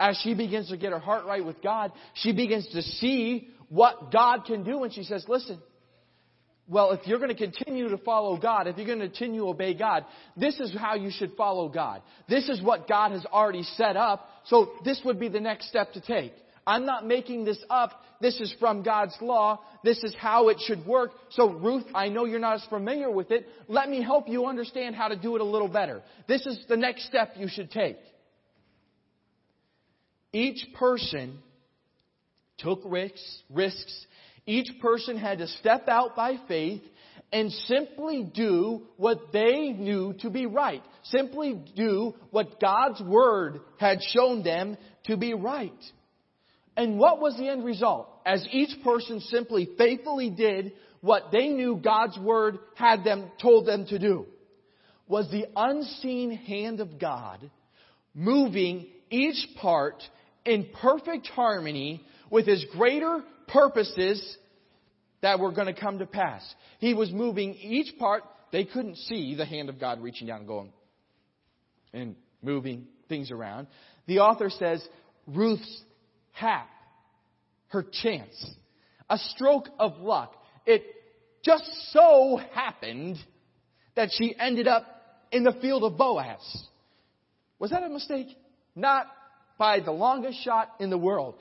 as 0.00 0.18
she 0.24 0.34
begins 0.34 0.68
to 0.70 0.76
get 0.76 0.90
her 0.90 0.98
heart 0.98 1.26
right 1.26 1.44
with 1.44 1.62
God, 1.62 1.92
she 2.14 2.32
begins 2.32 2.66
to 2.72 2.82
see 2.82 3.48
what 3.68 4.10
God 4.12 4.44
can 4.46 4.64
do 4.64 4.82
and 4.82 4.92
she 4.92 5.04
says, 5.04 5.24
listen, 5.28 5.60
well, 6.70 6.92
if 6.92 7.04
you're 7.04 7.18
going 7.18 7.34
to 7.34 7.50
continue 7.50 7.88
to 7.88 7.98
follow 7.98 8.36
God, 8.38 8.68
if 8.68 8.76
you're 8.76 8.86
going 8.86 9.00
to 9.00 9.08
continue 9.08 9.40
to 9.40 9.48
obey 9.48 9.74
God, 9.74 10.04
this 10.36 10.60
is 10.60 10.72
how 10.78 10.94
you 10.94 11.10
should 11.10 11.32
follow 11.36 11.68
God. 11.68 12.00
This 12.28 12.48
is 12.48 12.62
what 12.62 12.88
God 12.88 13.10
has 13.10 13.26
already 13.26 13.64
set 13.64 13.96
up. 13.96 14.28
So 14.44 14.70
this 14.84 15.00
would 15.04 15.18
be 15.18 15.28
the 15.28 15.40
next 15.40 15.68
step 15.68 15.92
to 15.94 16.00
take. 16.00 16.32
I'm 16.64 16.86
not 16.86 17.04
making 17.04 17.44
this 17.44 17.58
up. 17.68 18.04
This 18.20 18.38
is 18.38 18.54
from 18.60 18.84
God's 18.84 19.16
law. 19.20 19.60
This 19.82 19.98
is 20.04 20.14
how 20.16 20.48
it 20.48 20.58
should 20.60 20.86
work. 20.86 21.10
So 21.30 21.50
Ruth, 21.50 21.86
I 21.92 22.08
know 22.08 22.24
you're 22.24 22.38
not 22.38 22.56
as 22.56 22.64
familiar 22.68 23.10
with 23.10 23.32
it. 23.32 23.48
Let 23.66 23.88
me 23.88 24.00
help 24.00 24.28
you 24.28 24.46
understand 24.46 24.94
how 24.94 25.08
to 25.08 25.16
do 25.16 25.34
it 25.34 25.40
a 25.40 25.44
little 25.44 25.68
better. 25.68 26.02
This 26.28 26.46
is 26.46 26.64
the 26.68 26.76
next 26.76 27.06
step 27.06 27.32
you 27.36 27.48
should 27.48 27.72
take. 27.72 27.96
Each 30.32 30.64
person 30.74 31.38
took 32.58 32.82
risks, 32.84 33.42
risks 33.50 34.06
each 34.50 34.80
person 34.80 35.16
had 35.16 35.38
to 35.38 35.46
step 35.46 35.86
out 35.86 36.16
by 36.16 36.34
faith 36.48 36.82
and 37.32 37.52
simply 37.52 38.24
do 38.24 38.82
what 38.96 39.32
they 39.32 39.68
knew 39.68 40.14
to 40.20 40.30
be 40.30 40.46
right. 40.46 40.82
Simply 41.04 41.54
do 41.76 42.14
what 42.30 42.60
God's 42.60 43.00
Word 43.00 43.60
had 43.78 44.02
shown 44.02 44.42
them 44.42 44.76
to 45.04 45.16
be 45.16 45.34
right. 45.34 45.72
And 46.76 46.98
what 46.98 47.20
was 47.20 47.36
the 47.36 47.48
end 47.48 47.64
result? 47.64 48.08
As 48.26 48.44
each 48.50 48.82
person 48.82 49.20
simply 49.20 49.68
faithfully 49.78 50.30
did 50.30 50.72
what 51.00 51.30
they 51.30 51.48
knew 51.48 51.76
God's 51.76 52.18
Word 52.18 52.58
had 52.74 53.04
them, 53.04 53.30
told 53.40 53.66
them 53.66 53.86
to 53.86 53.98
do, 54.00 54.26
was 55.06 55.30
the 55.30 55.46
unseen 55.54 56.32
hand 56.32 56.80
of 56.80 56.98
God 56.98 57.48
moving 58.14 58.88
each 59.10 59.46
part 59.60 60.02
in 60.44 60.68
perfect 60.80 61.28
harmony 61.28 62.04
with 62.30 62.46
His 62.46 62.64
greater 62.72 63.22
purposes 63.52 64.36
that 65.22 65.38
were 65.38 65.52
going 65.52 65.72
to 65.72 65.78
come 65.78 65.98
to 65.98 66.06
pass. 66.06 66.42
He 66.78 66.94
was 66.94 67.12
moving 67.12 67.54
each 67.54 67.98
part. 67.98 68.24
They 68.52 68.64
couldn't 68.64 68.96
see 68.96 69.34
the 69.34 69.44
hand 69.44 69.68
of 69.68 69.78
God 69.78 70.00
reaching 70.00 70.26
down 70.26 70.38
and 70.38 70.46
going 70.48 70.72
and 71.92 72.16
moving 72.42 72.86
things 73.08 73.30
around. 73.30 73.66
The 74.06 74.20
author 74.20 74.50
says 74.50 74.86
Ruth's 75.26 75.82
hap 76.32 76.68
her 77.68 77.84
chance. 78.02 78.54
A 79.08 79.18
stroke 79.18 79.68
of 79.78 79.98
luck. 79.98 80.34
It 80.66 80.82
just 81.44 81.64
so 81.92 82.40
happened 82.52 83.16
that 83.94 84.10
she 84.12 84.34
ended 84.38 84.68
up 84.68 84.86
in 85.32 85.44
the 85.44 85.52
field 85.60 85.84
of 85.84 85.96
Boaz. 85.96 86.68
Was 87.58 87.70
that 87.70 87.82
a 87.82 87.88
mistake? 87.88 88.28
Not 88.74 89.06
by 89.60 89.78
the 89.78 89.92
longest 89.92 90.42
shot 90.42 90.70
in 90.80 90.88
the 90.88 90.96
world. 90.96 91.34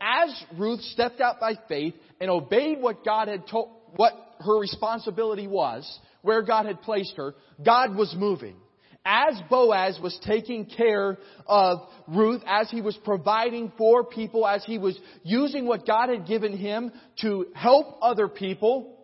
As 0.00 0.44
Ruth 0.58 0.80
stepped 0.80 1.20
out 1.20 1.38
by 1.38 1.54
faith 1.68 1.94
and 2.20 2.28
obeyed 2.28 2.80
what 2.80 3.04
God 3.04 3.28
had 3.28 3.46
told, 3.46 3.70
what 3.94 4.12
her 4.40 4.58
responsibility 4.58 5.46
was, 5.46 6.00
where 6.22 6.42
God 6.42 6.66
had 6.66 6.82
placed 6.82 7.14
her, 7.16 7.36
God 7.64 7.94
was 7.94 8.12
moving. 8.18 8.56
As 9.04 9.40
Boaz 9.48 10.00
was 10.02 10.18
taking 10.26 10.66
care 10.66 11.16
of 11.46 11.78
Ruth, 12.08 12.42
as 12.44 12.68
he 12.70 12.82
was 12.82 12.98
providing 13.04 13.72
for 13.78 14.02
people, 14.02 14.46
as 14.46 14.64
he 14.64 14.76
was 14.76 14.98
using 15.22 15.64
what 15.64 15.86
God 15.86 16.08
had 16.08 16.26
given 16.26 16.56
him 16.56 16.90
to 17.20 17.46
help 17.54 17.98
other 18.02 18.26
people, 18.26 18.98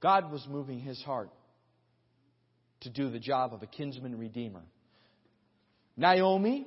God 0.00 0.32
was 0.32 0.44
moving 0.48 0.80
his 0.80 1.00
heart 1.02 1.28
to 2.80 2.88
do 2.88 3.10
the 3.10 3.20
job 3.20 3.52
of 3.52 3.62
a 3.62 3.66
kinsman 3.66 4.18
redeemer. 4.18 4.62
Naomi 5.98 6.66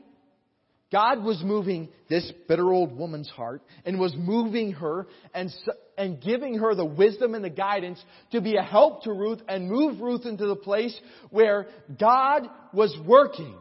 God 0.94 1.24
was 1.24 1.42
moving 1.44 1.90
this 2.08 2.32
bitter 2.48 2.72
old 2.72 2.96
woman's 2.96 3.30
heart 3.30 3.64
and 3.84 4.00
was 4.00 4.14
moving 4.16 4.74
her 4.74 5.08
and, 5.34 5.52
and 5.98 6.22
giving 6.22 6.60
her 6.60 6.76
the 6.76 6.86
wisdom 6.86 7.34
and 7.34 7.44
the 7.44 7.50
guidance 7.50 8.00
to 8.32 8.42
be 8.42 8.58
a 8.58 8.62
help 8.62 9.02
to 9.04 9.12
Ruth 9.12 9.42
and 9.48 9.68
move 9.68 10.00
Ruth 10.00 10.28
into 10.28 10.46
the 10.46 10.56
place 10.56 10.96
where 11.32 11.66
God 12.00 12.44
was 12.74 12.96
working. 13.08 13.56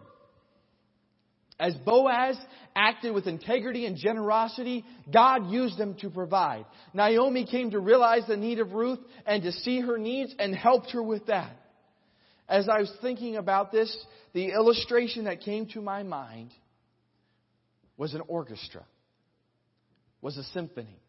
As 1.59 1.74
Boaz 1.87 2.37
acted 2.76 3.14
with 3.14 3.26
integrity 3.26 3.87
and 3.87 3.97
generosity, 3.97 4.85
God 5.11 5.51
used 5.51 5.78
them 5.78 5.95
to 6.01 6.11
provide. 6.11 6.66
Naomi 6.93 7.47
came 7.47 7.70
to 7.70 7.78
realize 7.78 8.24
the 8.28 8.37
need 8.37 8.59
of 8.59 8.72
Ruth 8.72 9.01
and 9.24 9.43
to 9.45 9.53
see 9.53 9.80
her 9.80 9.97
needs 9.97 10.35
and 10.39 10.55
helped 10.55 10.91
her 10.91 11.03
with 11.03 11.24
that. 11.26 11.57
As 12.47 12.68
I 12.68 12.80
was 12.80 12.93
thinking 13.01 13.37
about 13.37 13.72
this, 13.72 13.97
the 14.35 14.51
illustration 14.51 15.24
that 15.24 15.41
came 15.41 15.64
to 15.68 15.80
my 15.80 16.03
mind 16.03 16.51
was 17.97 18.14
an 18.14 18.22
orchestra, 18.28 18.84
was 20.20 20.36
a 20.36 20.45
symphony. 20.45 21.01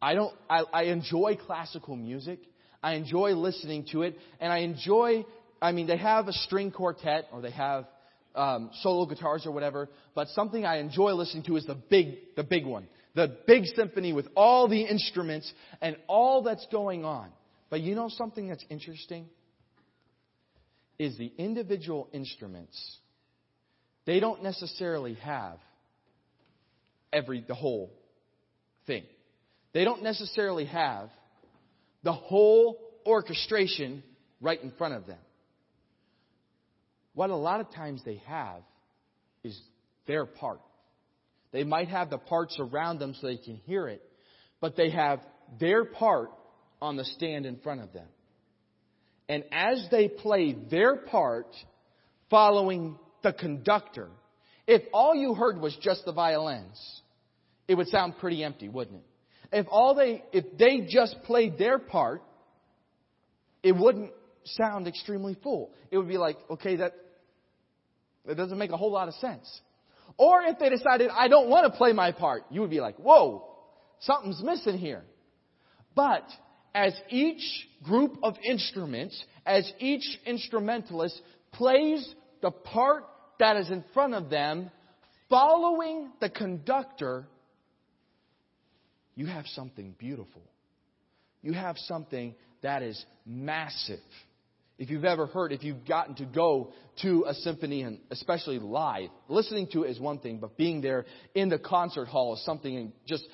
I 0.00 0.14
don't, 0.14 0.34
I, 0.48 0.64
I 0.72 0.82
enjoy 0.84 1.38
classical 1.46 1.96
music. 1.96 2.40
I 2.82 2.94
enjoy 2.94 3.32
listening 3.32 3.86
to 3.92 4.02
it, 4.02 4.18
and 4.40 4.52
I 4.52 4.58
enjoy, 4.58 5.24
I 5.62 5.72
mean, 5.72 5.86
they 5.86 5.96
have 5.96 6.28
a 6.28 6.32
string 6.32 6.70
quartet 6.70 7.24
or 7.32 7.40
they 7.40 7.52
have 7.52 7.86
um, 8.34 8.70
solo 8.82 9.06
guitars 9.06 9.46
or 9.46 9.52
whatever, 9.52 9.88
but 10.14 10.28
something 10.28 10.66
I 10.66 10.78
enjoy 10.78 11.12
listening 11.12 11.44
to 11.44 11.56
is 11.56 11.64
the 11.64 11.76
big, 11.76 12.34
the 12.36 12.42
big 12.42 12.66
one. 12.66 12.86
The 13.14 13.38
big 13.46 13.64
symphony 13.76 14.12
with 14.12 14.26
all 14.36 14.68
the 14.68 14.82
instruments 14.82 15.50
and 15.80 15.96
all 16.08 16.42
that's 16.42 16.66
going 16.70 17.04
on. 17.04 17.30
But 17.70 17.80
you 17.80 17.94
know 17.94 18.08
something 18.08 18.48
that's 18.48 18.64
interesting? 18.68 19.26
Is 20.98 21.16
the 21.16 21.32
individual 21.38 22.08
instruments, 22.12 22.98
they 24.04 24.20
don't 24.20 24.42
necessarily 24.42 25.14
have 25.14 25.58
every 27.14 27.44
the 27.46 27.54
whole 27.54 27.90
thing. 28.86 29.04
They 29.72 29.84
don't 29.84 30.02
necessarily 30.02 30.66
have 30.66 31.08
the 32.02 32.12
whole 32.12 32.78
orchestration 33.06 34.02
right 34.40 34.62
in 34.62 34.72
front 34.72 34.94
of 34.94 35.06
them. 35.06 35.18
What 37.14 37.30
a 37.30 37.36
lot 37.36 37.60
of 37.60 37.72
times 37.72 38.02
they 38.04 38.20
have 38.26 38.62
is 39.42 39.58
their 40.06 40.26
part. 40.26 40.60
They 41.52 41.64
might 41.64 41.88
have 41.88 42.10
the 42.10 42.18
parts 42.18 42.56
around 42.58 42.98
them 42.98 43.14
so 43.18 43.26
they 43.26 43.36
can 43.36 43.56
hear 43.64 43.88
it, 43.88 44.02
but 44.60 44.76
they 44.76 44.90
have 44.90 45.20
their 45.60 45.84
part 45.84 46.30
on 46.82 46.96
the 46.96 47.04
stand 47.04 47.46
in 47.46 47.58
front 47.58 47.80
of 47.80 47.92
them. 47.92 48.08
And 49.28 49.44
as 49.52 49.86
they 49.90 50.08
play 50.08 50.56
their 50.70 50.96
part, 50.96 51.46
following 52.28 52.98
the 53.22 53.32
conductor, 53.32 54.08
if 54.66 54.82
all 54.92 55.14
you 55.14 55.34
heard 55.34 55.60
was 55.60 55.76
just 55.80 56.04
the 56.04 56.12
violins, 56.12 57.02
it 57.68 57.74
would 57.74 57.88
sound 57.88 58.18
pretty 58.18 58.42
empty, 58.44 58.68
wouldn't 58.68 58.96
it? 58.96 59.06
If 59.52 59.66
all 59.70 59.94
they, 59.94 60.24
if 60.32 60.58
they 60.58 60.86
just 60.88 61.16
played 61.24 61.58
their 61.58 61.78
part, 61.78 62.22
it 63.62 63.72
wouldn't 63.72 64.10
sound 64.44 64.86
extremely 64.86 65.36
full. 65.42 65.72
It 65.90 65.98
would 65.98 66.08
be 66.08 66.18
like, 66.18 66.36
okay, 66.50 66.76
that, 66.76 66.94
that 68.26 68.36
doesn't 68.36 68.58
make 68.58 68.70
a 68.70 68.76
whole 68.76 68.92
lot 68.92 69.08
of 69.08 69.14
sense. 69.14 69.48
Or 70.16 70.42
if 70.42 70.58
they 70.58 70.68
decided, 70.68 71.10
I 71.10 71.28
don't 71.28 71.48
want 71.48 71.72
to 71.72 71.76
play 71.76 71.92
my 71.92 72.12
part, 72.12 72.44
you 72.50 72.60
would 72.60 72.70
be 72.70 72.80
like, 72.80 72.96
whoa, 72.96 73.46
something's 74.00 74.42
missing 74.42 74.78
here. 74.78 75.02
But 75.94 76.24
as 76.74 76.94
each 77.08 77.42
group 77.84 78.18
of 78.22 78.34
instruments, 78.44 79.22
as 79.46 79.70
each 79.78 80.18
instrumentalist 80.26 81.20
plays 81.52 82.14
the 82.42 82.50
part 82.50 83.04
that 83.38 83.56
is 83.56 83.70
in 83.70 83.84
front 83.94 84.14
of 84.14 84.30
them, 84.30 84.70
following 85.30 86.10
the 86.20 86.28
conductor, 86.28 87.26
you 89.14 89.26
have 89.26 89.46
something 89.46 89.94
beautiful. 89.98 90.42
You 91.42 91.52
have 91.52 91.76
something 91.78 92.34
that 92.62 92.82
is 92.82 93.04
massive. 93.26 94.00
If 94.78 94.90
you've 94.90 95.04
ever 95.04 95.26
heard, 95.26 95.52
if 95.52 95.62
you've 95.62 95.86
gotten 95.86 96.16
to 96.16 96.24
go 96.24 96.72
to 97.02 97.26
a 97.28 97.34
symphony 97.34 97.82
and 97.82 98.00
especially 98.10 98.58
live, 98.58 99.10
listening 99.28 99.68
to 99.72 99.84
it 99.84 99.90
is 99.90 100.00
one 100.00 100.18
thing, 100.18 100.38
but 100.38 100.56
being 100.56 100.80
there 100.80 101.04
in 101.34 101.48
the 101.48 101.58
concert 101.58 102.06
hall 102.06 102.34
is 102.34 102.44
something 102.44 102.76
and 102.76 102.92
just, 103.06 103.24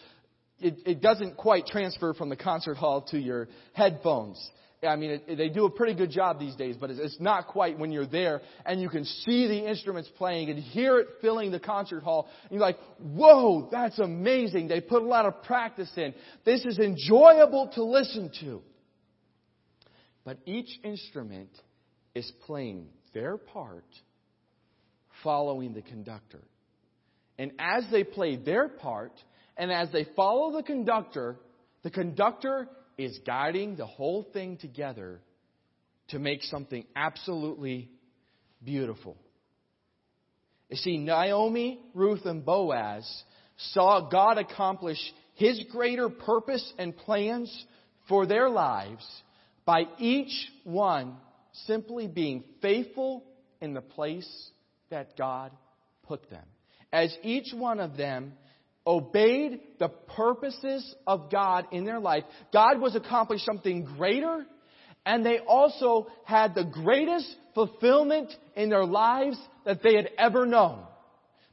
it, 0.58 0.76
it 0.84 1.00
doesn't 1.00 1.36
quite 1.36 1.66
transfer 1.66 2.12
from 2.12 2.28
the 2.28 2.36
concert 2.36 2.76
hall 2.76 3.02
to 3.10 3.18
your 3.18 3.48
headphones. 3.72 4.50
I 4.82 4.96
mean, 4.96 5.10
it, 5.26 5.36
they 5.36 5.50
do 5.50 5.66
a 5.66 5.70
pretty 5.70 5.94
good 5.94 6.10
job 6.10 6.38
these 6.38 6.54
days, 6.54 6.76
but 6.80 6.90
it's, 6.90 7.00
it's 7.00 7.20
not 7.20 7.48
quite 7.48 7.78
when 7.78 7.92
you're 7.92 8.06
there 8.06 8.40
and 8.64 8.80
you 8.80 8.88
can 8.88 9.04
see 9.04 9.46
the 9.46 9.68
instruments 9.68 10.10
playing 10.16 10.48
and 10.48 10.58
hear 10.58 10.98
it 10.98 11.08
filling 11.20 11.50
the 11.50 11.60
concert 11.60 12.02
hall. 12.02 12.28
And 12.44 12.52
you're 12.52 12.60
like, 12.60 12.78
whoa, 12.98 13.68
that's 13.70 13.98
amazing. 13.98 14.68
They 14.68 14.80
put 14.80 15.02
a 15.02 15.06
lot 15.06 15.26
of 15.26 15.42
practice 15.42 15.90
in. 15.96 16.14
This 16.46 16.64
is 16.64 16.78
enjoyable 16.78 17.70
to 17.74 17.84
listen 17.84 18.30
to. 18.40 18.62
But 20.24 20.38
each 20.46 20.70
instrument 20.82 21.50
is 22.14 22.30
playing 22.46 22.86
their 23.12 23.36
part 23.36 23.84
following 25.22 25.74
the 25.74 25.82
conductor. 25.82 26.40
And 27.38 27.52
as 27.58 27.84
they 27.90 28.04
play 28.04 28.36
their 28.36 28.68
part, 28.68 29.12
and 29.56 29.70
as 29.70 29.90
they 29.92 30.06
follow 30.16 30.56
the 30.56 30.62
conductor, 30.62 31.36
the 31.82 31.90
conductor 31.90 32.68
is 33.04 33.18
guiding 33.26 33.76
the 33.76 33.86
whole 33.86 34.26
thing 34.32 34.56
together 34.56 35.20
to 36.08 36.18
make 36.18 36.42
something 36.42 36.84
absolutely 36.94 37.88
beautiful. 38.62 39.16
You 40.68 40.76
see, 40.76 40.98
Naomi, 40.98 41.80
Ruth, 41.94 42.26
and 42.26 42.44
Boaz 42.44 43.08
saw 43.72 44.08
God 44.08 44.38
accomplish 44.38 44.98
His 45.34 45.64
greater 45.70 46.08
purpose 46.08 46.72
and 46.78 46.96
plans 46.96 47.64
for 48.08 48.26
their 48.26 48.48
lives 48.50 49.06
by 49.64 49.84
each 49.98 50.32
one 50.64 51.16
simply 51.66 52.06
being 52.06 52.44
faithful 52.60 53.24
in 53.60 53.74
the 53.74 53.80
place 53.80 54.50
that 54.90 55.16
God 55.16 55.52
put 56.04 56.28
them. 56.30 56.44
As 56.92 57.16
each 57.22 57.54
one 57.54 57.80
of 57.80 57.96
them 57.96 58.32
obeyed 58.90 59.60
the 59.78 59.88
purposes 59.88 60.94
of 61.06 61.30
God 61.30 61.66
in 61.70 61.84
their 61.84 62.00
life, 62.00 62.24
God 62.52 62.80
was 62.80 62.96
accomplishing 62.96 63.44
something 63.46 63.84
greater, 63.84 64.44
and 65.06 65.24
they 65.24 65.38
also 65.38 66.08
had 66.24 66.54
the 66.54 66.64
greatest 66.64 67.32
fulfillment 67.54 68.32
in 68.56 68.68
their 68.68 68.84
lives 68.84 69.38
that 69.64 69.82
they 69.82 69.94
had 69.94 70.10
ever 70.18 70.44
known. 70.44 70.82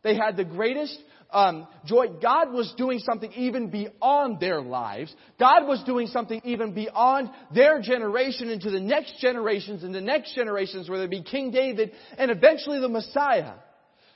They 0.03 0.15
had 0.15 0.35
the 0.35 0.45
greatest 0.45 0.97
um, 1.31 1.67
joy. 1.85 2.07
God 2.21 2.51
was 2.51 2.73
doing 2.75 2.99
something 2.99 3.31
even 3.33 3.69
beyond 3.69 4.39
their 4.39 4.61
lives. 4.61 5.13
God 5.39 5.67
was 5.67 5.83
doing 5.85 6.07
something 6.07 6.41
even 6.43 6.73
beyond 6.73 7.29
their 7.53 7.81
generation 7.81 8.49
into 8.49 8.71
the 8.71 8.79
next 8.79 9.19
generations 9.19 9.83
and 9.83 9.93
the 9.93 10.01
next 10.01 10.33
generations, 10.33 10.89
whether 10.89 11.03
it 11.03 11.11
be 11.11 11.23
King 11.23 11.51
David 11.51 11.91
and 12.17 12.31
eventually 12.31 12.79
the 12.79 12.89
Messiah. 12.89 13.53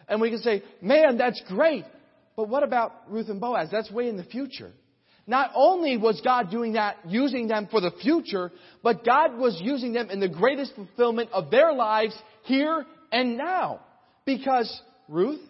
And 0.07 0.19
we 0.19 0.29
can 0.29 0.39
say, 0.39 0.63
man, 0.81 1.17
that's 1.17 1.41
great. 1.47 1.85
But 2.35 2.49
what 2.49 2.63
about 2.63 2.93
Ruth 3.09 3.29
and 3.29 3.39
Boaz? 3.39 3.69
That's 3.71 3.91
way 3.91 4.07
in 4.07 4.17
the 4.17 4.23
future. 4.23 4.71
Not 5.27 5.51
only 5.55 5.97
was 5.97 6.19
God 6.21 6.49
doing 6.49 6.73
that, 6.73 6.97
using 7.07 7.47
them 7.47 7.67
for 7.69 7.79
the 7.79 7.91
future, 8.01 8.51
but 8.81 9.05
God 9.05 9.37
was 9.37 9.59
using 9.61 9.93
them 9.93 10.09
in 10.09 10.19
the 10.19 10.29
greatest 10.29 10.73
fulfillment 10.75 11.29
of 11.31 11.51
their 11.51 11.73
lives 11.73 12.15
here 12.43 12.85
and 13.11 13.37
now. 13.37 13.81
Because 14.25 14.81
Ruth 15.07 15.41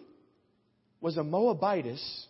was 1.00 1.16
a 1.16 1.24
Moabitess 1.24 2.26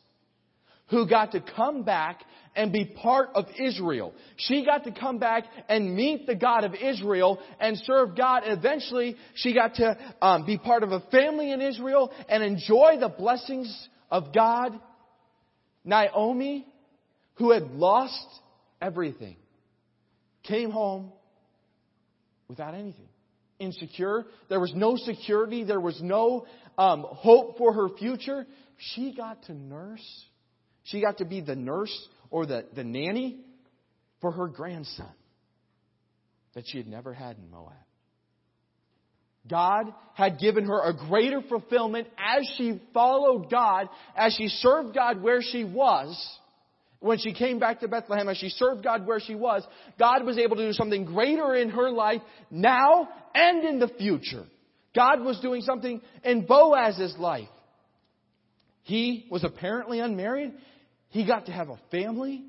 who 0.91 1.09
got 1.09 1.33
to 1.33 1.41
come 1.41 1.83
back 1.83 2.21
and 2.55 2.71
be 2.71 2.85
part 2.85 3.31
of 3.35 3.47
Israel. 3.59 4.13
She 4.37 4.65
got 4.65 4.85
to 4.85 4.93
come 4.93 5.19
back 5.19 5.45
and 5.69 5.97
meet 5.97 6.27
the 6.27 6.35
God 6.35 6.65
of 6.65 6.75
Israel 6.75 7.41
and 7.59 7.79
serve 7.79 8.17
God. 8.17 8.45
And 8.45 8.59
eventually, 8.59 9.17
she 9.35 9.55
got 9.55 9.75
to 9.77 9.97
um, 10.21 10.45
be 10.45 10.59
part 10.59 10.83
of 10.83 10.93
a 10.93 11.01
family 11.11 11.51
in 11.51 11.61
Israel 11.61 12.13
and 12.29 12.43
enjoy 12.43 12.97
the 13.01 13.09
blessings 13.09 13.89
of 14.13 14.33
God. 14.33 14.79
Naomi 15.85 16.65
who 17.35 17.51
had 17.51 17.71
lost 17.73 18.27
everything, 18.81 19.37
came 20.45 20.71
home 20.71 21.13
without 22.49 22.75
anything. 22.75 23.09
Insecure. 23.59 24.25
There 24.49 24.61
was 24.61 24.73
no 24.75 24.97
security. 24.97 25.65
There 25.65 25.81
was 25.81 26.01
no 26.03 26.47
um, 26.77 27.05
hope 27.09 27.59
for 27.59 27.73
her 27.73 27.89
future. 27.99 28.47
She 28.77 29.15
got 29.15 29.43
to 29.45 29.55
nurse. 29.55 30.07
She 30.85 31.01
got 31.01 31.19
to 31.19 31.25
be 31.25 31.41
the 31.41 31.55
nurse 31.55 31.97
or 32.31 32.47
the, 32.47 32.67
the 32.75 32.85
nanny 32.85 33.41
for 34.21 34.33
her 34.33 34.49
grandson 34.49 35.13
that 36.55 36.65
she 36.67 36.79
had 36.79 36.89
never 36.89 37.13
had 37.15 37.39
in 37.39 37.51
Moab. 37.51 37.73
God 39.49 39.93
had 40.15 40.39
given 40.39 40.67
her 40.67 40.83
a 40.83 40.95
greater 40.95 41.41
fulfillment 41.43 42.09
as 42.19 42.49
she 42.57 42.81
followed 42.95 43.51
God, 43.51 43.89
as 44.17 44.35
she 44.35 44.49
served 44.49 44.95
God 44.95 45.23
where 45.23 45.41
she 45.43 45.65
was. 45.65 46.39
When 47.01 47.19
she 47.19 47.35
came 47.35 47.59
back 47.59 47.81
to 47.81 47.89
Bethlehem, 47.89 48.29
as 48.29 48.37
she 48.37 48.49
served 48.49 48.85
God 48.85 49.07
where 49.07 49.19
she 49.19 49.35
was, 49.35 49.67
God 49.99 50.25
was 50.25 50.39
able 50.39 50.55
to 50.55 50.67
do 50.69 50.73
something 50.73 51.05
greater 51.05 51.55
in 51.57 51.71
her 51.71 51.91
life 51.91 52.21
now 52.49 53.09
and 53.35 53.65
in 53.65 53.81
the 53.81 53.89
future. 53.89 54.45
God 54.95 55.23
was 55.23 55.41
doing 55.41 55.63
something 55.63 56.01
in 56.23 56.47
Boaz's 56.47 57.17
life. 57.19 57.49
He 58.85 59.27
was 59.31 59.43
apparently 59.43 59.99
unmarried. 59.99 60.53
He 61.09 61.27
got 61.27 61.47
to 61.47 61.53
have 61.53 61.71
a 61.71 61.81
family. 61.91 62.45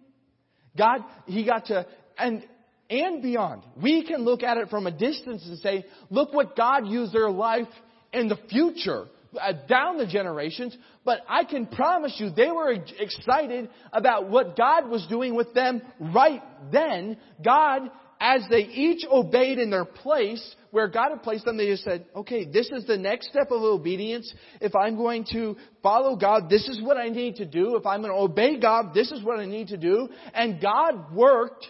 God, 0.78 1.00
he 1.26 1.46
got 1.46 1.66
to, 1.68 1.88
and 2.18 2.46
and 2.90 3.22
beyond. 3.22 3.64
We 3.82 4.06
can 4.06 4.24
look 4.24 4.44
at 4.44 4.58
it 4.58 4.70
from 4.70 4.88
a 4.88 4.92
distance 4.92 5.46
and 5.48 5.58
say, 5.60 5.86
look 6.10 6.34
what 6.34 6.56
God 6.56 6.88
used 6.88 7.14
their 7.14 7.30
life 7.30 7.68
in 8.12 8.28
the 8.28 8.38
future, 8.50 9.06
uh, 9.40 9.54
down 9.68 9.98
the 9.98 10.08
generations. 10.08 10.78
But 11.04 11.22
I 11.28 11.44
can 11.44 11.66
promise 11.66 12.16
you, 12.18 12.30
they 12.30 12.52
were 12.52 12.72
excited 13.00 13.70
about 13.92 14.30
what 14.30 14.56
God 14.56 14.90
was 14.90 15.06
doing 15.10 15.36
with 15.36 15.54
them 15.54 15.82
right 16.00 16.42
then. 16.72 17.18
God, 17.44 17.90
as 18.20 18.44
they 18.50 18.62
each 18.62 19.06
obeyed 19.12 19.58
in 19.58 19.70
their 19.70 19.86
place, 19.86 20.56
where 20.72 20.88
God 20.88 21.10
had 21.10 21.24
placed 21.24 21.46
them, 21.46 21.58
they 21.58 21.68
just 21.68 21.84
said, 21.84 22.06
okay, 22.16 22.46
this 22.46 22.70
is 22.72 22.86
the 22.86 22.98
next 22.98 23.30
step 23.30 23.52
of 23.52 23.62
obedience. 23.62 24.34
If 24.62 24.76
I'm 24.76 24.96
going 24.96 25.26
to 25.32 25.56
follow 25.82 26.16
God, 26.16 26.50
this 26.50 26.68
is 26.68 26.82
what 26.82 26.98
I 26.98 27.10
need 27.10 27.36
to 27.38 27.46
do. 27.46 27.76
If 27.76 27.86
I'm 27.86 28.02
going 28.02 28.14
to 28.14 28.20
obey 28.20 28.60
God, 28.60 28.94
this 28.94 29.12
is 29.12 29.22
what 29.24 29.40
I 29.40 29.46
need 29.46 29.68
to 29.68 29.78
do. 29.78 30.10
And 30.34 30.62
God 30.62 31.14
worked 31.14 31.66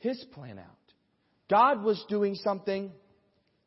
his 0.00 0.22
plan 0.32 0.58
out. 0.58 0.66
God 1.48 1.82
was 1.82 2.02
doing 2.08 2.34
something 2.36 2.92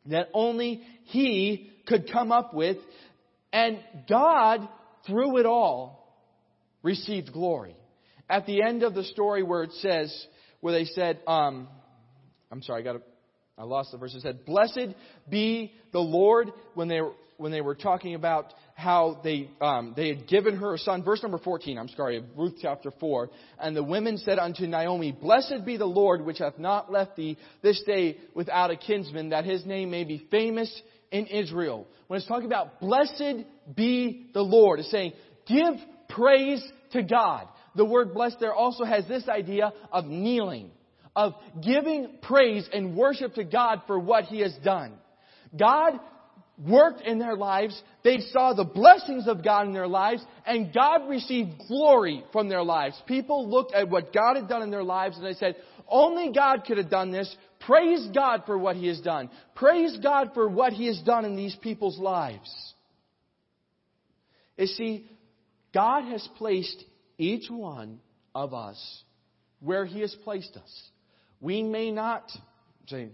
that 0.06 0.30
only 0.34 0.82
He 1.06 1.72
could 1.88 2.12
come 2.12 2.32
up 2.32 2.54
with, 2.54 2.78
and 3.52 3.80
God, 4.10 4.68
through 5.06 5.38
it 5.38 5.46
all, 5.46 6.18
received 6.82 7.32
glory. 7.32 7.76
At 8.30 8.46
the 8.46 8.62
end 8.62 8.84
of 8.84 8.94
the 8.94 9.04
story 9.04 9.44
where 9.44 9.64
it 9.64 9.72
says, 9.74 10.28
where 10.62 10.74
they 10.74 10.86
said, 10.86 11.20
um, 11.28 11.68
I'm 12.52 12.62
sorry, 12.62 12.82
I 12.82 12.84
got 12.84 13.02
I 13.58 13.64
lost 13.64 13.92
the 13.92 13.98
verse. 13.98 14.16
It 14.16 14.22
said, 14.22 14.46
Blessed 14.46 14.96
be 15.30 15.74
the 15.92 16.00
Lord 16.00 16.52
when 16.74 16.88
they 16.88 17.02
were, 17.02 17.14
when 17.38 17.52
they 17.52 17.62
were 17.62 17.76
talking 17.76 18.16
about 18.16 18.54
how 18.76 19.22
they, 19.24 19.50
um, 19.62 19.94
they 19.96 20.08
had 20.08 20.28
given 20.28 20.58
her 20.58 20.74
a 20.74 20.78
son. 20.78 21.04
Verse 21.04 21.22
number 21.22 21.38
14, 21.38 21.78
I'm 21.78 21.90
sorry, 21.90 22.24
Ruth 22.36 22.56
chapter 22.62 22.92
4. 23.00 23.30
And 23.60 23.76
the 23.76 23.84
women 23.84 24.18
said 24.18 24.40
unto 24.40 24.66
Naomi, 24.66 25.12
Blessed 25.12 25.66
be 25.66 25.78
the 25.78 25.86
Lord 25.86 26.26
which 26.26 26.40
hath 26.40 26.58
not 26.58 26.92
left 26.92 27.16
thee 27.16 27.38
this 27.62 27.82
day 27.86 28.18
without 28.34 28.72
a 28.72 28.76
kinsman, 28.76 29.30
that 29.30 29.46
his 29.46 29.66
name 29.66 29.92
may 29.92 30.04
be 30.04 30.26
famous 30.32 30.82
in 31.12 31.28
Israel. 31.28 31.88
When 32.08 32.18
it's 32.18 32.28
talking 32.28 32.48
about 32.48 32.80
blessed 32.82 33.46
be 33.76 34.28
the 34.34 34.42
Lord, 34.42 34.80
it's 34.80 34.92
saying, 34.92 35.14
give 35.48 35.76
praise 36.10 36.64
to 36.92 37.04
God. 37.04 37.48
The 37.76 37.86
word 37.86 38.14
blessed 38.14 38.38
there 38.40 38.54
also 38.54 38.84
has 38.84 39.08
this 39.08 39.28
idea 39.28 39.72
of 39.92 40.06
kneeling, 40.06 40.72
of 41.16 41.34
giving 41.64 42.18
praise 42.22 42.68
and 42.74 42.96
worship 42.96 43.36
to 43.36 43.44
God 43.44 43.82
for 43.88 44.00
what 44.00 44.26
He 44.26 44.40
has 44.40 44.54
done. 44.64 44.94
God 45.58 46.00
worked 46.58 47.02
in 47.02 47.20
their 47.20 47.36
lives. 47.36 47.82
They 48.04 48.20
saw 48.32 48.54
the 48.54 48.64
blessings 48.64 49.28
of 49.28 49.44
God 49.44 49.68
in 49.68 49.74
their 49.74 49.88
lives, 49.88 50.24
and 50.46 50.74
God 50.74 51.10
received 51.10 51.52
glory 51.68 52.24
from 52.32 52.50
their 52.50 52.64
lives. 52.64 53.02
People 53.08 53.50
looked 53.50 53.74
at 53.74 53.90
what 53.90 54.14
God 54.14 54.36
had 54.36 54.48
done 54.48 54.62
in 54.62 54.72
their 54.72 54.84
lives 54.84 55.18
and 55.18 55.26
they 55.26 55.34
said, 55.34 55.56
only 55.88 56.32
God 56.32 56.64
could 56.66 56.78
have 56.78 56.90
done 56.90 57.12
this. 57.12 57.34
Praise 57.66 58.08
God 58.14 58.44
for 58.46 58.58
what 58.58 58.76
He 58.76 58.88
has 58.88 59.00
done. 59.02 59.30
Praise 59.56 59.98
God 60.02 60.32
for 60.34 60.48
what 60.50 60.74
He 60.74 60.88
has 60.88 61.00
done 61.02 61.26
in 61.26 61.36
these 61.36 61.56
people's 61.62 62.00
lives. 62.00 62.74
You 64.58 64.68
see, 64.68 65.08
God 65.74 66.04
has 66.06 66.28
placed 66.38 66.84
each 67.18 67.50
one 67.50 68.00
of 68.36 68.54
us 68.54 69.04
where 69.60 69.86
He 69.86 70.02
has 70.02 70.16
placed 70.24 70.56
us. 70.58 70.90
We 71.40 71.64
may 71.64 71.92
not 71.92 72.30
say, 72.88 73.10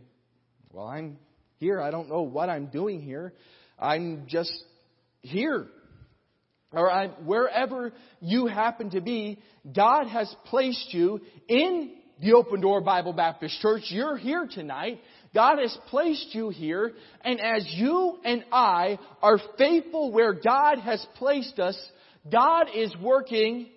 well, 0.72 0.88
I'm 0.88 1.18
here. 1.60 1.82
I 1.82 1.92
don't 1.92 2.10
know 2.10 2.22
what 2.22 2.50
I'm 2.50 2.68
doing 2.68 3.02
here. 3.02 3.34
I'm 3.78 4.24
just 4.28 4.52
here. 5.22 5.68
Or 6.72 6.92
I'm, 6.92 7.12
wherever 7.26 7.92
you 8.22 8.48
happen 8.48 8.92
to 8.92 9.02
be, 9.02 9.40
God 9.76 10.08
has 10.08 10.34
placed 10.46 10.94
you 10.94 11.22
in 11.48 11.92
the 12.22 12.34
Open 12.34 12.62
Door 12.62 12.82
Bible 12.82 13.14
Baptist 13.14 13.60
Church. 13.62 13.84
You're 13.90 14.18
here 14.18 14.48
tonight. 14.50 15.00
God 15.34 15.58
has 15.60 15.76
placed 15.88 16.34
you 16.34 16.50
here. 16.50 16.94
And 17.22 17.40
as 17.40 17.66
you 17.76 18.18
and 18.24 18.44
I 18.52 19.00
are 19.22 19.40
faithful 19.58 20.12
where 20.12 20.34
God 20.34 20.80
has 20.80 21.06
placed 21.16 21.60
us, 21.60 21.78
God 22.32 22.68
is 22.76 22.94
working 23.02 23.70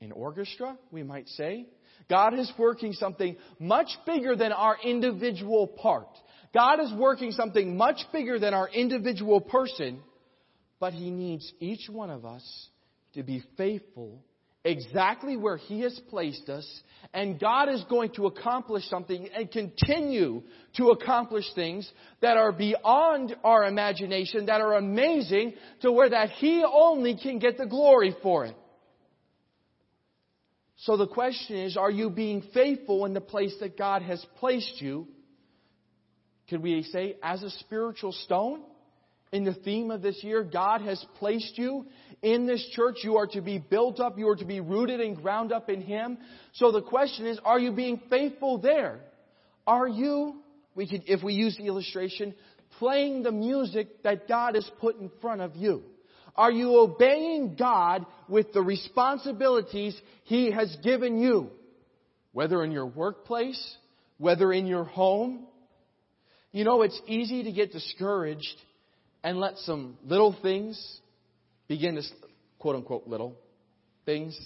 in 0.00 0.12
orchestra, 0.12 0.78
we 0.90 1.02
might 1.02 1.28
say. 1.28 1.66
God 2.08 2.38
is 2.38 2.50
working 2.56 2.92
something 2.94 3.36
much 3.58 3.88
bigger 4.06 4.34
than 4.36 4.52
our 4.52 4.76
individual 4.82 5.66
part. 5.66 6.08
God 6.54 6.80
is 6.80 6.92
working 6.92 7.32
something 7.32 7.76
much 7.76 7.98
bigger 8.12 8.38
than 8.38 8.54
our 8.54 8.68
individual 8.68 9.40
person, 9.40 10.00
but 10.80 10.92
He 10.92 11.10
needs 11.10 11.52
each 11.60 11.88
one 11.90 12.10
of 12.10 12.24
us 12.24 12.68
to 13.14 13.22
be 13.22 13.42
faithful 13.56 14.22
exactly 14.64 15.36
where 15.36 15.56
He 15.56 15.80
has 15.80 15.98
placed 16.10 16.48
us, 16.48 16.66
and 17.14 17.40
God 17.40 17.68
is 17.68 17.82
going 17.88 18.12
to 18.14 18.26
accomplish 18.26 18.84
something 18.88 19.28
and 19.34 19.50
continue 19.50 20.42
to 20.76 20.88
accomplish 20.88 21.44
things 21.54 21.90
that 22.20 22.36
are 22.36 22.52
beyond 22.52 23.34
our 23.44 23.64
imagination, 23.64 24.46
that 24.46 24.60
are 24.60 24.74
amazing, 24.74 25.54
to 25.82 25.92
where 25.92 26.10
that 26.10 26.30
He 26.30 26.64
only 26.64 27.16
can 27.16 27.38
get 27.38 27.56
the 27.56 27.66
glory 27.66 28.14
for 28.22 28.46
it. 28.46 28.56
So 30.76 30.96
the 30.96 31.08
question 31.08 31.56
is, 31.56 31.76
are 31.76 31.90
you 31.90 32.08
being 32.08 32.42
faithful 32.54 33.04
in 33.04 33.12
the 33.12 33.20
place 33.20 33.54
that 33.60 33.76
God 33.76 34.02
has 34.02 34.24
placed 34.38 34.80
you? 34.80 35.08
Could 36.48 36.62
we 36.62 36.82
say, 36.84 37.16
as 37.22 37.42
a 37.42 37.50
spiritual 37.50 38.12
stone? 38.12 38.62
In 39.30 39.44
the 39.44 39.52
theme 39.52 39.90
of 39.90 40.00
this 40.00 40.24
year, 40.24 40.42
God 40.42 40.80
has 40.80 41.04
placed 41.18 41.58
you 41.58 41.84
in 42.22 42.46
this 42.46 42.66
church. 42.72 42.96
You 43.02 43.16
are 43.16 43.26
to 43.28 43.42
be 43.42 43.58
built 43.58 44.00
up. 44.00 44.18
You 44.18 44.28
are 44.30 44.36
to 44.36 44.46
be 44.46 44.60
rooted 44.60 45.00
and 45.00 45.16
ground 45.16 45.52
up 45.52 45.68
in 45.68 45.82
Him. 45.82 46.16
So 46.54 46.72
the 46.72 46.80
question 46.80 47.26
is, 47.26 47.38
are 47.44 47.58
you 47.58 47.72
being 47.72 48.00
faithful 48.08 48.58
there? 48.58 49.00
Are 49.66 49.86
you, 49.86 50.36
we 50.74 50.88
could, 50.88 51.02
if 51.06 51.22
we 51.22 51.34
use 51.34 51.58
the 51.58 51.66
illustration, 51.66 52.34
playing 52.78 53.22
the 53.22 53.32
music 53.32 54.02
that 54.02 54.28
God 54.28 54.54
has 54.54 54.68
put 54.80 54.98
in 54.98 55.10
front 55.20 55.42
of 55.42 55.54
you? 55.56 55.82
Are 56.34 56.52
you 56.52 56.78
obeying 56.78 57.56
God 57.56 58.06
with 58.28 58.54
the 58.54 58.62
responsibilities 58.62 60.00
He 60.24 60.52
has 60.52 60.74
given 60.82 61.18
you? 61.18 61.50
Whether 62.32 62.64
in 62.64 62.72
your 62.72 62.86
workplace, 62.86 63.76
whether 64.16 64.52
in 64.54 64.66
your 64.66 64.84
home, 64.84 65.46
you 66.58 66.64
know, 66.64 66.82
it's 66.82 67.00
easy 67.06 67.44
to 67.44 67.52
get 67.52 67.70
discouraged 67.70 68.56
and 69.22 69.38
let 69.38 69.58
some 69.58 69.96
little 70.04 70.36
things 70.42 70.98
begin 71.68 71.94
to, 71.94 72.02
quote 72.58 72.74
unquote, 72.74 73.06
little 73.06 73.36
things 74.04 74.36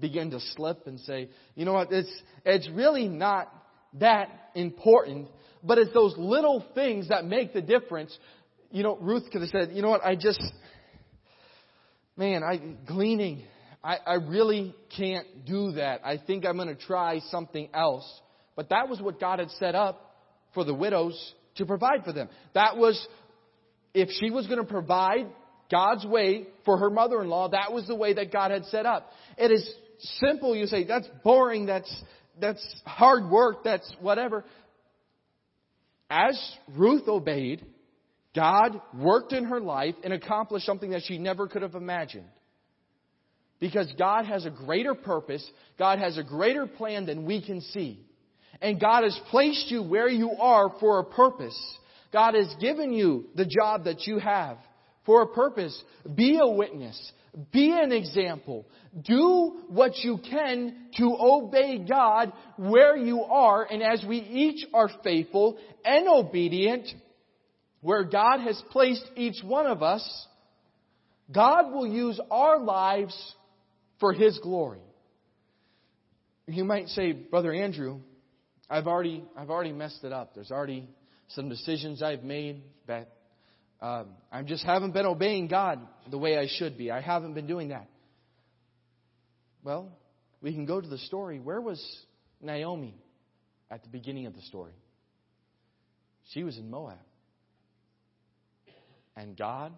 begin 0.00 0.32
to 0.32 0.40
slip 0.56 0.88
and 0.88 0.98
say, 0.98 1.28
you 1.54 1.64
know 1.64 1.74
what, 1.74 1.92
it's, 1.92 2.10
it's 2.44 2.68
really 2.70 3.06
not 3.06 3.54
that 4.00 4.50
important, 4.56 5.28
but 5.62 5.78
it's 5.78 5.94
those 5.94 6.12
little 6.18 6.66
things 6.74 7.08
that 7.10 7.24
make 7.24 7.52
the 7.52 7.62
difference. 7.62 8.18
You 8.72 8.82
know, 8.82 8.98
Ruth 9.00 9.30
could 9.30 9.42
have 9.42 9.50
said, 9.50 9.76
you 9.76 9.80
know 9.80 9.90
what, 9.90 10.04
I 10.04 10.16
just, 10.16 10.42
man, 12.16 12.42
I, 12.42 12.56
gleaning, 12.88 13.44
I, 13.84 13.98
I 14.04 14.14
really 14.14 14.74
can't 14.98 15.44
do 15.46 15.70
that. 15.74 16.00
I 16.04 16.16
think 16.16 16.44
I'm 16.44 16.56
going 16.56 16.66
to 16.66 16.74
try 16.74 17.20
something 17.30 17.68
else. 17.72 18.10
But 18.56 18.70
that 18.70 18.88
was 18.88 19.00
what 19.00 19.20
God 19.20 19.38
had 19.38 19.50
set 19.52 19.76
up 19.76 20.08
for 20.54 20.64
the 20.64 20.74
widows 20.74 21.34
to 21.56 21.66
provide 21.66 22.04
for 22.04 22.12
them. 22.12 22.28
That 22.54 22.76
was, 22.76 23.06
if 23.94 24.08
she 24.20 24.30
was 24.30 24.46
going 24.46 24.58
to 24.58 24.64
provide 24.70 25.26
God's 25.70 26.04
way 26.04 26.46
for 26.64 26.78
her 26.78 26.90
mother-in-law, 26.90 27.50
that 27.50 27.72
was 27.72 27.86
the 27.86 27.94
way 27.94 28.14
that 28.14 28.32
God 28.32 28.50
had 28.50 28.64
set 28.66 28.86
up. 28.86 29.10
It 29.38 29.50
is 29.50 29.68
simple. 30.20 30.54
You 30.54 30.66
say, 30.66 30.84
that's 30.84 31.08
boring. 31.24 31.66
That's, 31.66 31.92
that's 32.40 32.82
hard 32.84 33.30
work. 33.30 33.64
That's 33.64 33.90
whatever. 34.00 34.44
As 36.10 36.38
Ruth 36.76 37.08
obeyed, 37.08 37.64
God 38.34 38.80
worked 38.94 39.32
in 39.32 39.44
her 39.44 39.60
life 39.60 39.94
and 40.04 40.12
accomplished 40.12 40.66
something 40.66 40.90
that 40.90 41.02
she 41.06 41.18
never 41.18 41.48
could 41.48 41.62
have 41.62 41.74
imagined. 41.74 42.26
Because 43.60 43.92
God 43.98 44.26
has 44.26 44.44
a 44.44 44.50
greater 44.50 44.94
purpose, 44.94 45.48
God 45.78 46.00
has 46.00 46.18
a 46.18 46.22
greater 46.22 46.66
plan 46.66 47.06
than 47.06 47.24
we 47.24 47.40
can 47.40 47.60
see. 47.60 48.00
And 48.60 48.80
God 48.80 49.04
has 49.04 49.18
placed 49.30 49.70
you 49.70 49.82
where 49.82 50.08
you 50.08 50.32
are 50.32 50.74
for 50.78 50.98
a 50.98 51.04
purpose. 51.04 51.58
God 52.12 52.34
has 52.34 52.54
given 52.60 52.92
you 52.92 53.26
the 53.34 53.46
job 53.46 53.84
that 53.84 54.06
you 54.06 54.18
have 54.18 54.58
for 55.06 55.22
a 55.22 55.26
purpose. 55.26 55.82
Be 56.14 56.38
a 56.40 56.48
witness. 56.48 57.12
Be 57.50 57.72
an 57.72 57.92
example. 57.92 58.66
Do 59.04 59.62
what 59.68 59.96
you 59.98 60.18
can 60.18 60.88
to 60.98 61.16
obey 61.18 61.78
God 61.78 62.32
where 62.56 62.96
you 62.96 63.22
are. 63.22 63.64
And 63.64 63.82
as 63.82 64.04
we 64.06 64.18
each 64.18 64.66
are 64.74 64.90
faithful 65.02 65.56
and 65.84 66.06
obedient, 66.08 66.86
where 67.80 68.04
God 68.04 68.40
has 68.40 68.62
placed 68.70 69.04
each 69.16 69.42
one 69.42 69.66
of 69.66 69.82
us, 69.82 70.26
God 71.32 71.72
will 71.72 71.86
use 71.86 72.20
our 72.30 72.58
lives 72.58 73.16
for 73.98 74.12
His 74.12 74.38
glory. 74.38 74.80
You 76.46 76.64
might 76.64 76.88
say, 76.88 77.12
Brother 77.12 77.52
Andrew, 77.52 78.00
I've 78.72 78.86
already, 78.86 79.22
I've 79.36 79.50
already 79.50 79.72
messed 79.72 80.02
it 80.02 80.12
up. 80.14 80.34
There's 80.34 80.50
already 80.50 80.88
some 81.28 81.50
decisions 81.50 82.02
I've 82.02 82.24
made 82.24 82.62
that 82.86 83.10
um, 83.82 84.06
I 84.32 84.42
just 84.44 84.64
haven't 84.64 84.92
been 84.92 85.04
obeying 85.04 85.48
God 85.48 85.78
the 86.10 86.16
way 86.16 86.38
I 86.38 86.46
should 86.48 86.78
be. 86.78 86.90
I 86.90 87.02
haven't 87.02 87.34
been 87.34 87.46
doing 87.46 87.68
that. 87.68 87.86
Well, 89.62 89.92
we 90.40 90.54
can 90.54 90.64
go 90.64 90.80
to 90.80 90.88
the 90.88 90.96
story. 90.96 91.38
Where 91.38 91.60
was 91.60 91.84
Naomi 92.40 92.94
at 93.70 93.82
the 93.82 93.90
beginning 93.90 94.24
of 94.24 94.34
the 94.34 94.40
story? 94.40 94.72
She 96.32 96.42
was 96.42 96.56
in 96.56 96.70
Moab. 96.70 96.96
And 99.18 99.36
God 99.36 99.74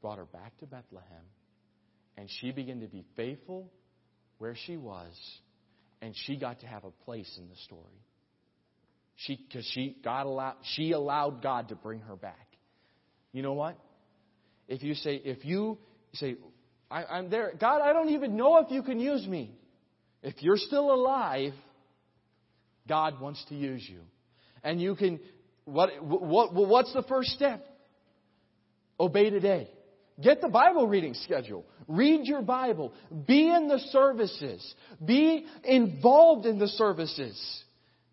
brought 0.00 0.18
her 0.18 0.26
back 0.26 0.56
to 0.58 0.66
Bethlehem. 0.66 1.24
And 2.16 2.28
she 2.40 2.52
began 2.52 2.78
to 2.78 2.86
be 2.86 3.04
faithful 3.16 3.72
where 4.38 4.54
she 4.66 4.76
was. 4.76 5.10
And 6.02 6.14
she 6.26 6.36
got 6.36 6.60
to 6.60 6.66
have 6.66 6.84
a 6.84 6.90
place 6.90 7.32
in 7.38 7.48
the 7.48 7.56
story. 7.64 7.82
She, 9.16 9.36
because 9.36 9.64
she, 9.72 9.96
God 10.02 10.26
allowed, 10.26 10.56
she 10.74 10.92
allowed 10.92 11.42
God 11.42 11.68
to 11.68 11.76
bring 11.76 12.00
her 12.00 12.16
back. 12.16 12.46
You 13.32 13.42
know 13.42 13.52
what? 13.52 13.78
If 14.68 14.82
you 14.82 14.94
say, 14.94 15.16
if 15.16 15.44
you 15.44 15.78
say, 16.14 16.36
I, 16.90 17.04
I'm 17.04 17.30
there, 17.30 17.52
God, 17.58 17.80
I 17.80 17.92
don't 17.92 18.10
even 18.10 18.36
know 18.36 18.58
if 18.58 18.70
you 18.70 18.82
can 18.82 18.98
use 18.98 19.26
me. 19.26 19.56
If 20.22 20.42
you're 20.42 20.56
still 20.56 20.92
alive, 20.92 21.52
God 22.88 23.20
wants 23.20 23.44
to 23.48 23.54
use 23.54 23.86
you. 23.88 24.00
And 24.62 24.80
you 24.80 24.94
can, 24.94 25.20
what, 25.64 25.90
what, 26.02 26.54
what's 26.54 26.92
the 26.92 27.02
first 27.02 27.30
step? 27.30 27.66
Obey 28.98 29.30
today. 29.30 29.68
Get 30.22 30.40
the 30.40 30.48
Bible 30.48 30.86
reading 30.86 31.14
schedule. 31.14 31.64
Read 31.88 32.26
your 32.26 32.42
Bible. 32.42 32.92
Be 33.26 33.50
in 33.50 33.68
the 33.68 33.80
services. 33.90 34.74
Be 35.04 35.44
involved 35.64 36.46
in 36.46 36.58
the 36.58 36.68
services. 36.68 37.64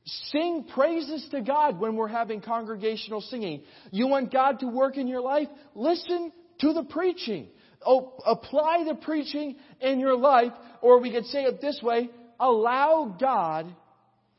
Sing 0.06 0.66
praises 0.74 1.28
to 1.30 1.42
God 1.42 1.80
when 1.80 1.96
we're 1.96 2.08
having 2.08 2.42
congregational 2.42 3.22
singing. 3.22 3.62
You 3.92 4.08
want 4.08 4.34
God 4.34 4.60
to 4.62 4.68
work 4.68 4.98
in 4.98 5.08
your 5.08 5.22
life? 5.22 5.48
Listen 5.76 6.32
to 6.60 6.74
the 6.74 6.84
preaching. 6.84 7.48
Oh, 7.86 8.14
apply 8.26 8.84
the 8.88 8.96
preaching 8.96 9.58
in 9.80 10.00
your 10.00 10.18
life, 10.18 10.52
or 10.82 11.00
we 11.00 11.12
could 11.12 11.26
say 11.26 11.44
it 11.44 11.62
this 11.62 11.80
way 11.84 12.10
allow 12.40 13.16
God 13.20 13.74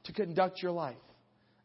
to 0.04 0.12
conduct 0.12 0.60
your 0.60 0.72
life. 0.72 0.96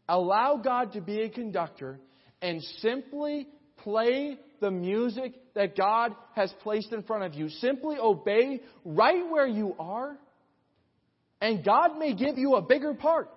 Allow 0.07 0.57
God 0.57 0.93
to 0.93 1.01
be 1.01 1.21
a 1.21 1.29
conductor 1.29 1.99
and 2.41 2.61
simply 2.79 3.47
play 3.77 4.37
the 4.59 4.71
music 4.71 5.33
that 5.55 5.75
God 5.75 6.13
has 6.35 6.53
placed 6.63 6.91
in 6.91 7.03
front 7.03 7.23
of 7.23 7.33
you. 7.33 7.49
Simply 7.49 7.97
obey 7.97 8.61
right 8.85 9.29
where 9.29 9.47
you 9.47 9.75
are, 9.79 10.17
and 11.41 11.63
God 11.63 11.97
may 11.97 12.13
give 12.13 12.37
you 12.37 12.55
a 12.55 12.61
bigger 12.61 12.93
part 12.93 13.29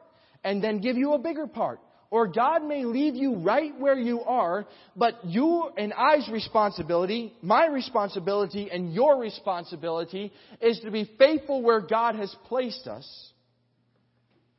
and 0.43 0.63
then 0.63 0.81
give 0.81 0.97
you 0.97 1.13
a 1.13 1.19
bigger 1.19 1.47
part. 1.47 1.81
Or 2.11 2.27
God 2.27 2.65
may 2.65 2.85
leave 2.85 3.15
you 3.15 3.37
right 3.37 3.73
where 3.79 3.99
you 3.99 4.23
are, 4.23 4.67
but 4.97 5.25
you 5.25 5.71
and 5.77 5.93
I's 5.93 6.29
responsibility, 6.29 7.33
my 7.41 7.69
responsibility, 7.69 8.69
and 8.71 8.93
your 8.93 9.21
responsibility 9.21 10.33
is 10.61 10.81
to 10.81 10.91
be 10.91 11.09
faithful 11.19 11.63
where 11.63 11.81
God 11.81 12.17
has 12.17 12.35
placed 12.47 12.89
us 12.89 13.07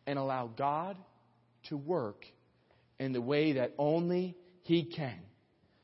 and 0.07 0.17
allow 0.17 0.47
God 0.47 0.95
to 1.67 1.75
work 1.75 2.25
in 2.99 3.11
the 3.11 3.21
way 3.21 3.53
that 3.53 3.73
only 3.77 4.37
He 4.61 4.85
can. 4.85 5.19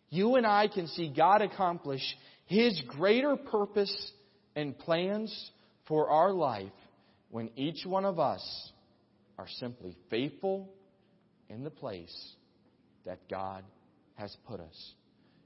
You 0.10 0.36
and 0.36 0.45
I 0.45 0.68
can 0.68 0.88
see 0.88 1.14
God 1.16 1.41
accomplish 1.41 2.01
His 2.45 2.82
greater 2.88 3.36
purpose 3.36 4.12
and 4.55 4.78
plans 4.78 5.51
for 5.88 6.10
our 6.10 6.32
life 6.32 6.72
when 7.30 7.49
each 7.55 7.86
one 7.86 8.05
of 8.05 8.20
us 8.20 8.72
are 9.38 9.47
simply 9.60 9.95
faithful 10.10 10.70
in 11.49 11.64
the 11.64 11.70
place 11.70 12.36
that 13.05 13.20
God 13.30 13.64
has 14.16 14.36
put 14.47 14.60
us. 14.60 14.93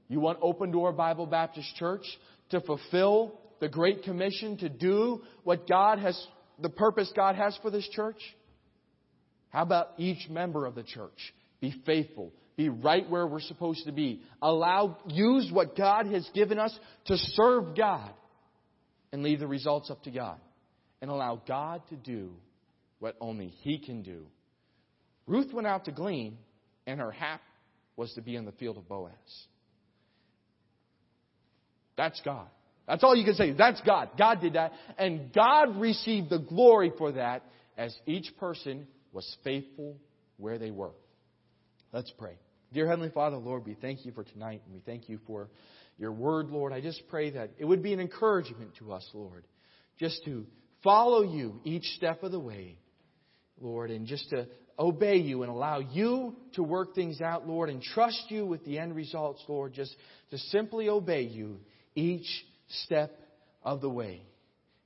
You 0.08 0.20
want 0.20 0.38
Open 0.42 0.70
Door 0.70 0.92
Bible 0.92 1.26
Baptist 1.26 1.74
Church 1.76 2.04
to 2.50 2.60
fulfill 2.60 3.38
the 3.60 3.68
Great 3.68 4.02
Commission 4.02 4.56
to 4.58 4.68
do 4.68 5.22
what 5.44 5.68
God 5.68 5.98
has, 5.98 6.26
the 6.60 6.68
purpose 6.68 7.12
God 7.14 7.36
has 7.36 7.58
for 7.62 7.70
this 7.70 7.88
church? 7.88 8.20
How 9.50 9.62
about 9.62 9.90
each 9.98 10.28
member 10.28 10.66
of 10.66 10.74
the 10.74 10.82
church 10.82 11.34
be 11.60 11.74
faithful, 11.86 12.32
be 12.56 12.68
right 12.68 13.08
where 13.08 13.26
we're 13.26 13.40
supposed 13.40 13.86
to 13.86 13.92
be, 13.92 14.22
allow, 14.40 14.98
use 15.06 15.50
what 15.52 15.76
God 15.76 16.06
has 16.06 16.28
given 16.34 16.58
us 16.58 16.76
to 17.06 17.16
serve 17.16 17.76
God 17.76 18.10
and 19.12 19.22
leave 19.22 19.40
the 19.40 19.46
results 19.46 19.90
up 19.90 20.02
to 20.04 20.10
God 20.10 20.38
and 21.00 21.10
allow 21.10 21.40
God 21.46 21.82
to 21.88 21.96
do 21.96 22.30
what 22.98 23.16
only 23.20 23.48
He 23.48 23.78
can 23.78 24.02
do. 24.02 24.26
Ruth 25.26 25.52
went 25.52 25.66
out 25.66 25.86
to 25.86 25.92
glean, 25.92 26.36
and 26.86 27.00
her 27.00 27.10
hap 27.10 27.40
was 27.96 28.12
to 28.14 28.22
be 28.22 28.36
in 28.36 28.44
the 28.44 28.52
field 28.52 28.76
of 28.76 28.88
Boaz. 28.88 29.12
That's 31.96 32.20
God. 32.24 32.48
That's 32.86 33.04
all 33.04 33.14
you 33.14 33.24
can 33.24 33.34
say. 33.34 33.52
That's 33.52 33.80
God. 33.82 34.10
God 34.18 34.40
did 34.40 34.54
that. 34.54 34.72
And 34.98 35.32
God 35.32 35.76
received 35.76 36.30
the 36.30 36.38
glory 36.38 36.92
for 36.98 37.12
that 37.12 37.44
as 37.76 37.94
each 38.06 38.36
person 38.38 38.86
was 39.12 39.36
faithful 39.44 39.96
where 40.36 40.58
they 40.58 40.70
were. 40.70 40.92
Let's 41.92 42.10
pray. 42.18 42.38
Dear 42.72 42.88
Heavenly 42.88 43.10
Father, 43.10 43.36
Lord, 43.36 43.66
we 43.66 43.74
thank 43.74 44.06
you 44.06 44.12
for 44.12 44.24
tonight 44.24 44.62
and 44.64 44.72
we 44.74 44.80
thank 44.80 45.08
you 45.08 45.18
for 45.26 45.50
your 45.98 46.12
word, 46.12 46.48
Lord. 46.48 46.72
I 46.72 46.80
just 46.80 47.02
pray 47.08 47.30
that 47.30 47.50
it 47.58 47.66
would 47.66 47.82
be 47.82 47.92
an 47.92 48.00
encouragement 48.00 48.76
to 48.78 48.92
us, 48.92 49.06
Lord, 49.12 49.46
just 49.98 50.24
to 50.24 50.46
follow 50.82 51.22
you 51.22 51.60
each 51.64 51.84
step 51.96 52.22
of 52.22 52.32
the 52.32 52.40
way. 52.40 52.78
Lord, 53.60 53.90
and 53.90 54.06
just 54.06 54.28
to 54.30 54.48
obey 54.78 55.16
you 55.16 55.42
and 55.42 55.52
allow 55.52 55.80
you 55.80 56.34
to 56.54 56.62
work 56.62 56.94
things 56.94 57.20
out, 57.20 57.46
Lord, 57.46 57.68
and 57.68 57.82
trust 57.82 58.24
you 58.28 58.46
with 58.46 58.64
the 58.64 58.78
end 58.78 58.96
results, 58.96 59.44
Lord, 59.46 59.74
just 59.74 59.94
to 60.30 60.38
simply 60.38 60.88
obey 60.88 61.22
you 61.22 61.60
each 61.94 62.26
step 62.84 63.16
of 63.62 63.82
the 63.82 63.90
way. 63.90 64.22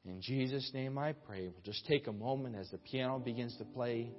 In 0.05 0.21
Jesus' 0.21 0.71
name 0.75 0.99
I 0.99 1.13
pray. 1.13 1.43
We'll 1.43 1.63
just 1.65 1.87
take 1.87 2.07
a 2.09 2.13
moment 2.13 2.57
as 2.57 2.69
the 2.71 2.79
piano 2.79 3.19
begins 3.19 3.57
to 3.59 3.65
play. 3.65 4.11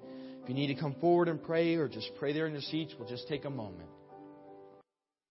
If 0.48 0.52
you 0.52 0.56
need 0.56 0.74
to 0.74 0.80
come 0.80 0.96
forward 1.02 1.28
and 1.28 1.44
pray 1.44 1.76
or 1.76 1.90
just 1.90 2.10
pray 2.18 2.32
there 2.32 2.48
in 2.48 2.54
your 2.54 2.62
seats, 2.62 2.94
we'll 2.98 3.10
just 3.10 3.28
take 3.28 3.44
a 3.44 3.50
moment. 3.50 3.90